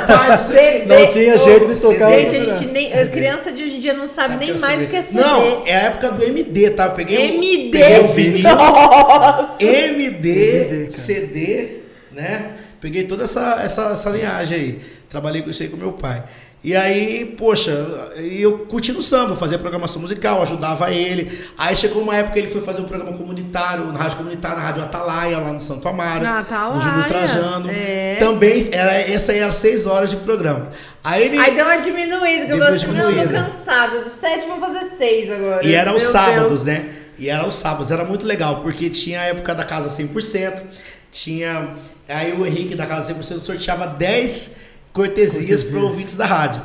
pai, 0.07 0.39
você... 0.39 0.85
Não 0.85 1.07
tinha 1.13 1.39
jeito 1.39 1.75
de 1.75 1.81
tocar. 1.81 2.11
Gente, 2.11 2.37
a 2.37 2.57
gente 2.57 2.73
graça. 2.73 2.73
nem, 2.73 3.09
criança 3.09 3.53
de 3.53 3.69
dia 3.83 3.93
não 3.95 4.07
sabe, 4.09 4.29
Sabe 4.35 4.47
nem 4.47 4.55
que 4.55 4.59
é 4.65 4.67
mais 4.67 4.85
o 4.85 4.89
que 4.89 4.97
é 4.97 5.03
CD. 5.03 5.21
Não, 5.21 5.67
é 5.67 5.75
a 5.75 5.81
época 5.81 6.11
do 6.13 6.23
MD, 6.25 6.71
tá? 6.71 6.87
Eu 6.87 6.91
peguei, 6.93 7.17
o- 7.19 7.35
MD. 7.35 7.71
peguei 7.79 7.99
o 8.01 8.09
vinil, 8.09 8.43
Nossa. 8.43 9.57
MD, 9.65 10.67
MD. 10.71 10.91
CD, 10.91 11.69
né? 12.11 12.53
Peguei 12.81 13.05
toda 13.05 13.25
essa, 13.25 13.61
essa, 13.63 13.91
essa 13.91 14.11
linhagem 14.11 14.57
aí. 14.59 14.81
Trabalhei 15.09 15.43
com 15.43 15.51
isso 15.51 15.63
aí 15.63 15.69
com 15.69 15.77
meu 15.77 15.93
pai. 15.93 16.23
E 16.65 16.77
aí, 16.77 17.25
poxa, 17.37 17.73
e 18.19 18.41
eu 18.41 18.61
curti 18.67 18.93
no 18.93 19.03
samba, 19.03 19.35
fazia 19.35 19.59
programação 19.59 20.01
musical, 20.01 20.41
ajudava 20.43 20.93
ele. 20.93 21.45
Aí 21.59 21.75
chegou 21.75 22.01
uma 22.01 22.15
época 22.15 22.35
que 22.35 22.39
ele 22.39 22.47
foi 22.47 22.61
fazer 22.61 22.81
um 22.81 22.85
programa 22.85 23.17
comunitário, 23.17 23.87
na 23.87 23.99
rádio 23.99 24.19
comunitária, 24.19 24.59
na 24.59 24.63
rádio 24.63 24.83
Atalaia, 24.85 25.39
lá 25.39 25.53
no 25.53 25.59
Santo 25.59 25.89
Amaro. 25.89 26.23
Na 26.23 26.39
Atalaia, 26.39 26.73
do 26.75 26.81
Júlio 26.81 27.05
Trajano. 27.05 27.69
é. 27.69 28.17
Também, 28.21 28.69
era, 28.71 28.93
essa 28.93 29.33
aí 29.33 29.39
era 29.39 29.51
seis 29.51 29.87
horas 29.87 30.11
de 30.11 30.17
programa. 30.19 30.69
Aí 31.03 31.25
ele. 31.25 31.39
Aí 31.39 31.53
deu 31.57 31.65
uma 31.65 31.79
diminuída, 31.79 32.47
que 32.47 32.53
eu 32.53 32.59
falei 32.59 32.75
assim, 32.77 32.87
não, 32.87 33.11
eu 33.11 33.27
tô 33.27 33.35
cansado. 33.35 34.05
De 34.05 34.11
sete 34.11 34.47
vamos 34.47 34.65
fazer 34.65 34.91
seis 34.97 35.31
agora. 35.33 35.67
E 35.67 35.75
era 35.75 35.93
os 35.93 36.03
Meu 36.05 36.13
sábados, 36.13 36.63
Deus. 36.63 36.65
né? 36.65 36.89
E 37.19 37.29
era 37.29 37.45
os 37.45 37.57
sábados, 37.57 37.91
era 37.91 38.05
muito 38.05 38.25
legal, 38.25 38.61
porque 38.63 38.89
tinha 38.89 39.21
a 39.21 39.25
época 39.25 39.53
da 39.53 39.65
Casa 39.65 39.89
100%, 39.89 40.63
tinha. 41.11 41.71
Aí 42.09 42.33
o 42.33 42.47
Henrique 42.47 42.77
da 42.77 42.87
Casa 42.87 43.13
100% 43.13 43.41
sorteava 43.41 43.87
10 43.87 44.72
cortesias 44.93 45.63
para 45.63 45.79
ouvintes 45.81 46.17
da 46.17 46.27
rádio. 46.27 46.63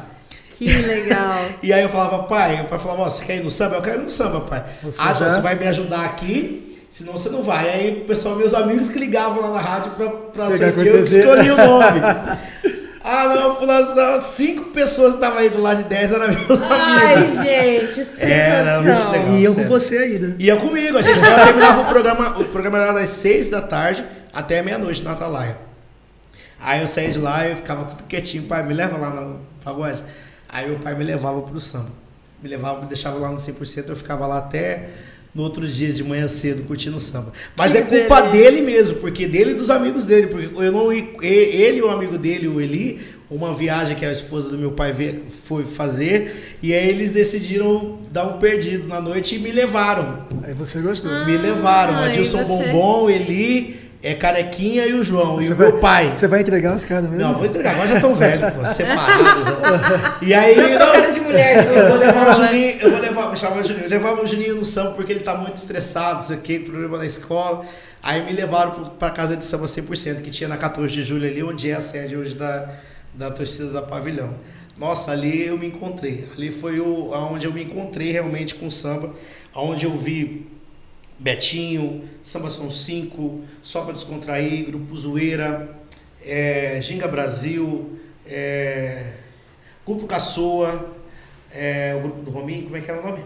Que 0.57 0.65
legal. 0.65 1.37
E 1.61 1.71
aí 1.71 1.83
eu 1.83 1.89
falava, 1.89 2.23
pai, 2.23 2.61
o 2.61 2.65
pai 2.65 2.79
falava, 2.79 3.03
ó, 3.03 3.09
você 3.09 3.23
quer 3.23 3.37
ir 3.37 3.43
no 3.43 3.51
samba? 3.51 3.75
Eu 3.75 3.81
quero 3.81 3.99
ir 3.99 4.03
no 4.03 4.09
samba, 4.09 4.41
pai. 4.41 4.63
Você 4.83 4.97
ah, 5.01 5.13
já- 5.13 5.29
você 5.29 5.41
vai 5.41 5.55
me 5.55 5.67
ajudar 5.67 6.03
aqui, 6.05 6.81
senão 6.89 7.13
você 7.13 7.29
não 7.29 7.43
vai. 7.43 7.69
Aí 7.69 8.01
o 8.01 8.05
pessoal, 8.05 8.35
meus 8.35 8.53
amigos 8.53 8.89
que 8.89 8.97
ligavam 8.99 9.41
lá 9.41 9.51
na 9.51 9.59
rádio 9.59 9.91
sortear, 9.95 10.51
eu 10.51 10.57
que 10.57 10.83
cortesia. 10.91 11.19
escolhi 11.19 11.51
o 11.51 11.57
nome. 11.57 11.99
ah, 13.03 13.35
não, 13.35 13.55
fulano, 13.55 14.21
cinco 14.21 14.65
pessoas 14.71 15.09
que 15.11 15.15
estavam 15.17 15.43
indo 15.45 15.61
lá 15.61 15.73
de 15.75 15.83
10 15.83 16.11
eram 16.11 16.27
meus 16.27 16.61
Ai, 16.63 17.13
amigos. 17.13 17.43
gente, 17.43 18.05
sem 18.05 18.31
Era 18.31 18.81
noção. 18.81 18.95
muito 18.95 19.11
legal. 19.11 19.33
E 19.35 19.41
iam 19.41 19.53
com 19.55 19.63
você 19.65 19.97
ainda. 19.97 20.35
Ia 20.39 20.55
comigo, 20.55 20.97
a 20.97 21.01
gente 21.01 21.19
já 21.19 21.45
terminava 21.45 21.81
o 21.81 21.85
programa, 21.85 22.39
o 22.39 22.45
programa 22.45 22.77
era 22.79 22.93
das 22.93 23.09
6 23.09 23.49
da 23.49 23.61
tarde 23.61 24.03
até 24.33 24.61
meia-noite 24.61 25.03
na 25.03 25.11
Atalaia. 25.11 25.66
Aí 26.59 26.81
eu 26.81 26.87
saía 26.87 27.09
de 27.11 27.19
lá 27.19 27.47
e 27.47 27.51
eu 27.51 27.55
ficava 27.57 27.85
tudo 27.85 28.03
quietinho, 28.03 28.43
pai, 28.43 28.65
me 28.65 28.73
leva 28.73 28.97
lá 28.97 29.09
no 29.09 29.39
pagode. 29.63 30.03
Aí 30.49 30.71
o 30.71 30.79
pai 30.79 30.95
me 30.95 31.03
levava 31.03 31.41
pro 31.41 31.59
samba. 31.59 31.91
Me 32.41 32.49
levava, 32.49 32.81
me 32.81 32.87
deixava 32.87 33.17
lá 33.17 33.29
no 33.29 33.37
100%, 33.37 33.85
eu 33.89 33.95
ficava 33.95 34.25
lá 34.27 34.37
até 34.37 34.89
no 35.33 35.43
outro 35.43 35.67
dia 35.67 35.93
de 35.93 36.03
manhã 36.03 36.27
cedo 36.27 36.63
curtindo 36.63 36.97
o 36.97 36.99
samba. 36.99 37.31
Mas 37.55 37.71
Que 37.71 37.77
é 37.77 37.81
culpa 37.81 38.21
beleza. 38.23 38.31
dele 38.31 38.61
mesmo, 38.61 38.97
porque 38.97 39.27
dele 39.27 39.51
e 39.51 39.53
dos 39.53 39.69
amigos 39.69 40.03
dele, 40.03 40.27
porque 40.27 40.49
eu 40.63 40.71
não 40.71 40.91
ele 40.91 41.77
e 41.77 41.81
o 41.81 41.89
amigo 41.89 42.17
dele, 42.17 42.47
o 42.47 42.59
Eli, 42.59 42.99
uma 43.29 43.53
viagem 43.53 43.95
que 43.95 44.05
a 44.05 44.11
esposa 44.11 44.49
do 44.49 44.57
meu 44.57 44.71
pai 44.71 44.95
foi 45.45 45.63
fazer, 45.63 46.57
e 46.61 46.73
aí 46.73 46.89
eles 46.89 47.11
decidiram 47.11 47.99
dar 48.11 48.25
um 48.25 48.39
perdido 48.39 48.87
na 48.87 48.99
noite 48.99 49.35
e 49.35 49.39
me 49.39 49.51
levaram. 49.51 50.25
Aí 50.43 50.53
você 50.53 50.79
gostou. 50.81 51.11
Me 51.25 51.37
levaram. 51.37 51.93
Ah, 51.93 52.05
Adilson? 52.05 52.43
Bombom, 52.43 53.09
Eli, 53.09 53.86
é 54.01 54.13
Carequinha 54.13 54.85
e 54.85 54.93
o 54.93 55.03
João. 55.03 55.39
e 55.39 55.45
Você 55.45 55.53
o 55.53 55.55
vai, 55.55 55.67
meu 55.71 55.79
pai. 55.79 56.15
Você 56.15 56.27
vai 56.27 56.41
entregar 56.41 56.75
os 56.75 56.85
caras 56.85 57.09
mesmo? 57.09 57.25
Não, 57.25 57.33
vou 57.35 57.45
entregar. 57.45 57.71
Agora 57.71 57.87
já 57.87 57.95
estão 57.95 58.13
velhos, 58.13 58.51
pô, 58.51 58.65
separados. 58.65 59.47
E 60.21 60.33
aí, 60.33 60.55
Já 60.55 60.77
trocaram 60.79 61.13
de 61.13 61.19
mulher 61.19 61.65
eu 61.65 61.89
vou 61.89 61.97
levar 61.97 62.29
o? 62.29 62.33
Juninho, 62.33 62.77
eu 62.79 62.91
vou 62.91 62.99
levar, 62.99 63.35
chamar 63.35 63.61
de 63.61 63.67
Juninho, 63.69 63.85
eu 63.85 63.89
levava 63.89 64.21
o 64.21 64.27
Juninho 64.27 64.55
no 64.55 64.65
samba 64.65 64.91
porque 64.91 65.11
ele 65.11 65.21
tá 65.21 65.35
muito 65.35 65.55
estressado, 65.57 66.23
isso 66.23 66.33
aqui, 66.33 66.59
problema 66.59 66.97
na 66.97 67.05
escola. 67.05 67.65
Aí 68.01 68.23
me 68.23 68.31
levaram 68.31 68.71
pra 68.97 69.09
casa 69.09 69.35
de 69.35 69.43
samba 69.43 69.65
100%, 69.65 70.21
que 70.21 70.29
tinha 70.29 70.47
na 70.47 70.57
14 70.57 70.93
de 70.93 71.01
julho 71.03 71.27
ali, 71.27 71.43
onde 71.43 71.69
é 71.69 71.75
a 71.75 71.81
sede 71.81 72.15
hoje 72.15 72.35
da, 72.35 72.69
da 73.13 73.31
torcida 73.31 73.69
da 73.71 73.81
Pavilhão. 73.81 74.35
Nossa, 74.77 75.11
ali 75.11 75.47
eu 75.47 75.57
me 75.57 75.67
encontrei. 75.67 76.25
Ali 76.37 76.51
foi 76.51 76.79
o, 76.79 77.11
onde 77.31 77.47
eu 77.47 77.51
me 77.51 77.63
encontrei 77.63 78.11
realmente 78.11 78.53
com 78.53 78.67
o 78.67 78.71
samba, 78.71 79.09
onde 79.55 79.85
eu 79.85 79.97
vi 79.97 80.47
Betinho, 81.19 82.03
Samba 82.23 82.49
São 82.49 82.69
5, 82.69 83.41
Só 83.61 83.81
para 83.81 83.93
Descontrair, 83.93 84.65
Grupo 84.65 84.95
Zoeira, 84.95 85.75
é, 86.23 86.79
Ginga 86.81 87.07
Brasil, 87.07 87.97
é, 88.25 89.13
Grupo 89.85 90.05
Caçoa, 90.05 90.93
é, 91.51 91.95
o 91.97 92.01
grupo 92.01 92.21
do 92.21 92.31
Rominho, 92.31 92.63
como 92.63 92.77
é 92.77 92.81
que 92.81 92.91
era 92.91 93.01
o 93.01 93.03
nome? 93.03 93.23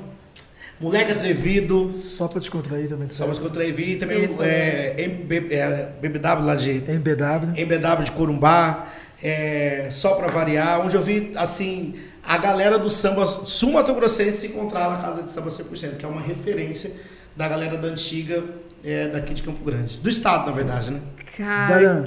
Moleque 0.80 1.12
Atrevido, 1.12 1.92
Só 1.92 2.28
pra 2.28 2.39
descontrair 2.39 2.89
também. 2.89 3.08
Só 3.10 3.26
para 3.26 3.34
Descontrair, 3.34 3.74
vi 3.74 3.98
também 3.98 4.30
é, 4.39 4.96
MB, 5.08 5.54
é, 5.54 5.92
BBW 6.02 6.46
lá 6.46 6.56
de 6.56 6.70
MBW. 6.72 7.54
MBW 7.56 8.04
de 8.04 8.12
Corumbá, 8.12 8.88
é, 9.22 9.89
só 9.92 10.16
para 10.16 10.28
variar, 10.28 10.82
onde 10.84 10.96
eu 10.96 11.02
vi 11.02 11.32
assim 11.36 11.94
a 12.24 12.38
galera 12.38 12.80
do 12.80 12.89
samba 12.89 13.26
sul-mato-grossense 13.28 14.39
se 14.39 14.48
encontrar 14.48 14.89
na 14.89 14.98
casa 14.98 15.24
de 15.24 15.32
samba 15.32 15.50
100%, 15.50 15.98
que 15.98 16.06
é 16.06 16.08
uma 16.08 16.22
referência 16.22 16.92
da 17.36 17.48
galera 17.48 17.78
da 17.78 17.88
antiga 17.88 18.44
é, 18.84 19.08
daqui 19.08 19.34
de 19.34 19.44
Campo 19.44 19.64
Grande, 19.64 20.00
do 20.00 20.10
estado 20.10 20.46
na 20.46 20.52
verdade, 20.52 20.94
né? 20.94 21.02
Cara, 21.38 22.04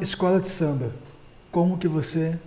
escola 0.00 0.40
de 0.40 0.48
samba. 0.48 0.92
Como 1.50 1.76
que 1.76 1.88
você. 1.88 2.38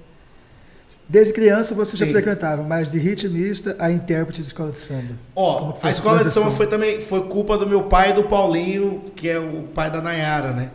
Desde 1.09 1.33
criança 1.33 1.73
você 1.73 1.97
já 1.97 2.05
Sim. 2.05 2.11
frequentava, 2.11 2.61
mas 2.61 2.91
de 2.91 2.99
ritmista 2.99 3.75
a 3.79 3.91
intérprete 3.91 4.41
de 4.41 4.47
escola 4.47 4.71
de 4.71 4.77
samba. 4.77 5.17
Ó, 5.35 5.73
a 5.81 5.89
escola 5.89 6.23
de 6.23 6.29
samba 6.29 6.51
foi 6.51 6.67
também 6.67 7.01
foi 7.01 7.27
culpa 7.27 7.57
do 7.57 7.67
meu 7.67 7.83
pai 7.83 8.11
e 8.11 8.13
do 8.13 8.23
Paulinho, 8.23 9.03
que 9.15 9.27
é 9.27 9.39
o 9.39 9.63
pai 9.73 9.89
da 9.89 10.01
Nayara, 10.01 10.51
né? 10.51 10.71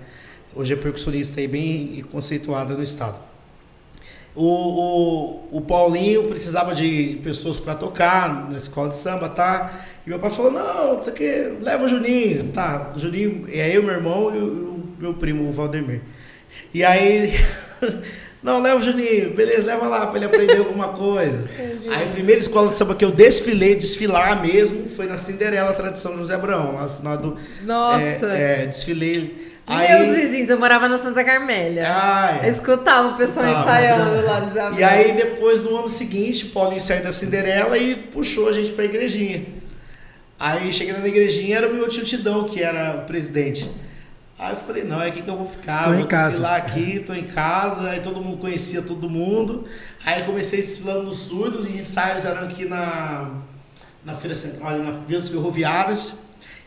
Hoje 0.55 0.72
é 0.72 0.76
percussionista 0.76 1.40
aí 1.40 1.46
bem 1.46 2.05
conceituada 2.11 2.74
no 2.74 2.82
estado. 2.82 3.18
O, 4.34 4.44
o, 4.44 5.59
o 5.59 5.61
Paulinho 5.61 6.28
precisava 6.28 6.74
de 6.74 7.18
pessoas 7.22 7.59
para 7.59 7.74
tocar 7.74 8.51
na 8.51 8.57
escola 8.57 8.90
de 8.90 8.96
samba, 8.96 9.28
tá? 9.28 9.84
E 10.09 10.11
meu 10.11 10.18
pai 10.18 10.30
falou: 10.30 10.50
não, 10.50 10.94
você 10.94 11.12
quer, 11.12 11.52
leva 11.61 11.84
o 11.84 11.88
Juninho, 11.88 12.44
tá? 12.44 12.92
O 12.96 12.98
Juninho 12.98 13.44
é 13.46 13.76
eu, 13.76 13.82
meu 13.82 13.92
irmão 13.92 14.34
e 14.34 14.38
o, 14.38 14.82
meu 14.98 15.12
primo, 15.12 15.46
o 15.46 15.52
Valdemir. 15.52 16.00
E 16.72 16.82
aí, 16.82 17.34
não, 18.42 18.62
leva 18.62 18.80
o 18.80 18.82
Juninho, 18.82 19.34
beleza, 19.34 19.66
leva 19.66 19.86
lá 19.86 20.06
para 20.06 20.16
ele 20.16 20.24
aprender 20.24 20.56
alguma 20.56 20.88
coisa. 20.88 21.46
Aí 21.94 22.04
a 22.06 22.11
primeira 22.11 22.40
escola 22.40 22.68
de 22.68 22.76
samba 22.76 22.94
que 22.94 23.04
eu 23.04 23.11
desfilei, 23.11 23.74
desfilar 23.74 24.40
mesmo, 24.42 24.88
foi 24.88 25.06
na 25.06 25.18
Cinderela 25.18 25.74
Tradição 25.74 26.16
José 26.16 26.34
Abraão, 26.34 26.74
lá 26.74 26.82
no 26.84 26.88
final 26.88 27.18
do. 27.18 27.36
Nossa. 27.62 28.32
É, 28.32 28.62
é, 28.62 28.66
desfilei. 28.66 29.46
Meus 29.68 30.16
vizinhos, 30.16 30.48
eu 30.48 30.59
morava 30.59 30.88
na 30.88 30.96
Santa 30.96 31.22
Carmélia. 31.22 31.84
Ah, 31.86 32.40
é. 32.42 32.48
escutava 32.48 33.09
o 33.09 33.14
pessoal 33.14 33.44
Escutava, 33.44 33.78
ensaiando 33.82 34.26
lá 34.26 34.40
no 34.40 34.48
Zé 34.48 34.70
E 34.78 34.82
aí 34.82 35.12
depois 35.12 35.64
no 35.64 35.76
ano 35.76 35.88
seguinte, 35.88 36.46
Paulinho 36.46 36.80
saiu 36.80 37.02
da 37.02 37.12
Cinderela 37.12 37.76
e 37.76 37.94
puxou 37.94 38.48
a 38.48 38.52
gente 38.52 38.72
pra 38.72 38.86
igrejinha. 38.86 39.57
Aí 40.39 40.72
cheguei 40.72 40.93
na 40.93 41.07
igrejinha, 41.07 41.57
era 41.57 41.68
o 41.68 41.74
meu 41.74 41.89
tio 41.89 42.05
Tidão, 42.05 42.45
que 42.45 42.62
era 42.62 42.99
o 43.03 43.07
presidente. 43.07 43.70
Aí 44.39 44.53
eu 44.53 44.57
falei, 44.57 44.84
não, 44.84 45.03
é 45.03 45.09
aqui 45.09 45.20
que 45.20 45.28
eu 45.28 45.36
vou 45.36 45.45
ficar, 45.47 45.84
Tô 45.84 45.91
vou 45.91 45.99
em 46.01 46.07
casa. 46.07 46.28
desfilar 46.28 46.55
aqui, 46.57 47.01
tô 47.01 47.12
em 47.12 47.24
casa, 47.24 47.91
aí 47.91 47.99
todo 48.01 48.20
mundo 48.22 48.36
conhecia 48.36 48.80
todo 48.82 49.11
mundo. 49.11 49.64
Aí 50.07 50.22
comecei 50.22 50.61
desfilando 50.61 51.03
no 51.05 51.12
surdo, 51.14 51.59
os 51.59 51.66
ensaios 51.68 52.24
eram 52.24 52.43
aqui 52.45 52.64
na, 52.64 53.30
na 54.05 54.14
Feira 54.14 54.36
Central, 54.36 54.68
ali 54.70 54.82
na 54.84 54.93
Vila 54.93 55.20
dos 55.20 55.28
Ferroviários. 55.30 56.14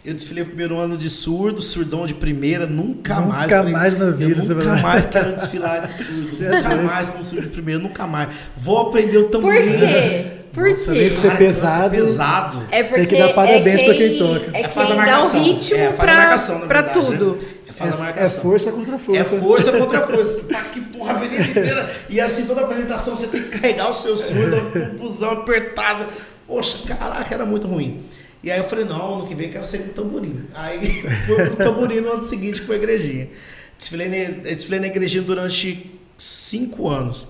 Eu 0.04 0.14
desfilei 0.14 0.44
o 0.44 0.48
primeiro 0.48 0.78
ano 0.80 0.98
de 0.98 1.10
surdo, 1.10 1.62
surdão 1.62 2.06
de 2.06 2.14
primeira, 2.16 2.66
nunca, 2.68 3.16
Nunca 3.22 3.22
mais. 3.22 3.52
Falei, 3.52 3.72
mais 3.72 3.98
na 3.98 4.10
vida, 4.10 4.44
Eu 4.44 4.56
nunca 4.56 4.76
mais 4.78 5.06
quero 5.06 5.36
desfilar 5.36 5.86
de 5.86 5.94
surdo. 5.94 6.30
É 6.44 6.56
nunca 6.58 6.76
mais 6.76 7.10
com 7.10 7.24
surdo 7.24 7.44
de 7.44 7.50
primeira, 7.50 7.80
nunca 7.80 8.06
mais. 8.06 8.30
Vou 8.58 8.80
aprender 8.80 9.18
o 9.20 9.26
Por 9.26 9.32
tamborim. 9.32 9.72
quê? 9.78 10.41
Por 10.54 10.70
Nossa, 10.70 10.84
quê? 10.86 10.90
além 10.92 11.10
de 11.10 11.16
ser 11.16 11.22
que 11.38 11.44
negócio 11.44 11.62
pesado. 11.62 11.96
pesado. 11.96 12.68
É 12.72 12.84
porque 12.84 13.06
que 13.06 13.18
dar 13.18 13.34
parabéns 13.34 13.82
é 13.82 13.86
pra 13.86 13.94
quem 13.94 14.18
toca. 14.18 14.52
É 14.58 14.62
É, 14.62 14.68
faz 14.68 14.92
a 14.92 14.96
quem 14.96 15.06
dá 15.06 15.20
o 15.20 15.30
ritmo 15.30 15.78
É, 15.78 15.88
faz 15.88 15.94
a 16.00 16.04
pra, 16.04 16.16
marcação, 16.18 16.60
na 16.60 16.66
pra 16.66 16.82
verdade, 16.82 17.06
tudo. 17.08 17.36
né? 17.36 17.48
É, 17.68 17.72
faz 17.72 18.02
a 18.02 18.08
É, 18.10 18.24
é 18.24 18.28
força 18.30 18.72
contra 18.72 18.96
É 18.96 19.00
força. 19.00 19.38
força 19.40 19.72
contra 19.72 20.02
força. 20.02 20.44
Tá 20.46 20.62
que 20.64 20.82
porra, 20.82 21.14
a 21.14 21.16
avenida 21.16 21.42
inteira. 21.44 21.90
E 22.10 22.20
assim, 22.20 22.46
toda 22.46 22.62
apresentação 22.62 23.16
você 23.16 23.28
tem 23.28 23.44
que 23.44 23.58
carregar 23.60 23.90
o 23.90 23.94
seu 23.94 24.18
surdo, 24.18 24.58
um 24.94 24.98
busão 24.98 25.32
apertado. 25.32 26.06
Poxa, 26.46 26.80
caraca, 26.86 27.34
era 27.34 27.46
muito 27.46 27.68
ruim. 27.68 28.04
E 28.44 28.52
aí 28.52 28.58
eu 28.58 28.64
falei, 28.66 28.84
não, 28.86 29.20
ano 29.20 29.28
que 29.28 29.36
vem 29.36 29.46
eu 29.48 29.54
quero 29.54 29.64
sair 29.64 29.80
com 29.84 29.90
tamborim. 29.90 30.48
Aí 30.54 31.04
fui 31.28 31.36
pro 31.46 31.56
tamborim 31.56 32.02
no 32.02 32.12
ano 32.14 32.22
seguinte 32.22 32.62
com 32.64 32.74
a 32.74 32.76
igrejinha. 32.76 33.30
Desfilei 33.78 34.10
na, 34.10 34.50
desfilei 34.50 34.80
na 34.82 34.88
igrejinha 34.88 35.24
durante 35.24 35.92
cinco 36.18 36.90
anos. 36.90 37.26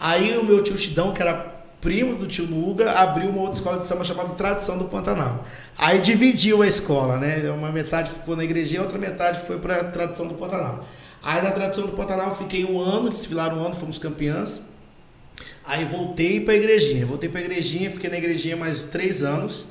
Aí 0.00 0.36
o 0.36 0.44
meu 0.44 0.62
tio 0.62 0.74
Tidão, 0.74 1.12
que 1.12 1.22
era 1.22 1.55
primo 1.86 2.16
do 2.16 2.26
tio 2.26 2.48
Nuga, 2.48 2.90
abriu 2.90 3.30
uma 3.30 3.42
outra 3.42 3.54
escola 3.54 3.78
de 3.78 3.86
samba 3.86 4.02
chamada 4.02 4.30
Tradição 4.30 4.76
do 4.76 4.86
Pantanal. 4.86 5.46
Aí 5.78 6.00
dividiu 6.00 6.62
a 6.62 6.66
escola, 6.66 7.16
né? 7.16 7.48
Uma 7.48 7.70
metade 7.70 8.10
ficou 8.10 8.34
na 8.34 8.42
igrejinha, 8.42 8.80
a 8.80 8.82
outra 8.82 8.98
metade 8.98 9.46
foi 9.46 9.60
para 9.60 9.84
Tradição 9.84 10.26
do 10.26 10.34
Pantanal. 10.34 10.84
Aí 11.22 11.40
na 11.40 11.52
Tradição 11.52 11.86
do 11.86 11.92
Pantanal 11.92 12.34
fiquei 12.34 12.64
um 12.64 12.80
ano, 12.80 13.08
desfilaram 13.08 13.58
um 13.58 13.64
ano, 13.64 13.72
fomos 13.72 13.98
campeãs. 13.98 14.62
Aí 15.64 15.84
voltei 15.84 16.40
para 16.40 16.54
a 16.54 16.56
igrejinha. 16.56 17.06
Voltei 17.06 17.28
para 17.28 17.38
a 17.38 17.44
igrejinha, 17.44 17.88
fiquei 17.88 18.10
na 18.10 18.18
igrejinha 18.18 18.56
mais 18.56 18.82
três 18.82 19.22
anos. 19.22 19.64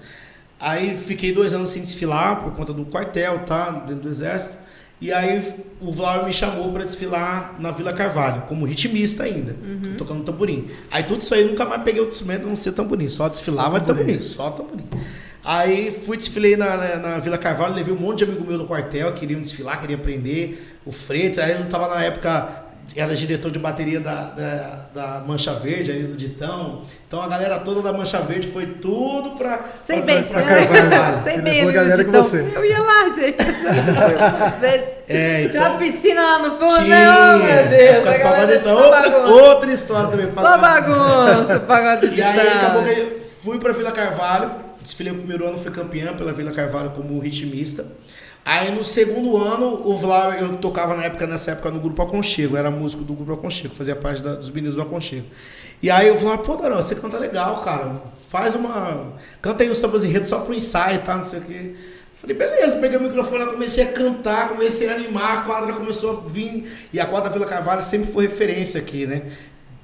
Aí 0.58 0.96
fiquei 0.96 1.34
dois 1.34 1.54
anos 1.54 1.72
sem 1.72 1.82
desfilar 1.82 2.42
por 2.42 2.54
conta 2.54 2.72
do 2.72 2.86
quartel, 2.86 3.40
tá? 3.40 3.72
Dentro 3.72 4.04
do 4.04 4.08
exército. 4.08 4.56
E 5.02 5.12
aí 5.12 5.54
o 5.82 5.92
Vlaur 5.92 6.26
me 6.26 6.32
chamou 6.34 6.72
para 6.72 6.84
desfilar 6.84 7.56
na 7.60 7.72
Vila 7.72 7.92
Carvalho, 7.94 8.44
como 8.44 8.66
ritmista 8.66 9.24
ainda, 9.24 9.56
tocando 9.98 10.24
tamborim. 10.24 10.70
Aí 10.90 11.04
tudo 11.04 11.22
isso 11.22 11.34
aí 11.34 11.44
nunca 11.44 11.66
mais 11.66 11.84
peguei 11.84 12.00
outro 12.00 12.16
instrumento 12.16 12.46
a 12.46 12.48
não 12.48 12.56
ser 12.56 12.72
tamborim, 12.72 13.08
só 13.10 13.28
desfilava 13.28 13.78
Só 13.80 13.80
tamborim. 13.86 13.98
tamborim, 14.06 14.22
só 14.24 14.50
tamborim. 14.52 14.86
Aí 15.44 15.92
fui 16.06 16.18
desfilei 16.18 16.56
na, 16.56 16.76
na, 16.76 16.96
na 16.96 17.18
Vila 17.20 17.38
Carvalho, 17.38 17.76
levei 17.76 17.94
um 17.94 18.00
monte 18.00 18.20
de 18.20 18.24
amigo 18.24 18.44
meu 18.48 18.58
do 18.58 18.66
quartel, 18.66 19.12
queriam 19.14 19.40
desfilar, 19.42 19.80
queriam 19.80 20.00
aprender 20.00 20.80
o 20.86 20.92
Freitas. 20.92 21.38
Aí 21.44 21.52
eu 21.52 21.60
não 21.60 21.68
tava 21.68 21.88
na 21.94 22.02
época, 22.02 22.65
era 22.96 23.16
diretor 23.16 23.52
de 23.52 23.60
bateria 23.60 24.00
da, 24.00 24.24
da, 24.24 24.80
da 24.94 25.24
Mancha 25.26 25.54
Verde, 25.54 25.92
ali 25.92 26.04
do 26.04 26.16
Ditão. 26.16 26.82
Então 27.08 27.22
a 27.22 27.28
galera 27.28 27.60
toda 27.60 27.82
da 27.82 27.92
Mancha 27.94 28.20
Verde 28.22 28.48
foi 28.48 28.66
tudo 28.66 29.32
pra, 29.32 29.60
Sei 29.84 29.98
pra, 30.02 30.06
bem. 30.06 30.24
pra 30.24 30.42
Carvalho. 30.42 31.20
Sei 31.24 31.34
Você 31.36 31.42
bem, 31.42 31.54
levou 31.66 31.70
a 31.70 31.74
galera 31.74 32.04
com 32.04 32.10
então, 32.10 32.24
você. 32.24 32.52
Eu 32.56 32.66
ia 32.66 32.80
lá, 32.82 33.12
gente. 33.14 33.38
Às 34.46 34.60
vezes. 34.60 34.88
É, 35.08 35.48
Tinha 35.48 35.62
uma 35.62 35.68
então- 35.70 35.78
piscina 35.80 36.22
lá 36.22 36.40
no 36.40 36.58
fundo, 36.58 36.84
Tinha. 36.84 36.88
né? 36.88 37.36
Oh, 37.36 37.38
meu 37.40 37.68
Deus. 37.68 38.08
A 38.08 38.18
galera 38.18 38.56
então, 38.56 38.78
só 38.78 38.86
outra, 38.86 39.30
outra 39.32 39.74
história 39.74 40.10
também. 40.10 40.32
Só 40.32 40.58
bagunça, 40.58 41.60
pagode 41.62 42.10
de 42.10 42.20
E 42.20 42.24
aí 42.24 42.48
acabou 42.48 42.84
que 42.84 42.90
eu 42.90 43.20
fui 43.44 43.60
pra 43.60 43.72
Vila 43.74 43.92
Carvalho, 43.92 44.52
desfilei 44.86 45.12
o 45.12 45.18
primeiro 45.18 45.46
ano, 45.46 45.58
fui 45.58 45.72
campeã 45.72 46.14
pela 46.16 46.32
Vila 46.32 46.52
Carvalho 46.52 46.92
como 46.92 47.20
ritmista. 47.20 47.86
Aí 48.46 48.72
no 48.72 48.84
segundo 48.84 49.36
ano, 49.38 49.82
o 49.88 49.98
Vlau, 49.98 50.32
eu 50.34 50.56
tocava 50.58 50.96
na 50.96 51.04
época, 51.04 51.26
nessa 51.26 51.52
época 51.52 51.72
no 51.72 51.80
Grupo 51.80 52.02
Aconchego, 52.04 52.56
era 52.56 52.70
músico 52.70 53.04
do 53.04 53.14
Grupo 53.14 53.34
Aconchego, 53.34 53.74
fazia 53.74 53.96
parte 53.96 54.22
da- 54.22 54.36
dos 54.36 54.52
meninos 54.52 54.76
do 54.76 54.84
Aconchego. 54.84 55.26
E 55.82 55.90
aí 55.90 56.08
eu 56.08 56.18
falei, 56.18 56.38
pô, 56.38 56.56
Darão, 56.56 56.78
você 56.78 56.94
canta 56.96 57.18
legal, 57.18 57.62
cara, 57.62 57.96
faz 58.30 58.54
uma... 58.54 59.14
Canta 59.42 59.64
aí 59.64 59.70
um 59.70 59.76
sambas 59.76 60.04
enredo 60.06 60.28
só 60.28 60.40
pro 60.42 60.54
ensaio, 60.54 61.02
tá, 61.02 61.16
não 61.16 61.24
sei 61.24 61.40
o 61.40 61.42
quê. 61.42 61.76
Falei, 62.14 62.36
beleza, 62.36 62.78
peguei 62.78 62.98
o 62.98 63.02
microfone 63.02 63.44
lá, 63.44 63.52
comecei 63.52 63.84
a 63.84 63.92
cantar, 63.92 64.50
comecei 64.50 64.90
a 64.90 64.94
animar, 64.94 65.40
a 65.40 65.42
quadra 65.42 65.74
começou 65.74 66.12
a 66.26 66.30
vir, 66.30 66.72
e 66.94 67.00
a 67.00 67.06
quadra 67.06 67.30
Vila 67.32 67.46
Carvalho 67.46 67.82
sempre 67.82 68.12
foi 68.12 68.26
referência 68.28 68.80
aqui, 68.80 69.06
né? 69.08 69.24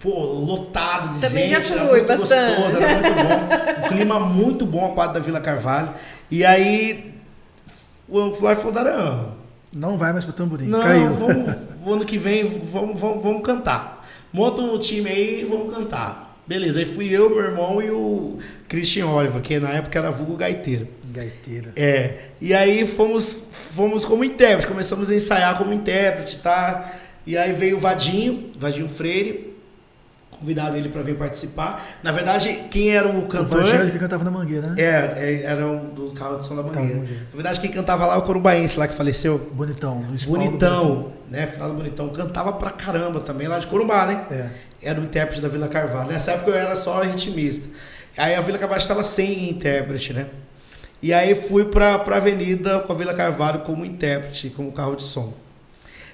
Pô, 0.02 0.10
lotada 0.24 1.10
de 1.10 1.20
Também 1.22 1.50
já 1.50 1.60
gente, 1.60 1.74
era 1.74 1.82
fui, 1.82 1.92
muito 2.00 2.08
bastante. 2.18 2.56
gostoso, 2.56 2.78
era 2.78 2.94
muito 3.00 3.14
bom. 3.14 3.86
Um 3.86 3.90
clima 3.90 4.20
muito 4.20 4.66
bom 4.66 4.92
a 4.92 4.96
quadra 4.96 5.14
da 5.14 5.20
Vila 5.20 5.40
Carvalho. 5.40 5.92
E 6.30 6.44
aí, 6.44 7.14
o 8.10 8.34
Flávio 8.34 8.58
falou, 8.64 8.72
Darão, 8.74 9.36
Não 9.76 9.98
vai 9.98 10.12
mais 10.12 10.26
pro 10.26 10.34
tamborim. 10.34 10.66
não, 10.66 10.82
Caiu. 10.82 11.14
vamos, 11.14 11.56
o 11.86 11.94
ano 11.94 12.04
que 12.06 12.18
vem 12.18 12.44
vamos, 12.44 13.00
vamos, 13.00 13.24
vamos 13.24 13.42
cantar. 13.44 14.08
Monta 14.34 14.62
um 14.62 14.80
time 14.80 15.10
aí 15.10 15.42
e 15.42 15.46
vamos 15.46 15.74
cantar. 15.76 16.30
Beleza, 16.48 16.80
aí 16.80 16.86
fui 16.86 17.08
eu, 17.10 17.30
meu 17.30 17.40
irmão 17.46 17.82
e 17.82 17.92
o 17.92 18.40
Christian 18.68 19.06
Oliver, 19.08 19.42
que 19.42 19.60
na 19.60 19.70
época 19.70 20.00
era 20.00 20.10
vulgo 20.10 20.36
gaiteiro. 20.36 20.88
Gaiteira. 21.08 21.72
É, 21.76 22.16
e 22.42 22.54
aí 22.54 22.88
fomos, 22.88 23.44
fomos 23.76 24.04
como 24.04 24.24
intérprete, 24.24 24.68
começamos 24.68 25.10
a 25.10 25.16
ensaiar 25.16 25.58
como 25.58 25.72
intérprete, 25.72 26.40
tá? 26.40 26.92
E 27.26 27.38
aí 27.38 27.54
veio 27.54 27.78
o 27.78 27.80
Vadinho, 27.80 28.50
Vadinho 28.58 28.90
Freire, 28.90 29.51
convidaram 30.42 30.76
ele 30.76 30.90
para 30.90 31.02
vir 31.04 31.16
participar. 31.16 31.86
Na 32.04 32.12
verdade, 32.12 32.66
quem 32.70 32.90
era 32.90 33.08
o 33.08 33.20
O 33.20 33.28
cantor... 33.28 33.60
Evangelho 33.60 33.92
que 33.92 34.00
cantava 34.00 34.24
na 34.24 34.32
mangueira, 34.32 34.68
né? 34.68 34.76
É, 34.78 34.84
é, 35.16 35.44
era 35.44 35.66
um 35.66 35.94
dos 35.94 36.12
carros 36.12 36.40
de 36.40 36.46
som 36.48 36.56
da 36.56 36.64
Mangueira. 36.64 36.98
Na 37.00 37.06
verdade, 37.34 37.62
quem 37.62 37.72
cantava 37.72 38.06
lá 38.08 38.16
é 38.16 38.18
o 38.18 38.24
Corumbaense, 38.24 38.78
lá 38.80 38.88
que 38.88 38.96
faleceu. 38.96 39.38
Bonitão. 39.54 40.02
Luiz 40.10 40.26
Paulo 40.26 40.44
Bonitão, 40.44 41.14
né? 41.30 41.46
Final 41.46 41.70
do 41.70 41.76
Bonitão. 41.76 42.10
Cantava 42.10 42.52
pra 42.54 42.72
caramba 42.72 43.20
também, 43.20 43.48
lá 43.48 43.60
de 43.60 43.68
Corumbá, 43.68 44.06
né? 44.08 44.26
É. 44.32 44.90
Era 44.90 45.00
o 45.00 45.04
intérprete 45.04 45.40
da 45.42 45.48
Vila 45.48 45.68
Carvalho. 45.68 46.10
Nessa 46.10 46.32
época 46.32 46.50
eu 46.52 46.56
era 46.58 46.76
só 46.76 47.00
ritmista. 47.02 47.70
Aí 48.18 48.34
a 48.36 48.42
Vila 48.42 48.58
Carvalho 48.58 48.80
estava 48.82 49.04
sem 49.04 49.50
intérprete, 49.50 50.12
né? 50.12 50.26
E 51.04 51.14
aí 51.14 51.34
fui 51.36 51.66
pra, 51.66 51.98
pra 52.00 52.18
avenida 52.18 52.80
com 52.80 52.92
a 52.94 52.96
Vila 52.96 53.14
Carvalho 53.14 53.60
como 53.62 53.86
intérprete, 53.86 54.50
como 54.50 54.72
carro 54.72 54.96
de 54.96 55.04
som. 55.04 55.34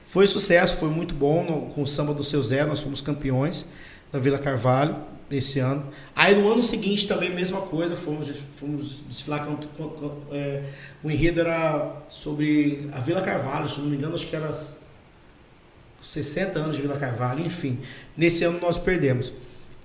Foi 0.06 0.26
sucesso, 0.28 0.78
foi 0.78 0.90
muito 0.90 1.14
bom 1.14 1.44
no- 1.44 1.62
com 1.74 1.82
o 1.84 1.88
samba 1.88 2.14
do 2.14 2.24
seu 2.24 2.42
Zé, 2.44 2.64
nós 2.66 2.80
fomos 2.82 3.02
campeões 3.02 3.66
da 4.12 4.20
Vila 4.20 4.38
Carvalho. 4.40 4.96
nesse 5.30 5.60
ano. 5.60 5.86
Aí 6.16 6.34
no 6.36 6.50
ano 6.50 6.64
seguinte 6.64 7.06
também, 7.06 7.30
mesma 7.30 7.60
coisa, 7.60 7.98
fomos, 7.98 8.30
fomos 8.30 9.04
desfilar. 9.10 9.46
Com, 9.46 9.58
com- 9.58 9.90
com- 9.90 10.22
é, 10.32 10.64
o 11.04 11.12
enredo 11.12 11.42
era 11.42 11.98
sobre 12.08 12.88
a 12.94 13.00
Vila 13.02 13.20
Carvalho, 13.22 13.68
se 13.68 13.78
não 13.82 13.88
me 13.90 13.98
engano, 13.98 14.16
acho 14.16 14.26
que 14.26 14.34
era 14.38 14.50
60 16.02 16.58
anos 16.60 16.76
de 16.76 16.82
Vila 16.82 16.98
Carvalho, 16.98 17.46
enfim. 17.46 17.80
Nesse 18.16 18.44
ano 18.44 18.60
nós 18.62 18.78
perdemos. 18.78 19.34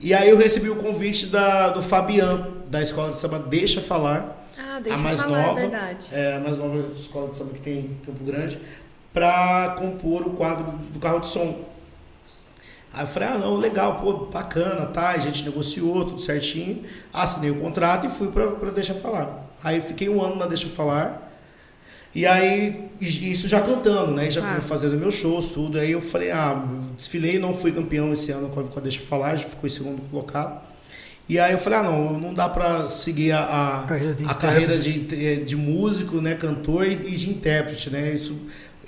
E 0.01 0.13
aí 0.15 0.29
eu 0.29 0.37
recebi 0.37 0.69
o 0.71 0.77
convite 0.77 1.27
da, 1.27 1.71
do 1.71 1.83
Fabian, 1.83 2.49
da 2.69 2.81
escola 2.83 3.11
de 3.11 3.19
samba 3.19 3.39
Deixa 3.39 3.81
Falar. 3.81 4.45
Ah, 4.59 4.79
deixa 4.81 4.99
a 4.99 5.03
mais 5.03 5.21
falar, 5.21 5.47
nova, 5.47 5.59
é 5.59 5.63
verdade. 5.63 6.07
é, 6.13 6.37
a 6.37 6.41
mais 6.41 6.57
nova 6.59 6.93
escola 6.95 7.29
de 7.29 7.35
samba 7.35 7.53
que 7.55 7.61
tem 7.61 7.79
em 7.81 7.95
Campo 8.05 8.23
Grande, 8.25 8.61
para 9.13 9.75
compor 9.79 10.23
o 10.27 10.31
quadro 10.31 10.73
do 10.93 10.99
carro 10.99 11.21
de 11.21 11.27
som. 11.29 11.65
Aí 12.95 13.03
eu 13.05 13.07
falei, 13.07 13.29
ah 13.29 13.39
não, 13.39 13.57
legal, 13.57 13.97
pô, 13.97 14.27
bacana, 14.27 14.87
tá? 14.87 15.11
A 15.11 15.19
gente 15.19 15.45
negociou 15.45 16.05
tudo 16.05 16.21
certinho, 16.21 16.83
assinei 17.13 17.51
o 17.51 17.55
contrato 17.61 18.07
e 18.07 18.11
fui 18.11 18.29
pra, 18.31 18.49
pra 18.49 18.71
Deixa 18.71 18.93
Falar. 18.95 19.47
Aí 19.65 19.77
eu 19.77 19.83
fiquei 19.83 20.09
um 20.09 20.23
ano 20.23 20.37
na 20.37 20.47
Deixa 20.47 20.69
Falar. 20.69 21.31
E 22.15 22.27
aí, 22.27 22.91
isso 23.01 23.49
já 23.49 23.63
cantando, 23.63 24.13
né? 24.13 24.31
Já 24.31 24.43
Ah. 24.43 24.53
fui 24.53 24.61
fazendo 24.61 24.99
meus 24.99 25.15
shows, 25.15 25.49
tudo. 25.49 25.79
Aí 25.79 25.93
eu 25.93 26.01
falei, 26.03 26.31
ah, 26.31 26.63
desfilei, 26.95 27.39
não 27.39 27.55
fui 27.55 27.73
campeão 27.73 28.13
esse 28.13 28.31
ano 28.31 28.51
com 28.51 28.61
a, 28.79 28.83
Deixa 28.83 29.01
Falar, 29.01 29.37
já 29.37 29.49
ficou 29.49 29.67
em 29.67 29.73
segundo 29.73 30.03
colocado. 30.11 30.61
E 31.27 31.39
aí 31.39 31.53
eu 31.53 31.59
falei, 31.59 31.79
ah, 31.79 31.83
não, 31.85 32.19
não 32.21 32.35
dá 32.35 32.47
pra 32.51 32.87
seguir 32.89 33.33
a, 33.33 33.85
a, 33.85 33.87
Carreira 33.87 34.15
de 34.15 34.25
a 34.27 34.35
carreira 34.35 34.77
de, 34.77 34.99
inte- 34.99 35.37
de 35.47 35.57
músico, 35.57 36.17
né, 36.21 36.35
cantor 36.35 36.85
e 36.87 36.97
de 36.97 37.31
intérprete, 37.31 37.89
né? 37.89 38.13
Isso 38.13 38.37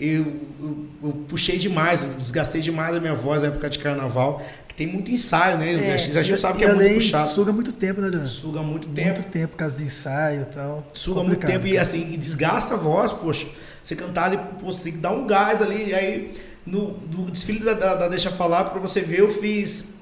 eu, 0.00 0.26
eu, 0.60 0.86
eu 1.02 1.12
puxei 1.28 1.58
demais, 1.58 2.04
eu 2.04 2.10
desgastei 2.10 2.60
demais 2.60 2.96
a 2.96 3.00
minha 3.00 3.14
voz 3.14 3.42
na 3.42 3.48
época 3.48 3.70
de 3.70 3.78
carnaval, 3.78 4.42
que 4.68 4.74
tem 4.74 4.86
muito 4.86 5.10
ensaio, 5.10 5.56
né? 5.58 5.90
É. 5.90 5.94
A 5.94 5.96
gente 6.22 6.38
sabe 6.38 6.58
que 6.58 6.64
e 6.64 6.66
é 6.68 6.74
muito 6.74 6.94
puxado. 6.94 7.28
suga 7.30 7.52
muito 7.52 7.72
tempo, 7.72 8.00
né, 8.00 8.10
Dan? 8.10 8.24
Suga 8.24 8.60
muito 8.62 8.88
tempo. 8.88 9.18
Muito 9.20 9.30
tempo 9.30 9.48
por 9.52 9.56
causa 9.58 9.76
do 9.76 9.82
ensaio 9.82 10.42
e 10.42 10.54
tal. 10.54 10.84
Suga 10.92 11.22
muito 11.22 11.46
tempo 11.46 11.66
e 11.66 11.78
assim, 11.78 12.12
e 12.12 12.16
desgasta 12.16 12.74
a 12.74 12.76
voz, 12.76 13.12
poxa. 13.12 13.46
Você 13.82 13.94
cantar 13.94 14.24
ali, 14.24 14.38
pô, 14.60 14.72
você 14.72 14.84
tem 14.84 14.92
que 14.94 14.98
dar 14.98 15.12
um 15.12 15.26
gás 15.26 15.60
ali. 15.62 15.90
E 15.90 15.94
aí, 15.94 16.34
no, 16.66 16.92
do 16.92 17.30
desfile 17.30 17.60
da, 17.60 17.74
da, 17.74 17.94
da 17.94 18.08
Deixa 18.08 18.30
Falar, 18.30 18.64
pra 18.64 18.80
você 18.80 19.00
ver, 19.00 19.20
eu 19.20 19.28
fiz. 19.28 19.92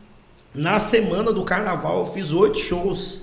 Na 0.55 0.79
semana 0.79 1.33
do 1.33 1.45
carnaval, 1.45 2.01
eu 2.01 2.07
fiz 2.07 2.31
oito 2.33 2.59
shows. 2.59 3.23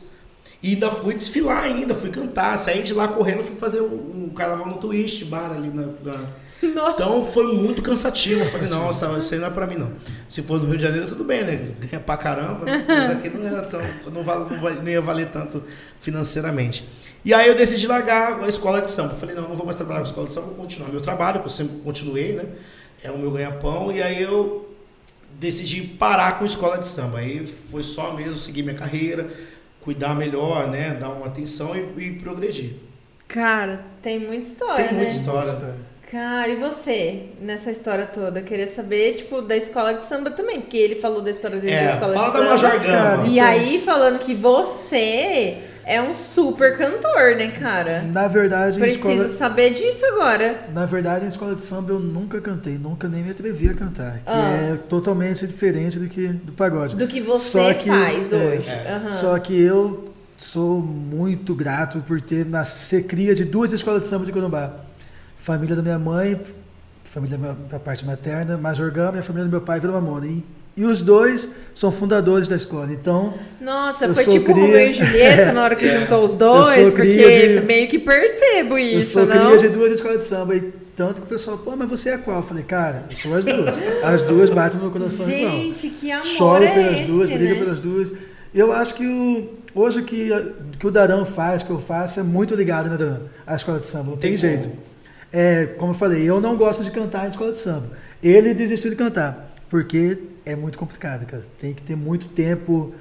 E 0.62 0.74
ainda 0.74 0.92
fui 0.92 1.14
desfilar 1.14 1.64
ainda, 1.64 1.96
fui 1.96 2.10
cantar. 2.10 2.58
Saí 2.58 2.82
de 2.84 2.94
lá 2.94 3.08
correndo, 3.08 3.44
fui 3.44 3.56
fazer 3.56 3.82
um, 3.82 4.26
um 4.26 4.30
carnaval 4.30 4.68
no 4.68 4.76
Twist 4.78 5.24
Bar 5.26 5.52
ali 5.52 5.70
na- 5.70 5.88
na, 6.04 6.20
Nossa. 6.76 6.92
então 6.92 7.26
foi 7.26 7.54
muito 7.54 7.82
cansativo. 7.82 8.42
Eu 8.42 8.46
falei, 8.46 8.70
nossa, 8.70 9.18
isso 9.18 9.34
aí 9.34 9.40
não 9.40 9.48
é 9.48 9.50
pra 9.50 9.66
mim 9.66 9.76
não. 9.76 9.92
Se 10.28 10.42
for 10.42 10.60
no 10.62 10.68
Rio 10.68 10.78
de 10.78 10.84
Janeiro, 10.84 11.08
tudo 11.08 11.24
bem, 11.24 11.44
né? 11.44 11.72
Ganha 11.80 12.02
pra 12.02 12.18
caramba, 12.18 12.66
mas 12.66 13.12
aqui 13.12 13.30
não 13.30 13.48
era 13.48 13.62
tão. 13.64 13.80
Não, 14.14 14.24
vale- 14.24 14.54
não, 14.56 14.60
não 14.84 14.88
ia 14.90 15.00
valer 15.02 15.30
tanto 15.30 15.64
financeiramente. 16.00 16.88
E 17.24 17.34
aí 17.34 17.48
eu 17.48 17.56
decidi 17.56 17.88
largar 17.88 18.42
a 18.44 18.48
escola 18.48 18.82
de 18.82 18.90
samba. 18.92 19.14
Eu 19.14 19.18
falei, 19.18 19.36
não, 19.36 19.48
não 19.48 19.56
vou 19.56 19.66
mais 19.66 19.76
trabalhar 19.78 20.00
com 20.00 20.06
a 20.06 20.10
escola 20.10 20.28
de 20.28 20.34
samba, 20.34 20.48
vou 20.48 20.56
continuar 20.56 20.90
meu 20.90 21.02
trabalho, 21.02 21.40
que 21.40 21.46
eu 21.48 21.52
sempre 21.52 21.78
continuei, 21.80 22.34
né? 22.34 22.46
É 23.04 23.10
o 23.12 23.18
meu 23.18 23.32
ganha-pão. 23.32 23.92
E 23.92 24.02
aí 24.02 24.22
eu 24.22 24.70
decidi 25.40 25.82
parar 25.82 26.38
com 26.38 26.44
a 26.44 26.48
escola 26.48 26.78
de 26.78 26.88
samba. 26.88 27.20
Aí 27.20 27.46
foi 27.48 27.84
só 27.84 28.14
mesmo 28.14 28.34
seguir 28.36 28.64
minha 28.64 28.76
carreira, 28.76 29.30
cuidar 29.82 30.14
melhor, 30.16 30.68
né? 30.68 30.94
Dar 30.94 31.10
uma 31.10 31.28
atenção 31.28 31.74
e, 31.76 32.02
e 32.06 32.12
progredir. 32.20 32.74
Cara, 33.28 33.86
tem 34.02 34.20
muita 34.20 34.44
história, 34.48 34.76
Tem 34.88 34.94
muita 34.98 35.02
né? 35.02 35.08
história. 35.08 35.76
Cara, 36.12 36.48
e 36.50 36.56
você, 36.56 37.26
nessa 37.40 37.70
história 37.70 38.08
toda? 38.08 38.40
Eu 38.40 38.44
queria 38.44 38.66
saber, 38.66 39.14
tipo, 39.14 39.44
da 39.44 39.56
escola 39.56 39.94
de 39.94 40.06
samba 40.06 40.32
também, 40.32 40.60
porque 40.62 40.76
ele 40.78 40.96
falou 40.96 41.22
da 41.22 41.30
história 41.30 41.60
dele 41.60 41.72
da 41.76 41.82
É, 41.82 41.94
escola 41.94 42.14
fala 42.16 42.28
de 42.28 42.34
da 42.34 42.40
samba. 42.40 42.50
Major 42.50 42.80
Gama. 42.82 43.28
E 43.28 43.34
Então- 43.36 43.46
aí, 43.48 43.82
falando 43.82 44.20
que 44.20 44.34
você 44.34 45.58
é 45.86 46.02
um 46.02 46.16
super 46.16 46.76
cantor, 46.80 47.36
né, 47.38 47.50
cara? 47.52 48.02
Na 48.02 48.28
verdade, 48.28 48.78
em 48.78 48.80
Preciso 48.80 49.08
escola, 49.08 49.28
saber 49.30 49.76
disso 49.76 50.04
agora. 50.08 50.62
na 50.74 50.88
verdade, 50.88 51.26
em 51.26 51.28
escola 51.28 51.54
de 51.54 51.62
samba 51.62 51.92
eu 51.92 52.00
nunca 52.00 52.42
cantei, 52.42 52.80
nunca 52.80 53.08
nem 53.08 53.22
me 53.24 53.30
atrevi 53.30 53.70
a 53.70 53.76
cantar. 53.76 54.14
Que 54.18 54.24
Ah. 54.26 54.72
é 54.74 54.78
totalmente 54.78 55.46
diferente 55.46 56.00
do 56.00 56.08
que 56.08 56.28
do 56.30 56.54
pagode. 56.54 56.96
Do 56.96 57.08
que 57.08 57.22
você 57.22 57.52
Só 57.52 57.74
que- 57.76 57.88
faz 57.88 58.34
é, 58.34 58.36
hoje. 58.36 58.68
é. 58.70 58.94
Aham. 58.96 59.10
Só 59.10 59.38
que 59.38 59.60
eu 59.62 60.12
sou 60.40 60.80
muito 60.80 61.54
grato 61.54 62.00
por 62.08 62.20
ter 62.20 62.48
nascido 62.48 62.80
ser 63.02 63.04
cria 63.08 63.36
de 63.36 63.46
duas 63.46 63.72
escolas 63.74 64.02
de 64.02 64.08
samba 64.08 64.26
de 64.26 64.32
Corumbá. 64.32 64.74
Família 65.40 65.76
da 65.76 65.82
minha 65.82 65.98
mãe, 65.98 66.40
família 67.06 67.38
da 67.38 67.54
minha- 67.56 67.80
parte 67.80 68.06
materna, 68.06 68.58
Major 68.58 68.92
Gama, 68.92 69.18
e 69.18 69.20
a 69.20 69.24
família 69.24 69.46
do 69.46 69.52
meu 69.52 69.62
pai, 69.62 69.80
Vila 69.80 69.94
Mamona. 69.94 70.28
E, 70.28 70.44
e 70.78 70.84
os 70.86 71.02
dois 71.02 71.50
são 71.74 71.92
fundadores 71.92 72.48
da 72.48 72.56
escola. 72.56 72.92
Então, 72.92 73.34
Nossa, 73.60 74.06
Eu 74.06 74.14
foi 74.14 74.24
sou 74.26 74.34
tipo 74.34 74.54
cria- 74.54 74.66
Romeu 74.66 74.90
e 74.90 74.94
Julieta 74.94 75.52
na 75.52 75.64
hora 75.64 75.76
que 75.76 75.90
juntou 76.00 76.24
os 76.24 76.36
dois, 76.36 76.78
Eu 76.78 76.92
porque 76.92 77.58
de- 77.60 77.66
meio 77.66 77.88
que 77.88 77.98
percebo 78.00 78.78
eu 78.78 79.00
isso, 79.00 79.14
sou 79.14 79.26
não? 79.26 79.48
cria 79.56 79.58
de 79.58 79.70
duas 79.70 79.92
escolas 79.94 80.20
de 80.20 80.24
samba. 80.26 80.56
E 80.56 80.62
tanto 80.96 81.22
que 81.22 81.28
o 81.28 81.30
pessoal, 81.30 81.58
pô, 81.58 81.74
mas 81.76 81.90
você 81.90 82.10
é 82.12 82.18
qual? 82.18 82.38
Eu 82.38 82.44
falei, 82.44 82.64
cara, 82.64 83.06
eu 83.10 83.18
sou 83.18 83.34
as 83.36 83.46
duas. 83.46 83.70
As 84.04 84.22
duas 84.24 84.50
batem 84.50 84.78
no 84.78 84.84
meu 84.86 84.92
coração 84.92 85.30
igual. 85.30 85.52
Gente, 85.52 85.90
que 85.90 86.12
amor 86.12 86.26
Choro 86.26 86.64
é 86.66 86.74
pelas 86.74 86.98
esse, 86.98 87.06
duas, 87.06 87.30
briga 87.30 87.54
né? 87.54 87.60
pelas 87.60 87.80
duas. 87.80 88.12
Eu 88.54 88.74
acho 88.74 88.94
que 88.96 89.06
o, 89.08 89.50
hoje 89.74 90.02
o 90.02 90.04
que, 90.04 90.30
que 90.78 90.86
o 90.88 90.92
Darão 90.92 91.24
faz, 91.26 91.64
que 91.64 91.70
eu 91.70 91.80
faço, 91.80 92.20
é 92.20 92.24
muito 92.24 92.54
ligado, 92.56 92.90
né, 92.90 92.98
Darão? 92.98 93.22
À 93.48 93.56
escola 93.56 93.80
de 93.80 93.86
samba. 93.86 94.12
Não 94.12 94.18
tem, 94.18 94.32
Tem 94.32 94.38
jeito. 94.38 94.70
como. 94.70 94.89
É, 95.32 95.66
como 95.78 95.92
eu 95.92 95.96
falei, 95.98 96.24
eu 96.28 96.42
não 96.42 96.56
gosto 96.58 96.84
de 96.84 96.92
cantar 96.92 97.26
em 97.26 97.30
escola 97.30 97.52
de 97.52 97.60
samba. 97.60 97.92
Ele 98.22 98.54
desistiu 98.54 98.90
de 98.90 98.96
cantar, 98.96 99.56
porque 99.70 100.18
é 100.46 100.56
muito 100.56 100.78
complicado, 100.78 101.26
cara. 101.26 101.44
Tem 101.60 101.74
que 101.74 101.84
ter 101.84 101.96
muito 101.96 102.28
tempo, 102.30 102.94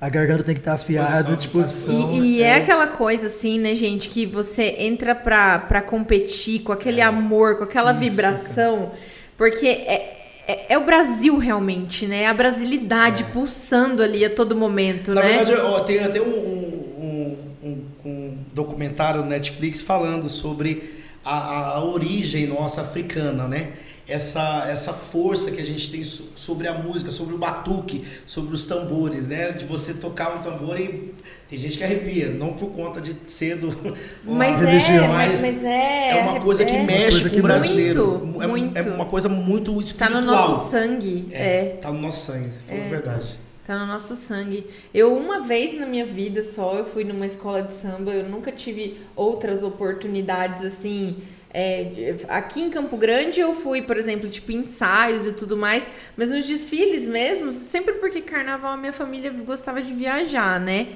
a 0.00 0.08
garganta 0.08 0.42
tem 0.44 0.54
que 0.54 0.60
estar 0.60 0.74
afiada, 0.74 1.34
Disposição, 1.34 1.94
disposição. 1.94 2.14
E, 2.22 2.36
e 2.38 2.42
é. 2.42 2.56
aquela 2.56 2.86
coisa 2.86 3.26
assim, 3.28 3.58
né, 3.58 3.74
gente, 3.74 4.08
que 4.08 4.26
você 4.26 4.76
entra 4.78 5.14
pra, 5.14 5.58
pra 5.58 5.80
competir 5.82 6.60
com 6.62 6.72
aquele 6.72 7.00
amor, 7.00 7.56
com 7.56 7.64
aquela 7.64 7.92
Isso, 7.92 8.00
vibração, 8.00 8.92
porque 9.36 9.66
é, 9.66 10.42
é, 10.46 10.66
é 10.74 10.78
o 10.78 10.84
Brasil 10.84 11.38
realmente, 11.38 12.06
né? 12.06 12.26
A 12.26 12.34
brasilidade 12.34 13.24
pulsando 13.32 14.02
ali 14.02 14.24
a 14.24 14.30
todo 14.30 14.54
momento, 14.54 15.14
Na 15.14 15.22
né? 15.22 15.38
verdade, 15.38 15.54
ó, 15.54 15.80
tem 15.80 16.00
até 16.00 16.20
um, 16.20 16.28
um, 16.28 17.36
um- 17.62 17.84
um 18.04 18.38
documentário 18.52 19.22
no 19.22 19.28
Netflix 19.28 19.80
falando 19.80 20.28
sobre 20.28 20.99
a, 21.24 21.76
a- 21.76 21.84
origem 21.84 22.46
nossa 22.46 22.80
africana, 22.82 23.46
né? 23.46 23.72
Essa, 24.08 24.66
essa 24.68 24.92
força 24.92 25.52
que 25.52 25.60
a 25.60 25.64
gente 25.64 25.88
tem 25.88 26.02
so- 26.02 26.30
sobre 26.34 26.66
a 26.66 26.74
música, 26.74 27.12
sobre 27.12 27.32
o 27.34 27.38
batuque, 27.38 28.04
sobre 28.26 28.52
os 28.54 28.66
tambores, 28.66 29.28
né? 29.28 29.52
De 29.52 29.64
você 29.64 29.94
tocar 29.94 30.34
um 30.36 30.38
tambor 30.42 30.80
e 30.80 31.14
tem 31.48 31.56
gente 31.58 31.78
que 31.78 31.84
arrepia, 31.84 32.28
não 32.30 32.54
por 32.54 32.70
conta 32.70 33.00
de 33.00 33.14
ser 33.28 33.56
do. 33.56 33.68
mas, 34.24 34.56
uma 34.56 34.68
é, 34.68 35.08
mas, 35.08 35.40
mas 35.40 35.64
é, 35.64 36.18
é 36.18 36.22
uma 36.22 36.40
coisa 36.40 36.64
que 36.64 36.72
é, 36.74 36.82
mexe 36.82 37.20
coisa 37.20 37.22
com 37.28 37.34
que 37.34 37.40
o 37.40 37.42
brasileiro. 37.42 38.18
Muito, 38.26 38.42
é, 38.42 38.46
muito. 38.48 38.76
é 38.78 38.82
uma 38.82 39.06
coisa 39.06 39.28
muito 39.28 39.72
Tá 39.74 39.80
espiritual. 39.80 40.20
no 40.22 40.26
nosso 40.26 40.70
sangue, 40.70 41.28
é. 41.30 41.76
Tá 41.80 41.92
no 41.92 42.00
nosso 42.00 42.32
sangue, 42.32 42.50
foi 42.66 42.76
É. 42.78 42.88
verdade. 42.88 43.38
Tá 43.70 43.78
no 43.78 43.86
nosso 43.86 44.16
sangue. 44.16 44.66
Eu, 44.92 45.16
uma 45.16 45.44
vez 45.44 45.78
na 45.78 45.86
minha 45.86 46.04
vida 46.04 46.42
só, 46.42 46.78
eu 46.78 46.86
fui 46.86 47.04
numa 47.04 47.24
escola 47.24 47.62
de 47.62 47.72
samba, 47.74 48.10
eu 48.10 48.28
nunca 48.28 48.50
tive 48.50 48.98
outras 49.14 49.62
oportunidades 49.62 50.64
assim. 50.64 51.22
é, 51.54 52.16
aqui 52.26 52.62
em 52.62 52.68
Campo 52.68 52.96
Grande 52.96 53.38
eu 53.38 53.54
fui, 53.54 53.80
por 53.80 53.96
exemplo, 53.96 54.28
tipo, 54.28 54.50
ensaios 54.50 55.24
e 55.24 55.34
tudo 55.34 55.56
mais, 55.56 55.88
mas 56.16 56.32
nos 56.32 56.48
desfiles 56.48 57.06
mesmo, 57.06 57.52
sempre 57.52 57.94
porque 57.94 58.20
carnaval 58.20 58.72
a 58.72 58.76
minha 58.76 58.92
família 58.92 59.30
gostava 59.30 59.80
de 59.80 59.94
viajar, 59.94 60.58
né? 60.58 60.88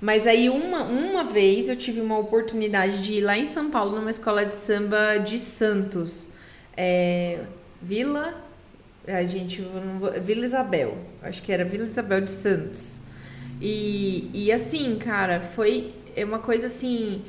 Mas 0.00 0.26
aí 0.26 0.48
uma, 0.48 0.84
uma 0.84 1.24
vez 1.24 1.68
eu 1.68 1.76
tive 1.76 2.00
uma 2.00 2.18
oportunidade 2.18 3.02
de 3.02 3.12
ir 3.12 3.20
lá 3.20 3.36
em 3.36 3.44
São 3.44 3.70
Paulo 3.70 3.96
numa 3.96 4.10
escola 4.10 4.46
de 4.46 4.54
samba 4.54 5.18
de 5.18 5.38
Santos. 5.38 6.30
É, 6.74 7.40
Vila. 7.82 8.51
A 9.06 9.22
gente, 9.24 9.66
Vila 10.22 10.44
Isabel. 10.44 10.96
Acho 11.22 11.42
que 11.42 11.52
era 11.52 11.64
Vila 11.64 11.86
Isabel 11.86 12.20
de 12.20 12.30
Santos. 12.30 13.00
E, 13.60 14.30
e 14.32 14.52
assim, 14.52 14.96
cara, 14.96 15.40
foi 15.40 15.92
é 16.16 16.24
uma 16.24 16.38
coisa 16.38 16.66
assim. 16.66 17.22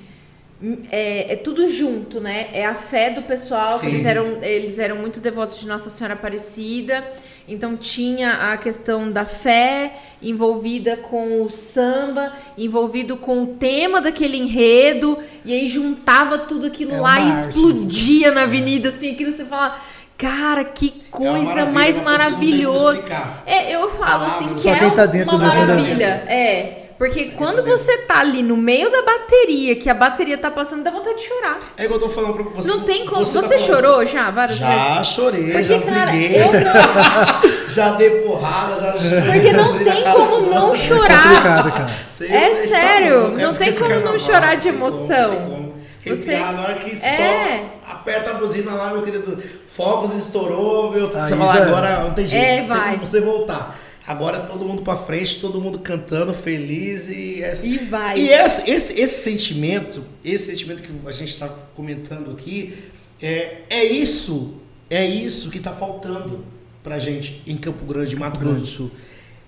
É, 0.91 1.33
é 1.33 1.35
tudo 1.35 1.69
junto, 1.69 2.21
né? 2.21 2.49
É 2.53 2.65
a 2.65 2.75
fé 2.75 3.09
do 3.09 3.23
pessoal, 3.23 3.83
eles 3.83 4.05
eram, 4.05 4.41
eles 4.41 4.79
eram 4.79 4.95
muito 4.95 5.19
devotos 5.19 5.59
de 5.59 5.67
Nossa 5.67 5.89
Senhora 5.89 6.13
Aparecida. 6.13 7.03
Então 7.45 7.75
tinha 7.75 8.53
a 8.53 8.57
questão 8.57 9.11
da 9.11 9.25
fé 9.25 9.99
envolvida 10.21 10.95
com 10.95 11.43
o 11.43 11.49
samba, 11.49 12.31
envolvido 12.57 13.17
com 13.17 13.43
o 13.43 13.47
tema 13.47 13.99
daquele 13.99 14.37
enredo, 14.37 15.19
e 15.43 15.51
aí 15.53 15.67
juntava 15.67 16.37
tudo 16.37 16.67
aquilo 16.67 16.93
É 16.93 17.01
lá 17.01 17.19
e 17.19 17.23
arte, 17.23 17.47
explodia 17.49 18.31
na 18.31 18.43
avenida, 18.43 18.87
assim, 18.87 19.11
aquilo 19.11 19.33
você 19.33 19.43
fala, 19.43 19.77
cara, 20.17 20.63
que 20.63 21.01
É 21.05 21.11
coisa 21.11 21.33
maravilha, 21.43 21.65
mais 21.65 21.95
não 21.95 22.03
tem 22.03 22.11
maravilhosa. 22.11 23.03
É, 23.45 23.71
eu 23.75 23.89
falo 23.89 24.25
assim 24.25 24.47
que 24.53 24.59
Só 24.61 24.71
é 24.73 24.89
tá 24.91 25.05
dentro 25.05 25.35
uma 25.35 25.47
maravilha. 25.47 26.23
É, 26.27 26.79
Porque 26.97 27.25
quando 27.35 27.63
você 27.63 27.97
tá 27.99 28.19
ali 28.19 28.41
no 28.41 28.55
meio 28.55 28.89
da 28.91 29.01
bateria, 29.01 29.75
que 29.75 29.89
a 29.89 29.93
bateria 29.93 30.37
tá 30.37 30.49
passando, 30.49 30.83
dá 30.83 30.91
vontade 30.91 31.17
de 31.17 31.23
chorar. 31.25 31.59
É 31.75 31.83
igual 31.85 31.99
eu 31.99 32.07
tô 32.07 32.13
falando 32.13 32.33
pra 32.35 32.43
você. 32.43 32.67
não 32.67 32.81
tem 32.81 33.05
como. 33.05 33.25
Você, 33.25 33.41
tá 33.41 33.47
falando 33.49 33.59
chorou 33.65 33.99
assim, 34.01 34.11
já 34.13 34.31
várias 34.31 34.57
Já 34.57 34.69
vezes? 34.93 35.07
chorei, 35.07 35.43
Porque, 35.45 35.63
já 35.63 35.79
cara, 35.81 36.11
briguei, 36.11 36.37
não. 36.39 37.59
já 37.69 37.91
dei 37.93 38.09
porrada, 38.21 38.79
já 38.79 38.91
Porque 38.93 39.51
não 39.51 39.69
Abri 39.71 39.85
na 39.85 39.91
tem 39.91 40.03
cara 40.03 40.15
como 40.15 40.41
não 40.49 40.75
chorar. 40.75 41.91
Você 42.09 42.27
É 42.27 42.51
está 42.51 42.67
sério, 42.75 43.37
é 43.37 43.41
não 43.41 43.53
tem 43.53 43.73
como 43.73 43.99
não 43.99 44.19
chorar 44.19 44.55
de 44.55 44.71
não 44.71 44.79
tem 44.79 44.89
como, 44.89 44.95
emoção. 45.01 45.72
Você- 46.05 46.37
na 46.37 46.61
hora 46.61 46.73
que 46.75 46.91
É. 46.91 46.99
solta, 46.99 47.73
aperta 47.87 48.31
a 48.31 48.33
buzina 48.35 48.73
lá, 48.73 48.91
meu 48.93 49.01
querido. 49.01 49.41
Fogos 49.67 50.13
estourou, 50.15 50.91
meu. 50.91 51.15
Aí 51.17 51.27
você 51.29 51.35
fala, 51.37 51.53
já 51.53 51.59
é. 51.59 51.63
agora 51.63 52.03
não 52.03 52.13
tem 52.13 52.25
jeito. 52.27 52.43
É, 52.45 52.61
não 52.61 52.69
tem 52.69 52.77
vai. 52.77 52.93
como 52.95 53.05
você 53.05 53.21
voltar. 53.21 53.79
Agora 54.05 54.39
todo 54.41 54.65
mundo 54.65 54.81
pra 54.81 54.97
frente, 54.97 55.39
todo 55.39 55.61
mundo 55.61 55.79
cantando, 55.79 56.33
feliz 56.33 57.07
e. 57.07 57.41
é- 57.41 57.53
E 57.63 57.77
vai. 57.85 58.17
E 58.17 58.29
esse, 58.29 58.69
esse, 58.69 58.99
esse 58.99 59.21
sentimento, 59.23 60.03
esse 60.25 60.47
sentimento 60.47 60.83
que 60.83 60.91
a 61.07 61.11
gente 61.11 61.29
está 61.29 61.47
comentando 61.73 62.31
aqui, 62.31 62.83
é, 63.21 63.59
é 63.69 63.85
isso, 63.85 64.55
é 64.89 65.05
isso 65.05 65.49
que 65.49 65.57
está 65.57 65.71
faltando 65.71 66.43
pra 66.83 66.99
gente 66.99 67.41
em 67.47 67.55
Campo 67.55 67.85
Grande, 67.85 68.13
Mato 68.17 68.37
Grosso 68.39 68.59
do 68.59 68.65
Sul. 68.65 68.91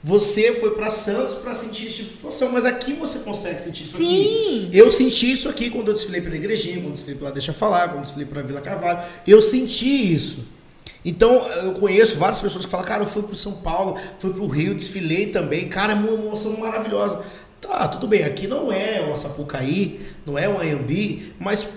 Você 0.07 0.53
foi 0.53 0.75
pra 0.75 0.91
Santos 0.91 1.33
pra 1.33 1.55
sentir 1.55 1.87
esse 1.87 1.95
tipo 1.95 2.09
de 2.09 2.15
situação, 2.15 2.51
mas 2.51 2.63
aqui 2.63 2.93
você 2.93 3.17
consegue 3.19 3.59
sentir 3.59 3.85
isso 3.85 3.95
aqui. 3.95 4.05
Sim. 4.05 4.69
Eu 4.71 4.91
senti 4.91 5.31
isso 5.31 5.49
aqui 5.49 5.71
quando 5.71 5.87
eu 5.87 5.95
desfilei 5.95 6.21
pela 6.21 6.35
igrejinha, 6.35 6.79
quando 6.79 6.93
desfilei 6.93 7.17
pela 7.17 7.31
Deixa 7.31 7.51
Falar, 7.51 7.89
quando 7.89 8.03
desfilei 8.03 8.27
pela 8.27 8.43
Vila 8.43 8.61
Carvalho. 8.61 8.99
Eu 9.25 9.41
senti 9.41 10.13
isso. 10.13 10.45
Então, 11.03 11.47
eu 11.63 11.73
conheço 11.73 12.19
várias 12.19 12.39
pessoas 12.39 12.65
que 12.65 12.69
falam, 12.69 12.85
cara, 12.85 13.01
eu 13.01 13.07
fui 13.07 13.23
pro 13.23 13.35
São 13.35 13.53
Paulo, 13.53 13.99
fui 14.19 14.31
pro 14.31 14.45
Rio, 14.45 14.75
desfilei 14.75 15.25
também. 15.25 15.69
Cara, 15.69 15.93
é 15.93 15.95
uma 15.95 16.11
emoção 16.11 16.55
maravilhosa. 16.55 17.23
Tá, 17.59 17.87
tudo 17.87 18.07
bem, 18.07 18.23
aqui 18.23 18.45
não 18.45 18.71
é 18.71 19.01
uma 19.01 19.15
Sapucaí, 19.15 20.01
não 20.23 20.37
é 20.37 20.47
um 20.47 20.59
Anhembi, 20.59 21.33
mas 21.39 21.67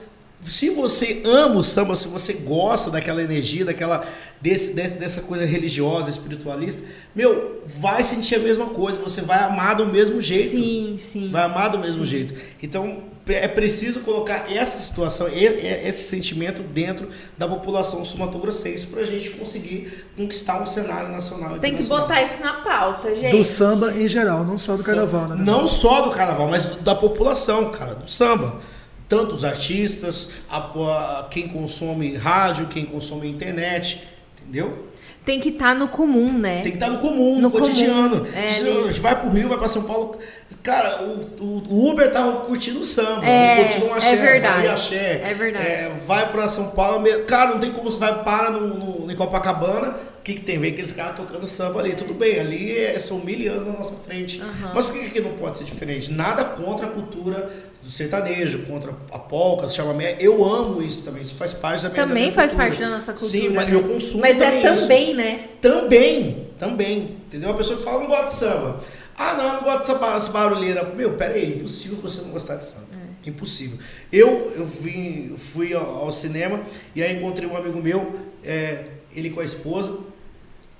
se 0.43 0.71
você 0.71 1.21
ama 1.25 1.57
o 1.57 1.65
samba, 1.65 1.97
se 1.97 2.07
você 2.09 2.33
gosta 2.33 2.91
daquela 2.91 3.23
energia, 3.23 3.65
daquela 3.65 4.07
desse, 4.41 4.73
desse- 4.73 4.97
dessa 4.99 5.21
coisa 5.23 5.45
religiosa, 5.45 6.09
espiritualista, 6.11 6.83
meu, 7.15 7.61
vai 7.67 8.05
sentir 8.05 8.37
a 8.37 8.39
mesma 8.39 8.67
coisa, 8.67 9.01
você 9.01 9.21
vai 9.21 9.41
amar 9.43 9.75
do 9.77 9.85
mesmo 9.87 10.21
jeito. 10.21 10.57
Sim, 10.57 10.97
sim. 10.99 11.31
Vai 11.31 11.43
amar 11.43 11.71
do 11.71 11.79
mesmo 11.79 12.07
jeito. 12.07 12.35
Então, 12.63 13.03
é 13.27 13.47
preciso 13.49 14.01
colocar 14.01 14.47
essa 14.51 14.79
situação, 14.79 15.27
esse 15.29 16.09
sentimento 16.09 16.63
dentro 16.63 17.09
da 17.37 17.47
população 17.49 18.03
sumatogrossense 18.05 18.87
para 18.87 19.03
a 19.03 19.05
gente 19.05 19.31
conseguir 19.31 20.05
conquistar 20.17 20.63
um 20.63 20.67
cenário 20.67 21.11
nacional. 21.11 21.59
Tem 21.59 21.77
que 21.77 21.85
botar 21.85 22.23
isso 22.23 22.41
na 22.41 22.55
pauta, 22.63 23.15
gente. 23.17 23.37
Do 23.37 23.45
samba 23.45 23.93
em 23.93 24.07
geral, 24.09 24.45
não 24.45 24.57
só 24.57 24.73
do 24.75 24.83
carnaval, 24.85 25.29
né? 25.29 25.37
Não 25.45 25.67
só 25.67 26.03
do 26.03 26.11
carnaval, 26.11 26.49
mas 26.49 26.77
da 26.77 26.95
população, 26.95 27.71
cara, 27.71 27.95
do 27.97 28.09
samba. 28.09 28.61
Tanto 29.09 29.35
os 29.35 29.45
artistas, 29.45 30.29
a- 30.51 30.59
a- 30.59 31.27
quem 31.31 31.49
consome 31.49 32.15
rádio, 32.17 32.67
quem 32.67 32.85
consome 32.85 33.27
internet, 33.29 34.03
entendeu? 34.43 34.87
Tem 35.25 35.41
que 35.41 35.51
estar 35.51 35.75
no 35.75 35.89
comum, 35.89 36.33
né? 36.39 36.63
Tem 36.63 36.73
que 36.73 36.79
estar 36.79 36.89
no 36.91 36.99
comum, 37.01 37.35
no, 37.37 37.41
No 37.43 37.51
cotidiano. 37.51 38.21
comum, 38.21 38.31
é, 38.35 38.45
a 38.45 38.47
gente 38.49 39.01
vai 39.01 39.19
pro 39.21 39.29
Rio, 39.29 39.49
vai 39.49 39.59
pra 39.59 39.69
São 39.69 39.83
Paulo. 39.83 40.19
Cara, 40.63 41.03
o, 41.03 41.45
o- 41.45 41.91
Uber 41.91 42.11
tá 42.11 42.23
curtindo 42.47 42.81
o 42.81 42.85
samba, 42.87 43.27
É, 43.27 43.65
curtindo 43.65 43.87
um 43.87 43.95
é 43.95 43.99
axé, 43.99 44.17
verdade. 44.17 44.57
Bahia 44.57 44.73
axé. 44.73 45.21
É 45.23 45.35
verdade. 45.35 45.67
É, 45.67 45.93
vai 46.07 46.31
pra 46.33 46.49
São 46.49 46.71
Paulo, 46.71 47.01
me- 47.01 47.19
cara, 47.25 47.51
não 47.51 47.61
tem 47.61 47.71
como 47.73 47.91
você 47.93 47.99
vai 47.99 48.23
para 48.25 48.51
no, 48.53 48.69
no, 48.69 48.98
em 49.13 49.17
Copacabana, 49.17 49.91
o 50.19 50.23
que, 50.23 50.35
que 50.35 50.41
tem? 50.43 50.59
Vem 50.59 50.73
aqueles 50.73 50.93
caras 50.93 51.17
tocando 51.17 51.47
samba 51.49 51.81
ali. 51.81 51.95
Tudo 51.95 52.15
bem, 52.15 52.39
ali 52.39 52.77
é- 52.77 52.99
são 52.99 53.19
mil 53.25 53.51
anos 53.51 53.67
na 53.67 53.73
nossa 53.73 53.95
frente. 53.97 54.41
Aham. 54.41 54.73
Mas 54.75 54.85
por 54.87 54.95
que, 54.99 55.21
não 55.21 55.33
pode 55.33 55.59
ser 55.59 55.65
diferente? 55.65 56.11
Nada 56.11 56.45
contra 56.45 56.87
a 56.87 56.91
cultura 56.91 57.51
do 57.83 57.91
sertanejo, 57.91 58.65
contra 58.67 58.93
a 59.13 59.19
polca, 59.19 59.67
o 59.67 59.71
chamamé. 59.71 60.17
Eu 60.21 60.45
amo 60.45 60.83
isso 60.83 61.05
também, 61.05 61.23
isso 61.23 61.35
faz 61.35 61.53
parte 61.53 61.83
da 61.85 61.89
minha 61.91 62.03
da 62.03 62.09
Também 62.09 62.23
minha 62.25 62.35
faz 62.35 62.53
cultura. 62.53 62.69
parte 62.71 62.81
da 62.83 62.91
nossa 62.91 63.13
cultura. 63.13 63.31
Sim, 63.31 63.49
mas 63.51 63.73
eu 63.73 63.83
consumo 63.85 64.21
Mas 64.21 64.41
é 64.41 64.45
também 64.61 64.73
isso. 64.73 64.83
também, 64.83 65.15
né? 65.15 65.49
Também, 65.61 66.47
também. 66.59 66.99
Entendeu? 67.27 67.51
A 67.51 67.55
pessoa 67.55 67.79
que 67.79 67.85
fala, 67.85 68.01
não 68.01 68.07
gosta 68.09 68.25
de 68.27 68.33
samba. 68.33 68.81
Ah, 69.17 69.35
não, 69.35 69.45
eu 69.47 69.53
não 69.55 69.63
gosto 69.63 69.79
dessa 69.79 69.95
ba- 69.95 70.15
essa 70.15 70.31
barulheira. 70.31 70.85
Meu, 70.97 71.15
pera 71.15 71.35
aí, 71.35 71.57
impossível 71.57 71.97
você 71.99 72.21
não 72.23 72.31
gostar 72.31 72.57
de 72.57 72.65
samba. 72.67 72.87
Impossível. 73.27 73.79
Eu, 74.13 74.53
eu 74.57 74.65
vim, 74.65 75.35
fui 75.37 75.75
ao, 75.75 75.85
ao 76.05 76.13
cinema 76.13 76.63
e 76.95 77.03
aí 77.03 77.17
encontrei 77.17 77.47
um 77.49 77.57
amigo 77.57 77.83
meu, 77.83 78.15
é, 78.45 78.85
ele 79.19 79.31
com 79.31 79.41
a 79.41 79.45
esposa, 79.45 79.99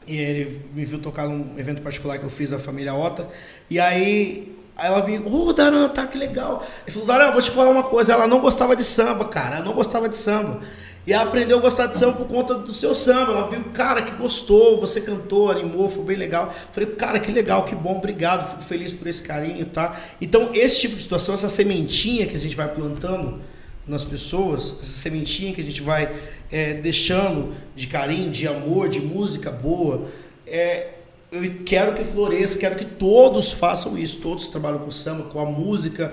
e 0.07 0.17
ele 0.17 0.63
me 0.75 0.85
viu 0.85 0.99
tocar 0.99 1.29
num 1.29 1.59
evento 1.59 1.83
particular 1.83 2.19
que 2.19 2.25
eu 2.25 2.31
fiz 2.31 2.51
da 2.51 2.59
família 2.59 2.95
Ota. 2.95 3.29
E 3.69 3.79
aí, 3.79 4.57
aí 4.75 4.87
ela 4.87 5.01
vinha, 5.03 5.23
ô 5.23 5.53
Daran, 5.53 5.89
tá 5.89 6.07
que 6.07 6.17
legal. 6.17 6.67
Ele 6.87 6.93
falou, 6.93 7.07
Daran, 7.07 7.33
vou 7.33 7.43
te 7.43 7.51
falar 7.51 7.71
uma 7.71 7.83
coisa. 7.83 8.15
Ela 8.15 8.27
não 8.27 8.41
gostava 8.41 8.75
de 8.75 8.85
samba, 8.85 9.27
cara. 9.27 9.57
Ela 9.57 9.65
não 9.67 9.75
gostava 9.75 10.09
de 10.09 10.17
samba. 10.17 10.63
E 11.07 11.13
ela 11.13 11.25
aprendeu 11.25 11.59
a 11.59 11.61
gostar 11.61 11.87
de 11.87 11.97
samba 11.97 12.19
por 12.19 12.27
conta 12.27 12.55
do 12.55 12.73
seu 12.73 12.95
samba. 12.95 13.33
Ela 13.33 13.49
viu, 13.49 13.65
cara, 13.73 14.03
que 14.03 14.13
gostou, 14.13 14.79
você 14.79 15.01
cantou, 15.01 15.51
animou, 15.51 15.89
foi 15.89 16.05
bem 16.05 16.17
legal. 16.17 16.55
Falei, 16.73 16.91
cara, 16.91 17.19
que 17.21 17.33
legal, 17.33 17.65
que 17.65 17.75
bom, 17.75 17.97
obrigado, 17.97 18.49
fico 18.51 18.63
feliz 18.63 18.93
por 18.93 19.07
esse 19.07 19.23
carinho, 19.23 19.65
tá? 19.67 19.99
Então, 20.21 20.51
esse 20.55 20.81
tipo 20.81 20.97
de 20.97 21.03
situação, 21.03 21.35
essa 21.35 21.49
sementinha 21.49 22.27
que 22.27 22.37
a 22.37 22.39
gente 22.39 22.55
vai 22.55 22.69
plantando 22.69 23.41
nas 23.87 24.05
pessoas, 24.05 24.75
essa 24.83 25.01
sementinha 25.01 25.55
que 25.55 25.63
a 25.63 25.65
gente 25.65 25.81
vai 25.81 26.15
é, 26.51 26.75
deixando 26.75 27.55
de 27.75 27.87
carinho, 27.87 28.31
de 28.31 28.47
amor, 28.49 28.89
de 28.89 29.01
música 29.01 29.51
boa, 29.51 30.07
é, 30.47 30.93
eu 31.31 31.63
quero 31.65 31.93
que 31.95 32.03
floresça, 32.05 32.57
quero 32.59 32.75
que 32.75 32.85
todos 32.85 33.53
façam 33.53 33.99
isso, 33.99 34.21
todos 34.21 34.49
trabalham 34.49 34.79
com 34.79 34.91
samba, 34.91 35.25
com 35.25 35.39
a 35.41 35.45
música, 35.45 36.13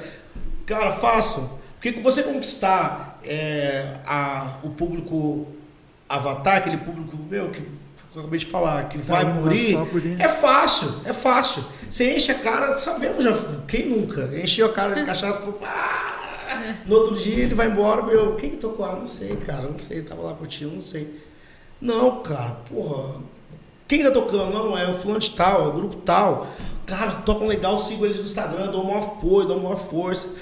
cara, 0.66 0.92
façam. 0.94 1.58
Porque 1.80 2.00
você 2.02 2.24
conquistar 2.24 3.20
é, 3.24 3.94
a, 4.06 4.58
o 4.64 4.70
público 4.72 5.48
avatar, 6.10 6.58
aquele 6.58 6.78
público 6.78 7.18
meu 7.30 7.50
que 7.50 7.62
eu 8.16 8.22
acabei 8.22 8.40
de 8.40 8.46
falar, 8.46 8.88
que 8.90 8.98
Tá 9.00 9.14
vai 9.14 9.24
indo 9.26 9.40
por 9.42 9.48
lá 9.48 9.56
ir, 9.56 9.72
só 9.74 9.86
por 9.86 10.06
ir. 10.06 10.20
é 10.22 10.28
fácil, 10.30 10.94
é 11.06 11.14
fácil. 11.14 11.64
Você 11.90 12.16
enche 12.16 12.32
a 12.32 12.36
cara, 12.36 12.72
sabemos 12.72 13.24
já, 13.24 13.32
quem 13.68 13.88
nunca? 13.90 14.30
Encheu 14.42 14.68
a 14.68 14.74
cara 14.74 14.96
de 14.96 15.04
cachaça, 15.06 15.40
falou, 15.40 15.60
"Ah!" 15.64 16.15
No 16.86 16.96
outro 16.96 17.16
dia 17.16 17.44
ele 17.44 17.56
vai 17.56 17.68
embora, 17.70 18.02
meu, 18.04 18.36
quem 18.36 18.52
que 18.52 18.58
tocou? 18.58 18.86
Ah, 18.86 18.96
não 18.96 19.06
sei, 19.06 19.36
cara, 19.38 19.64
não 19.64 19.80
sei, 19.80 20.02
tava 20.02 20.22
lá 20.22 20.34
curtindo, 20.34 20.72
não 20.72 20.80
sei. 20.80 21.20
Não, 21.82 22.22
cara, 22.22 22.58
porra, 22.70 23.22
quem 23.88 24.04
tá 24.04 24.12
tocando? 24.12 24.52
Não, 24.52 24.78
é 24.78 24.90
o 24.90 24.94
fulano 24.94 25.20
de 25.20 25.32
tal, 25.32 25.66
é 25.66 25.68
o 25.68 25.74
grupo 25.74 25.98
tal. 25.98 26.48
Cara, 26.86 27.12
tocam 27.12 27.48
legal, 27.48 27.78
sigo 27.78 28.06
eles 28.06 28.18
no 28.18 28.24
Instagram, 28.24 28.68
dou 28.72 28.84
maior 28.84 29.04
apoio, 29.04 29.48
dou 29.48 29.60
maior 29.60 29.78
força. 29.78 30.34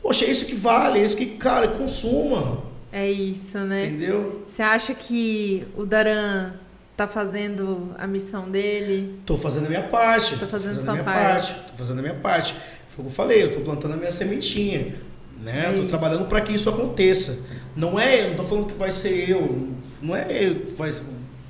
Poxa, 0.00 0.24
é 0.24 0.30
isso 0.30 0.46
que 0.46 0.54
vale, 0.54 1.00
é 1.00 1.04
isso 1.04 1.16
que, 1.16 1.26
cara, 1.26 1.68
consuma, 1.68 2.58
É 2.90 3.10
isso, 3.10 3.58
né? 3.58 3.86
entendeu? 3.86 4.42
Você 4.46 4.62
acha 4.62 4.94
que 4.94 5.64
o 5.76 5.84
Daran 5.86 6.52
tá 6.96 7.06
fazendo 7.08 7.94
a 7.98 8.06
missão 8.06 8.50
dele? 8.50 9.20
Tô 9.24 9.36
fazendo 9.36 9.66
a 9.66 9.68
minha 9.68 9.82
parte. 9.84 10.36
Tô 10.36 10.46
fazendo 10.46 10.78
a 10.78 10.82
sua 10.82 10.92
minha 10.92 11.04
parte. 11.04 11.54
Tô 11.70 11.76
fazendo 11.76 11.98
a 12.00 12.02
minha 12.02 12.14
parte. 12.14 12.54
Foi 12.88 13.04
o 13.04 13.08
que 13.08 13.12
eu 13.12 13.14
falei, 13.14 13.42
eu 13.44 13.52
tô 13.52 13.60
plantando 13.60 13.94
a 13.94 13.96
minha 13.96 14.10
sementinha. 14.10 14.94
Né? 15.42 15.66
É 15.66 15.72
tô 15.72 15.78
isso. 15.78 15.86
trabalhando 15.86 16.26
para 16.26 16.40
que 16.40 16.52
isso 16.54 16.68
aconteça. 16.70 17.38
Não 17.74 17.98
é, 17.98 18.28
não 18.28 18.36
tô 18.36 18.44
falando 18.44 18.66
que 18.66 18.74
vai 18.78 18.90
ser 18.90 19.28
eu, 19.28 19.68
não 20.00 20.14
é 20.14 20.26
eu 20.44 20.54
que 20.66 20.72
vai, 20.74 20.90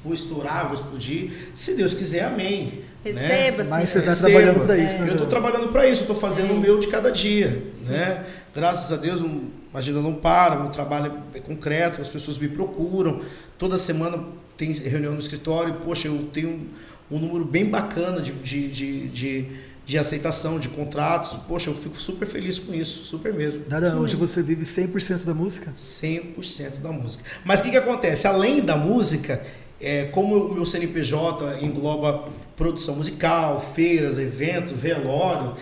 vou 0.04 0.14
estourar, 0.14 0.66
vou 0.66 0.74
explodir. 0.74 1.30
Se 1.54 1.74
Deus 1.74 1.92
quiser, 1.94 2.24
amém. 2.24 2.64
né? 2.66 3.10
Receba, 3.12 3.64
Mas 3.64 3.68
Senhor. 3.68 3.86
você 3.88 4.00
tá 4.02 4.10
Receba. 4.10 4.30
trabalhando 4.30 4.64
pra 4.66 4.76
isso, 4.78 4.98
né? 5.00 5.08
Eu 5.08 5.12
estou 5.12 5.26
trabalhando 5.26 5.68
para 5.72 5.86
isso, 5.88 6.00
eu 6.02 6.04
estou 6.04 6.16
fazendo 6.16 6.50
É 6.50 6.52
o 6.52 6.60
meu 6.60 6.78
de 6.80 6.86
cada 6.86 7.10
dia, 7.10 7.64
né? 7.88 8.24
Graças 8.54 8.92
a 8.92 8.96
Deus, 8.96 9.20
um- 9.20 9.48
a 9.74 9.78
agenda 9.78 10.00
não 10.00 10.14
para, 10.14 10.54
meu 10.56 10.70
trabalho 10.70 11.12
é 11.34 11.40
concreto, 11.40 12.00
as 12.00 12.08
pessoas 12.08 12.38
me 12.38 12.46
procuram. 12.48 13.20
Toda 13.58 13.76
semana 13.76 14.22
tem 14.56 14.70
reunião 14.72 15.14
no 15.14 15.18
escritório, 15.18 15.74
poxa, 15.84 16.06
eu 16.08 16.16
tenho 16.32 16.68
um 17.10 17.18
número 17.18 17.44
bem 17.44 17.64
bacana 17.66 18.20
de, 18.20 18.30
de, 18.32 18.68
de, 18.68 19.08
de, 19.08 19.46
de 19.84 19.98
aceitação 19.98 20.58
de 20.58 20.68
contratos. 20.68 21.38
Poxa, 21.48 21.70
eu 21.70 21.74
fico 21.74 21.96
super 21.96 22.26
feliz 22.26 22.58
com 22.58 22.74
isso, 22.74 23.04
super 23.04 23.32
mesmo. 23.32 23.64
Daran, 23.66 23.98
hoje 23.98 24.16
você 24.16 24.42
vive 24.42 24.64
100% 24.64 25.24
da 25.24 25.34
música? 25.34 25.72
100% 25.76 26.78
da 26.78 26.92
música. 26.92 27.24
Mas 27.44 27.60
o 27.60 27.64
que, 27.64 27.70
que 27.70 27.76
acontece? 27.76 28.26
Além 28.26 28.60
da 28.60 28.76
música, 28.76 29.42
é, 29.80 30.04
como 30.04 30.46
o 30.46 30.54
meu 30.54 30.64
CNPJ 30.64 31.64
engloba 31.64 32.28
produção 32.56 32.96
musical, 32.96 33.58
feiras, 33.58 34.18
eventos, 34.18 34.72
velório, 34.72 35.56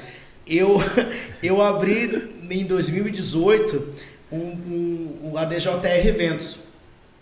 eu, 0.47 0.79
eu 1.43 1.62
abri 1.62 2.31
em 2.51 2.64
2018 2.64 3.95
um, 4.31 4.39
um, 4.39 5.18
um 5.25 5.39
ADJR 5.39 6.07
Eventos. 6.07 6.59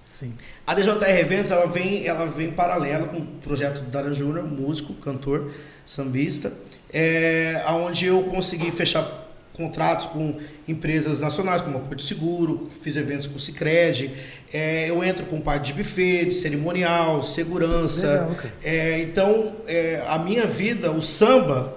Sim. 0.02 0.34
A 0.66 0.74
DJR 0.74 1.18
Eventos 1.20 1.50
ela 1.50 1.66
vem, 1.66 2.06
ela 2.06 2.26
vem 2.26 2.50
paralelo 2.50 3.08
com 3.08 3.18
o 3.18 3.26
projeto 3.42 3.82
do 3.82 3.90
Daran 3.90 4.14
Júnior, 4.14 4.44
músico, 4.44 4.94
cantor, 4.94 5.52
sambista, 5.84 6.52
é, 6.92 7.62
onde 7.70 8.06
eu 8.06 8.22
consegui 8.24 8.70
fechar 8.70 9.26
contratos 9.58 10.06
com 10.06 10.36
empresas 10.68 11.20
nacionais, 11.20 11.60
como 11.60 11.78
a 11.78 11.80
Porto 11.80 12.00
Seguro, 12.02 12.68
fiz 12.80 12.96
eventos 12.96 13.26
com 13.26 13.36
o 13.36 13.40
Cicred, 13.40 14.12
é, 14.52 14.88
eu 14.88 15.02
entro 15.02 15.26
com 15.26 15.40
parte 15.40 15.72
de 15.72 15.82
buffet, 15.82 16.26
de 16.26 16.34
cerimonial, 16.34 17.24
segurança. 17.24 18.06
Legal, 18.06 18.34
cara. 18.36 18.54
É, 18.62 19.00
então, 19.00 19.56
é, 19.66 20.04
a 20.08 20.18
minha 20.18 20.46
vida, 20.46 20.92
o 20.92 21.02
samba, 21.02 21.76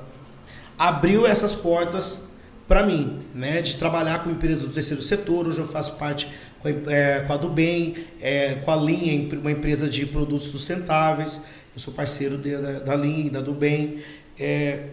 abriu 0.78 1.26
essas 1.26 1.56
portas 1.56 2.24
para 2.68 2.86
mim, 2.86 3.20
né? 3.34 3.62
De 3.62 3.76
trabalhar 3.76 4.24
com 4.24 4.30
empresas 4.30 4.64
do 4.64 4.74
terceiro 4.74 5.02
setor. 5.02 5.48
Hoje 5.48 5.60
eu 5.60 5.68
faço 5.68 5.96
parte 5.96 6.28
com 6.60 6.68
a, 6.68 6.72
é, 6.94 7.20
com 7.22 7.34
a 7.34 7.38
do 7.38 7.50
Bem, 7.50 7.96
é, 8.22 8.54
com 8.64 8.72
a 8.72 8.76
Linha, 8.76 9.28
uma 9.38 9.52
empresa 9.52 9.90
de 9.90 10.06
produtos 10.06 10.48
sustentáveis. 10.48 11.42
Eu 11.76 11.80
sou 11.82 11.94
parceiro 11.94 12.38
de, 12.38 12.56
da, 12.56 12.80
da 12.80 12.96
Linha 12.96 13.28
e 13.28 13.30
da 13.30 13.42
do 13.42 13.54
Bem. 13.54 14.02
É, 14.40 14.84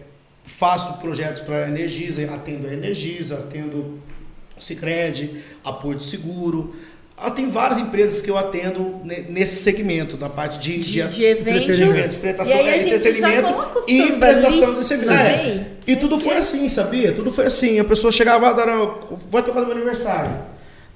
faço 0.49 0.93
projetos 0.97 1.39
para 1.41 1.65
a 1.65 1.67
Energisa, 1.67 2.23
atendo 2.33 2.67
a 2.67 2.73
Energisa, 2.73 3.35
atendo 3.35 3.99
o 4.57 4.61
Cicred, 4.61 5.41
a 5.63 5.71
Porto 5.71 6.03
Seguro. 6.03 6.73
Ah, 7.21 7.29
tem 7.29 7.49
várias 7.49 7.77
empresas 7.77 8.21
que 8.21 8.29
eu 8.31 8.37
atendo 8.37 9.01
ne- 9.03 9.25
nesse 9.29 9.61
segmento, 9.61 10.15
da 10.15 10.29
parte 10.29 10.57
de, 10.57 10.77
De, 10.79 11.03
de 11.03 11.09
de 11.09 11.23
eventos, 11.25 12.15
prestação, 12.15 12.55
E 12.55 12.59
é, 12.59 12.81
entretenimento 12.87 13.83
e 13.87 14.11
prestação 14.13 14.73
de 14.79 14.85
serviço. 14.85 15.11
É. 15.11 15.65
E 15.85 15.95
tudo 15.97 16.17
foi 16.17 16.37
assim, 16.37 16.67
sabia? 16.69 17.11
Tudo 17.11 17.29
foi 17.29 17.45
assim. 17.47 17.77
A 17.77 17.83
pessoa 17.83 18.11
chegava, 18.11 18.53
dava, 18.53 18.99
vai 19.29 19.43
tocar 19.43 19.59
no 19.61 19.65
meu 19.67 19.75
aniversário. 19.75 20.31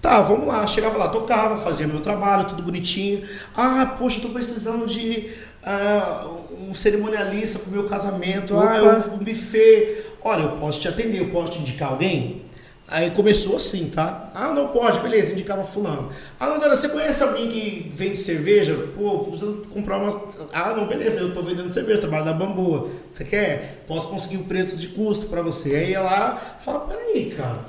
Tá, 0.01 0.21
vamos 0.21 0.47
lá. 0.47 0.65
Chegava 0.65 0.97
lá, 0.97 1.09
tocava, 1.09 1.57
fazia 1.57 1.87
meu 1.87 1.99
trabalho, 1.99 2.45
tudo 2.47 2.63
bonitinho. 2.63 3.23
Ah, 3.53 3.85
poxa, 3.99 4.19
eu 4.19 4.21
tô 4.23 4.29
precisando 4.29 4.85
de 4.85 5.29
ah, 5.66 6.28
um 6.70 6.74
cerimonialista 6.74 7.59
pro 7.59 7.72
meu 7.72 7.86
casamento. 7.86 8.55
Ah, 8.57 8.64
Opa. 8.82 9.07
eu, 9.07 9.14
um 9.14 9.18
buffet. 9.18 10.03
Olha, 10.24 10.43
eu 10.43 10.51
posso 10.57 10.80
te 10.80 10.88
atender, 10.88 11.20
eu 11.20 11.30
posso 11.30 11.53
te 11.53 11.59
indicar 11.59 11.89
alguém? 11.91 12.43
Aí 12.88 13.11
começou 13.11 13.55
assim, 13.55 13.89
tá? 13.89 14.30
Ah, 14.36 14.49
não 14.53 14.68
pode, 14.68 14.99
beleza, 14.99 15.32
indicava 15.32 15.64
fulano. 15.64 16.09
Ah, 16.38 16.47
não, 16.49 16.59
Dora, 16.59 16.76
você 16.76 16.89
conhece 16.89 17.24
alguém 17.24 17.49
que 17.49 17.89
vende 17.93 18.18
cerveja? 18.18 18.76
Pô, 18.93 19.20
preciso 19.20 19.61
comprar 19.70 19.97
uma. 19.97 20.09
Ah, 20.53 20.74
não, 20.76 20.86
beleza, 20.86 21.22
eu 21.22 21.32
tô 21.32 21.41
vendendo 21.41 21.72
cerveja, 21.72 22.01
trabalho 22.01 22.26
da 22.26 22.34
Bamboa. 22.34 22.89
Você 23.11 23.24
quer? 23.24 23.84
Posso 23.88 24.09
conseguir 24.09 24.38
um 24.38 24.43
preço 24.43 24.78
de 24.78 24.89
custo 24.89 25.28
pra 25.28 25.41
você. 25.41 25.74
Aí 25.76 25.93
lá, 25.93 26.38
fala, 26.59 26.82
peraí, 26.82 27.34
cara. 27.36 27.59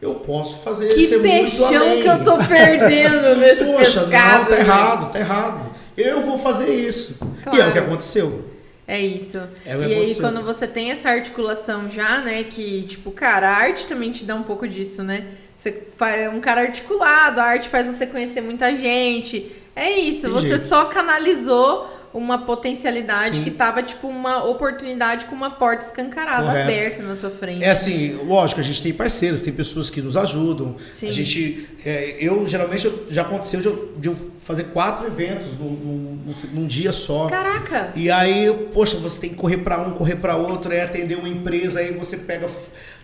Eu 0.00 0.14
posso 0.16 0.58
fazer 0.58 0.88
Que 0.88 1.08
ser 1.08 1.20
peixão 1.20 2.00
que 2.00 2.06
eu 2.06 2.22
tô 2.22 2.36
perdendo 2.46 3.34
nesse 3.34 3.64
Poxa, 3.64 4.02
pescado. 4.02 4.42
não, 4.42 4.50
tá 4.50 4.58
errado, 4.60 5.12
tá 5.12 5.18
errado. 5.18 5.67
Eu 5.98 6.20
vou 6.20 6.38
fazer 6.38 6.70
isso. 6.70 7.16
E 7.20 7.48
é 7.48 7.50
Claro. 7.50 7.70
o 7.70 7.72
que 7.72 7.78
aconteceu. 7.78 8.44
É 8.86 9.00
isso. 9.00 9.36
É 9.66 9.76
e 9.76 9.94
aí, 9.94 10.14
quando 10.14 10.42
você 10.42 10.66
tem 10.66 10.90
essa 10.90 11.10
articulação 11.10 11.90
já, 11.90 12.20
né? 12.20 12.44
Que, 12.44 12.82
tipo, 12.82 13.10
cara, 13.10 13.50
a 13.50 13.54
arte 13.56 13.86
também 13.86 14.10
te 14.10 14.24
dá 14.24 14.34
um 14.34 14.42
pouco 14.42 14.66
disso, 14.66 15.02
né? 15.02 15.26
Você 15.56 15.88
é 16.00 16.28
um 16.30 16.40
cara 16.40 16.62
articulado, 16.62 17.40
a 17.40 17.44
arte 17.44 17.68
faz 17.68 17.86
você 17.86 18.06
conhecer 18.06 18.40
muita 18.40 18.74
gente. 18.76 19.52
É 19.74 19.90
isso, 19.90 20.30
você 20.30 20.58
só 20.58 20.86
canalizou 20.86 21.88
uma 22.14 22.38
potencialidade 22.46 23.36
Sim. 23.36 23.44
que 23.44 23.50
tava, 23.50 23.82
tipo, 23.82 24.08
uma 24.08 24.44
oportunidade 24.44 25.26
com 25.26 25.34
uma 25.34 25.50
porta 25.50 25.84
escancarada 25.86 26.44
Correto. 26.46 26.62
aberta 26.70 27.02
na 27.02 27.16
tua 27.16 27.30
frente. 27.30 27.64
É 27.64 27.70
assim, 27.70 28.18
lógico, 28.26 28.60
a 28.60 28.64
gente 28.64 28.82
tem 28.82 28.92
parceiros, 28.92 29.42
tem 29.42 29.52
pessoas 29.52 29.90
que 29.90 30.00
nos 30.00 30.16
ajudam. 30.16 30.76
Sim. 30.94 31.08
A 31.08 31.12
gente, 31.12 31.68
é, 31.84 32.16
eu 32.20 32.46
geralmente 32.46 32.90
já 33.10 33.22
aconteceu 33.22 33.60
de 33.60 33.66
eu, 33.66 33.94
de 33.98 34.08
eu 34.08 34.16
fazer 34.42 34.64
quatro 34.64 35.06
eventos 35.06 35.48
num, 35.58 35.70
num- 35.70 36.34
num 36.52 36.66
dia 36.66 36.92
só. 36.92 37.26
Caraca! 37.28 37.92
E 37.94 38.10
aí, 38.10 38.52
poxa, 38.72 38.96
você 38.96 39.20
tem 39.20 39.30
que 39.30 39.36
correr 39.36 39.58
para 39.58 39.78
um, 39.80 39.92
correr 39.92 40.16
para 40.16 40.36
outro, 40.36 40.72
é 40.72 40.82
atender 40.82 41.16
uma 41.16 41.28
empresa, 41.28 41.80
aí 41.80 41.92
você 41.92 42.16
pega 42.16 42.46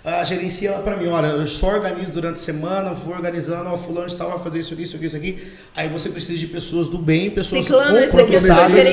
a 0.05 0.23
gerencia 0.23 0.69
ela 0.69 0.83
para 0.83 0.99
mim, 0.99 1.07
olha, 1.07 1.29
eu 1.29 1.47
só 1.47 1.69
organizo 1.69 2.13
durante 2.13 2.35
a 2.37 2.39
semana, 2.39 2.93
vou 2.93 3.15
organizando, 3.15 3.71
ó, 3.71 3.77
fulano 3.79 4.07
de 4.07 4.15
tal 4.15 4.29
vai 4.29 4.39
fazer 4.39 4.59
isso 4.59 4.75
aqui, 4.75 4.83
isso 4.83 4.97
aqui, 4.97 5.07
isso 5.07 5.17
aqui. 5.17 5.53
Aí 5.75 5.89
você 5.89 6.11
precisa 6.11 6.39
de 6.39 6.47
pessoas 6.47 6.91
do 6.91 6.99
bem, 6.99 7.31
pessoas 7.31 7.65
Ciclano, 7.65 7.99
esse 7.99 8.15
aqui 8.21 8.37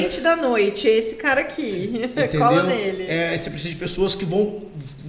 é 0.03 0.07
o 0.07 0.11
gerente 0.11 0.21
da 0.21 0.35
noite, 0.35 0.87
esse 0.87 1.15
cara 1.15 1.41
aqui. 1.41 2.01
Cola 2.37 2.63
nele. 2.63 3.05
É, 3.07 3.37
você 3.37 3.49
precisa 3.49 3.73
de 3.73 3.79
pessoas 3.79 4.15
que 4.15 4.25
vão, 4.25 4.63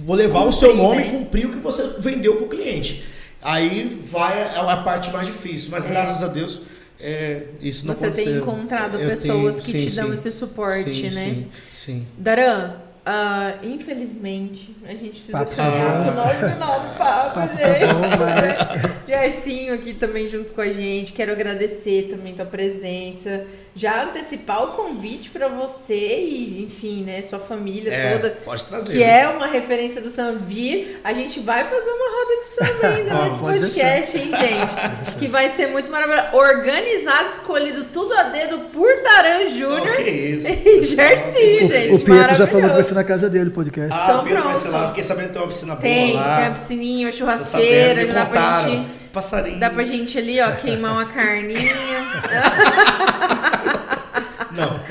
vão 0.05 0.15
levar 0.15 0.39
o 0.39 0.43
Cumprir, 0.45 0.59
seu 0.59 0.75
nome 0.75 0.97
né? 1.01 1.07
e 1.07 1.11
cumprir 1.11 1.45
o 1.47 1.49
que 1.51 1.57
você 1.57 1.83
vendeu 1.99 2.35
para 2.37 2.45
o 2.45 2.49
cliente. 2.49 3.03
Aí 3.41 3.99
vai 4.01 4.41
a, 4.43 4.61
a 4.73 4.77
parte 4.77 5.11
mais 5.11 5.27
difícil, 5.27 5.69
mas 5.71 5.85
graças 5.85 6.23
a 6.23 6.27
Deus 6.27 6.61
é, 6.99 7.43
isso 7.59 7.85
não 7.85 7.93
Você 7.93 8.09
tem 8.11 8.37
encontrado 8.37 8.97
Eu 8.97 9.09
pessoas 9.09 9.55
tenho- 9.55 9.65
que 9.65 9.71
sim, 9.81 9.87
te 9.87 9.95
dão 9.97 10.07
sim. 10.07 10.13
esse 10.13 10.31
suporte, 10.31 10.93
Sim, 10.93 11.09
né? 11.09 11.09
Sim, 11.11 11.47
sim. 11.73 12.07
Daran, 12.17 12.75
ah, 13.05 13.55
infelizmente, 13.61 14.73
a 14.87 14.91
gente 14.93 15.09
precisa 15.09 15.39
Papo 15.39 15.53
caminhar 15.53 16.05
pro 16.05 16.15
nosso 16.15 16.53
final 16.55 16.79
do 16.79 16.97
papo, 16.97 17.35
Papo 17.35 17.57
gente. 17.57 17.79
tá 17.79 17.93
bom, 17.93 18.17
mas- 18.17 18.93
Jarcinho 19.09 19.73
aqui 19.73 19.93
também 19.93 20.29
junto 20.29 20.53
com 20.53 20.61
a 20.61 20.71
gente. 20.71 21.11
Quero 21.11 21.33
agradecer 21.33 22.07
também 22.09 22.33
tua 22.33 22.45
presença. 22.45 23.45
Já 23.75 24.03
antecipar 24.03 24.63
o 24.63 24.67
convite 24.73 25.31
pra 25.31 25.47
você 25.47 25.95
e, 26.19 26.63
enfim, 26.63 27.03
né, 27.03 27.23
sua 27.23 27.39
família 27.39 27.91
É, 27.91 28.17
toda. 28.17 28.29
pode 28.45 28.63
trazer. 28.65 28.93
Que 28.93 29.01
é 29.03 29.27
uma 29.27 29.47
referência 29.47 29.99
do 29.99 30.11
Sam 30.11 30.35
vir. 30.45 30.99
A 31.03 31.11
gente 31.11 31.39
vai 31.39 31.63
fazer 31.67 31.89
uma 31.89 32.05
roda 32.11 32.41
de 32.41 32.47
samba 32.49 32.87
ainda 32.95 33.13
nesse 33.23 33.39
podcast, 33.39 34.17
hein, 34.17 34.31
gente? 34.39 35.15
Que 35.17 35.27
vai 35.27 35.49
ser 35.49 35.67
muito 35.69 35.89
maravilhoso. 35.89 36.27
Organizado, 36.37 37.29
escolhido 37.29 37.85
tudo 37.85 38.13
a 38.13 38.23
dedo 38.23 38.59
por 38.71 38.87
Daran 39.03 39.45
Oh, 39.45 39.49
Júnior. 39.49 39.95
que 39.97 40.09
isso. 40.11 40.47
E 40.53 40.83
Jarcinho, 40.83 41.65
O, 41.65 41.69
gente. 41.69 41.93
o 41.95 41.99
Pietro 42.05 42.35
já 42.35 42.45
falou 42.45 42.67
que 42.69 42.75
vai 42.75 42.83
ser 42.83 42.93
na 42.93 43.03
casa 43.03 43.27
dele 43.27 43.49
o 43.49 43.53
podcast. 43.53 43.91
Ah, 43.91 44.03
Então 44.07 44.21
o 44.21 44.23
Pedro 44.23 44.43
vai 44.43 44.55
ser 44.55 44.69
pronto. 44.69 44.81
lá. 44.81 44.87
Fiquei 44.89 45.03
sabendo 45.03 45.27
que 45.27 45.33
tem 45.33 45.41
uma 45.41 45.47
piscina 45.47 45.75
Tem, 45.77 46.11
boa 46.11 46.21
lá. 46.25 46.37
tem 46.37 46.45
a 46.45 46.51
piscininha, 46.51 47.09
a 47.09 47.11
churrasqueira, 47.11 47.87
sabendo, 48.01 48.07
me 48.07 48.13
dá 48.13 48.25
pra 48.27 48.59
gente. 48.69 49.02
Passarinho. 49.13 49.59
Dá 49.59 49.69
pra 49.69 49.83
gente 49.83 50.17
ali, 50.17 50.41
ó, 50.41 50.51
queimar 50.53 50.93
uma 50.93 51.05
carninha. 51.05 51.53
Não. 54.51 54.83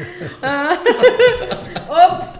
Ops! 1.89 2.39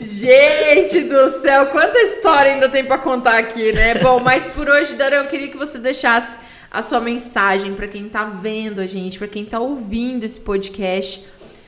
Gente 0.00 1.02
do 1.02 1.30
céu, 1.42 1.66
quanta 1.66 1.98
história 1.98 2.54
ainda 2.54 2.70
tem 2.70 2.84
pra 2.84 2.96
contar 2.96 3.38
aqui, 3.38 3.70
né? 3.72 3.96
Bom, 3.96 4.18
mas 4.18 4.48
por 4.48 4.68
hoje, 4.68 4.94
Darão, 4.94 5.18
eu 5.18 5.28
queria 5.28 5.48
que 5.48 5.58
você 5.58 5.78
deixasse 5.78 6.38
a 6.70 6.80
sua 6.80 7.00
mensagem 7.00 7.74
pra 7.74 7.86
quem 7.86 8.08
tá 8.08 8.24
vendo 8.24 8.80
a 8.80 8.86
gente, 8.86 9.18
pra 9.18 9.28
quem 9.28 9.44
tá 9.44 9.60
ouvindo 9.60 10.24
esse 10.24 10.40
podcast, 10.40 11.22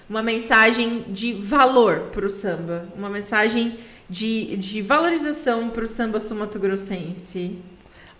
uma 0.08 0.22
mensagem 0.22 1.04
de 1.08 1.34
valor 1.34 2.08
pro 2.10 2.28
samba, 2.28 2.88
uma 2.96 3.10
mensagem 3.10 3.78
de, 4.08 4.56
de 4.56 4.80
valorização 4.80 5.68
pro 5.68 5.86
samba 5.86 6.18
sumato-grossense. 6.18 7.58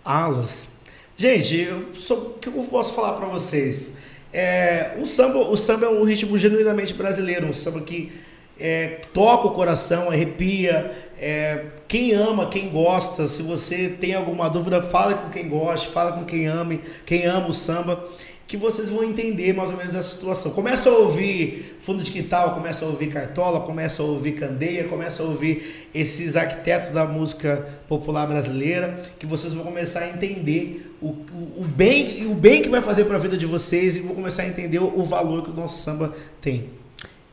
Alas. 0.03 0.69
Gente, 1.17 1.59
eu 1.59 1.93
sou, 1.93 2.17
o 2.17 2.33
que 2.39 2.47
eu 2.47 2.53
posso 2.63 2.93
falar 2.93 3.13
pra 3.13 3.27
vocês? 3.27 3.91
É, 4.31 4.95
o, 5.01 5.05
samba, 5.05 5.39
o 5.39 5.57
samba 5.57 5.87
é 5.87 5.89
um 5.89 6.03
ritmo 6.03 6.37
genuinamente 6.37 6.93
brasileiro, 6.93 7.47
um 7.47 7.53
samba 7.53 7.81
que 7.81 8.11
é, 8.59 9.01
toca 9.13 9.47
o 9.47 9.51
coração, 9.51 10.09
arrepia. 10.09 11.09
é, 11.19 11.65
quem 11.87 12.13
ama, 12.13 12.47
quem 12.47 12.69
gosta, 12.69 13.27
se 13.27 13.41
você 13.41 13.89
tem 13.89 14.13
alguma 14.13 14.49
dúvida, 14.49 14.81
fala 14.81 15.15
com 15.15 15.29
quem 15.29 15.49
gosta, 15.49 15.91
fala 15.91 16.13
com 16.13 16.23
quem 16.23 16.47
ame, 16.47 16.81
quem 17.05 17.25
ama 17.25 17.47
o 17.47 17.53
samba, 17.53 18.07
que 18.49 18.57
vocês 18.57 18.89
vão 18.89 19.03
entender 19.03 19.53
mais 19.53 19.69
ou 19.69 19.77
menos 19.77 19.93
essa 19.93 20.09
situação. 20.09 20.51
Começa 20.51 20.89
a 20.89 20.91
ouvir 20.91 21.77
Fundo 21.81 22.01
de 22.01 22.09
Quintal, 22.09 22.55
começa 22.55 22.83
a 22.83 22.87
ouvir 22.87 23.05
Cartola, 23.09 23.59
começa 23.59 24.01
a 24.01 24.05
ouvir 24.07 24.31
Candeia, 24.31 24.85
começa 24.85 25.21
a 25.21 25.27
ouvir 25.27 25.87
esses 25.93 26.35
arquitetos 26.35 26.89
da 26.89 27.05
música 27.05 27.69
popular 27.87 28.25
brasileira, 28.25 29.03
que 29.19 29.27
vocês 29.27 29.53
vão 29.53 29.63
começar 29.63 29.99
a 29.99 30.09
entender 30.09 30.95
o, 30.99 31.09
o, 31.09 31.53
o 31.59 31.63
bem 31.63 32.25
o 32.25 32.33
bem 32.33 32.63
que 32.63 32.69
vai 32.69 32.81
fazer 32.81 33.05
para 33.05 33.17
a 33.17 33.19
vida 33.19 33.37
de 33.37 33.45
vocês 33.45 33.97
e 33.97 33.99
vão 33.99 34.15
começar 34.15 34.41
a 34.41 34.47
entender 34.47 34.79
o, 34.79 34.99
o 34.99 35.05
valor 35.05 35.43
que 35.43 35.51
o 35.51 35.53
nosso 35.53 35.83
samba 35.83 36.15
tem. 36.41 36.71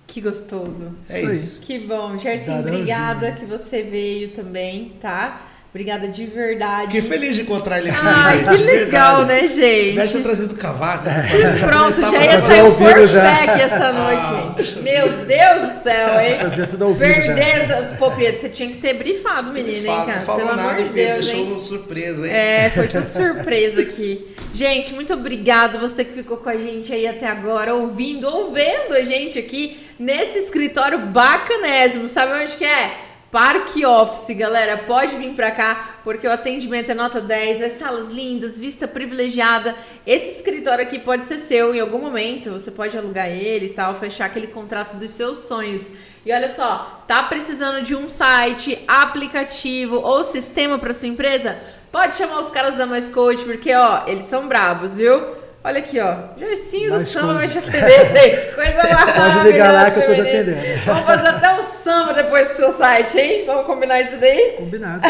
Que 0.07 0.21
gostoso. 0.21 0.95
É 1.09 1.23
Isso. 1.23 1.63
Que 1.63 1.79
bom. 1.79 2.19
Gerson, 2.19 2.61
obrigada 2.61 3.33
que 3.33 3.47
você 3.47 3.83
veio 3.83 4.33
também, 4.33 4.93
tá? 5.01 5.49
Obrigada 5.71 6.09
de 6.09 6.25
verdade. 6.25 6.87
Fiquei 6.87 7.03
feliz 7.03 7.37
de 7.37 7.43
encontrar 7.43 7.79
ele 7.79 7.91
aqui, 7.91 8.01
Ai, 8.03 8.39
gente. 8.45 8.57
que 8.57 8.63
legal, 8.63 9.27
verdade. 9.27 9.43
né, 9.43 9.49
Se 9.49 9.85
tivesse 9.91 10.13
gente? 10.15 10.23
trazido 10.23 10.55
cavaco, 10.55 11.05
Pronto, 11.67 12.01
já 12.01 12.25
ia 12.25 12.41
sair 12.41 12.63
já. 12.65 12.71
forfec 12.71 13.63
essa 13.63 13.87
Ah, 13.89 13.93
noite. 13.93 14.57
puxa 14.57 14.81
Meu 14.81 15.09
Deus 15.27 15.73
do 15.75 15.83
céu, 15.83 16.21
hein? 16.21 16.39
Fazer 16.41 16.67
tudo 16.67 16.85
ao 16.87 16.95
vivo 16.95 17.23
já. 17.23 17.97
Pô, 17.99 18.11
Pedro, 18.13 18.41
você 18.41 18.49
tinha 18.49 18.69
que 18.71 18.77
ter 18.79 18.95
brifado, 18.95 19.53
menino, 19.53 19.77
hein, 19.79 19.85
cara? 20.07 20.15
Não 20.15 20.21
falou 20.21 20.47
Pelo 20.47 20.57
nada, 20.57 20.69
amor 20.71 20.83
de 20.83 20.89
Deus, 20.95 21.25
deixou 21.27 21.41
hein? 21.45 21.51
uma 21.51 21.61
surpresa, 21.61 22.27
hein? 22.27 22.33
É, 22.35 22.71
foi 22.75 22.89
tudo 22.89 23.09
surpresa 23.09 23.83
aqui. 23.83 24.35
Gente, 24.55 24.95
muito 24.95 25.13
obrigada 25.13 25.79
você 25.79 26.05
que 26.05 26.15
ficou 26.15 26.39
com 26.39 26.49
a 26.49 26.57
gente 26.57 26.91
aí 26.91 27.07
até 27.07 27.27
agora, 27.27 27.75
ouvindo 27.75 28.27
ou 28.27 28.51
vendo 28.51 28.95
a 28.95 29.03
gente 29.03 29.39
aqui 29.39 29.79
nesse 29.99 30.39
escritório 30.39 30.99
bacanésimo. 31.01 32.09
Sabe 32.09 32.33
onde 32.43 32.57
que 32.57 32.65
é? 32.65 32.93
Parque 33.37 33.85
Office, 33.85 34.35
galera. 34.35 34.79
Pode 34.79 35.15
vir 35.17 35.35
pra 35.35 35.51
cá, 35.51 35.99
porque 36.03 36.27
o 36.27 36.33
atendimento 36.33 36.91
é 36.91 36.95
nota 36.95 37.21
10, 37.21 37.61
as 37.65 37.73
salas 37.73 38.09
lindas, 38.09 38.59
vista 38.59 38.89
privilegiada. 38.89 39.75
Esse 40.07 40.31
escritório 40.31 40.83
aqui 40.83 40.99
pode 40.99 41.27
ser 41.27 41.37
seu 41.37 41.75
em 41.75 41.81
algum 41.81 41.99
momento. 41.99 42.53
Você 42.53 42.71
pode 42.71 42.97
alugar 42.97 43.29
ele 43.29 43.67
e 43.67 43.75
tal, 43.75 43.95
fechar 43.97 44.25
aquele 44.25 44.47
contrato 44.47 44.97
dos 44.97 45.11
seus 45.11 45.41
sonhos. 45.41 45.91
E 46.25 46.33
olha 46.33 46.49
só, 46.49 47.05
tá 47.07 47.25
precisando 47.25 47.85
de 47.85 47.95
um 47.95 48.09
site, 48.09 48.83
aplicativo 48.89 49.97
ou 49.97 50.25
sistema 50.25 50.79
para 50.79 50.95
sua 50.95 51.09
empresa? 51.09 51.59
Pode 51.93 52.17
chamar 52.17 52.41
os 52.41 52.49
caras 52.49 52.77
da 52.77 52.87
Mais 52.87 53.07
Coach, 53.11 53.45
porque 53.45 53.71
ó, 53.75 54.07
eles 54.07 54.25
são 54.25 54.49
brabos, 54.49 54.97
viu? 54.97 55.46
Olha 55.67 55.81
aqui, 55.81 55.99
ó. 55.99 56.15
Jercinho 56.39 56.93
do 56.93 57.05
Samba 57.05 57.35
vai 57.35 57.49
te 57.49 57.59
atender, 57.59 58.07
gente. 58.17 58.55
Coisa 58.55 58.85
maravilhosa. 58.85 59.33
Pode 59.33 59.49
ligar 59.51 59.73
lá 59.73 59.91
que 59.91 59.99
eu 59.99 60.07
tô 60.07 60.15
te 60.15 60.21
atendendo. 60.21 60.85
Vamos 60.85 61.05
fazer 61.07 61.27
até 61.27 61.55
um 61.55 61.63
samba 61.65 62.15
depois 62.15 62.47
pro 62.47 62.57
seu 62.57 62.71
site, 62.71 63.19
hein? 63.19 63.43
Vamos 63.47 63.67
combinar 63.67 64.01
isso 64.01 64.17
daí? 64.17 64.53
Combinado. 64.59 65.03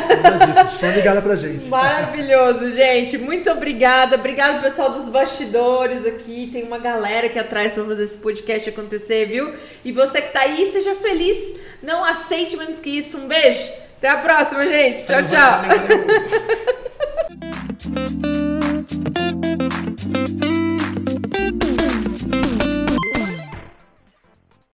Só 0.70 0.86
ligar 0.86 1.14
lá 1.14 1.20
pra 1.20 1.36
gente. 1.36 1.68
Maravilhoso, 1.68 2.70
gente. 2.70 3.18
Muito 3.18 3.50
obrigada. 3.50 4.16
Obrigado, 4.16 4.62
pessoal 4.62 4.92
dos 4.92 5.11
bastidores 5.11 6.07
aqui. 6.07 6.48
Tem 6.50 6.62
uma 6.62 6.78
galera 6.78 7.26
aqui 7.26 7.38
atrás 7.38 7.74
pra 7.74 7.84
fazer 7.84 8.04
esse 8.04 8.16
podcast 8.16 8.66
acontecer, 8.70 9.26
viu? 9.26 9.52
E 9.84 9.92
você 9.92 10.22
que 10.22 10.32
tá 10.32 10.40
aí, 10.40 10.64
seja 10.64 10.94
feliz. 10.94 11.61
Não 11.82 12.02
aceite 12.02 12.57
menos 12.57 12.80
que 12.80 12.88
isso. 12.88 13.18
Um 13.18 13.28
beijo. 13.28 13.68
Até 13.98 14.09
a 14.09 14.16
próxima, 14.16 14.66
gente. 14.66 15.04
Tchau, 15.04 15.20
tchau. 15.22 15.61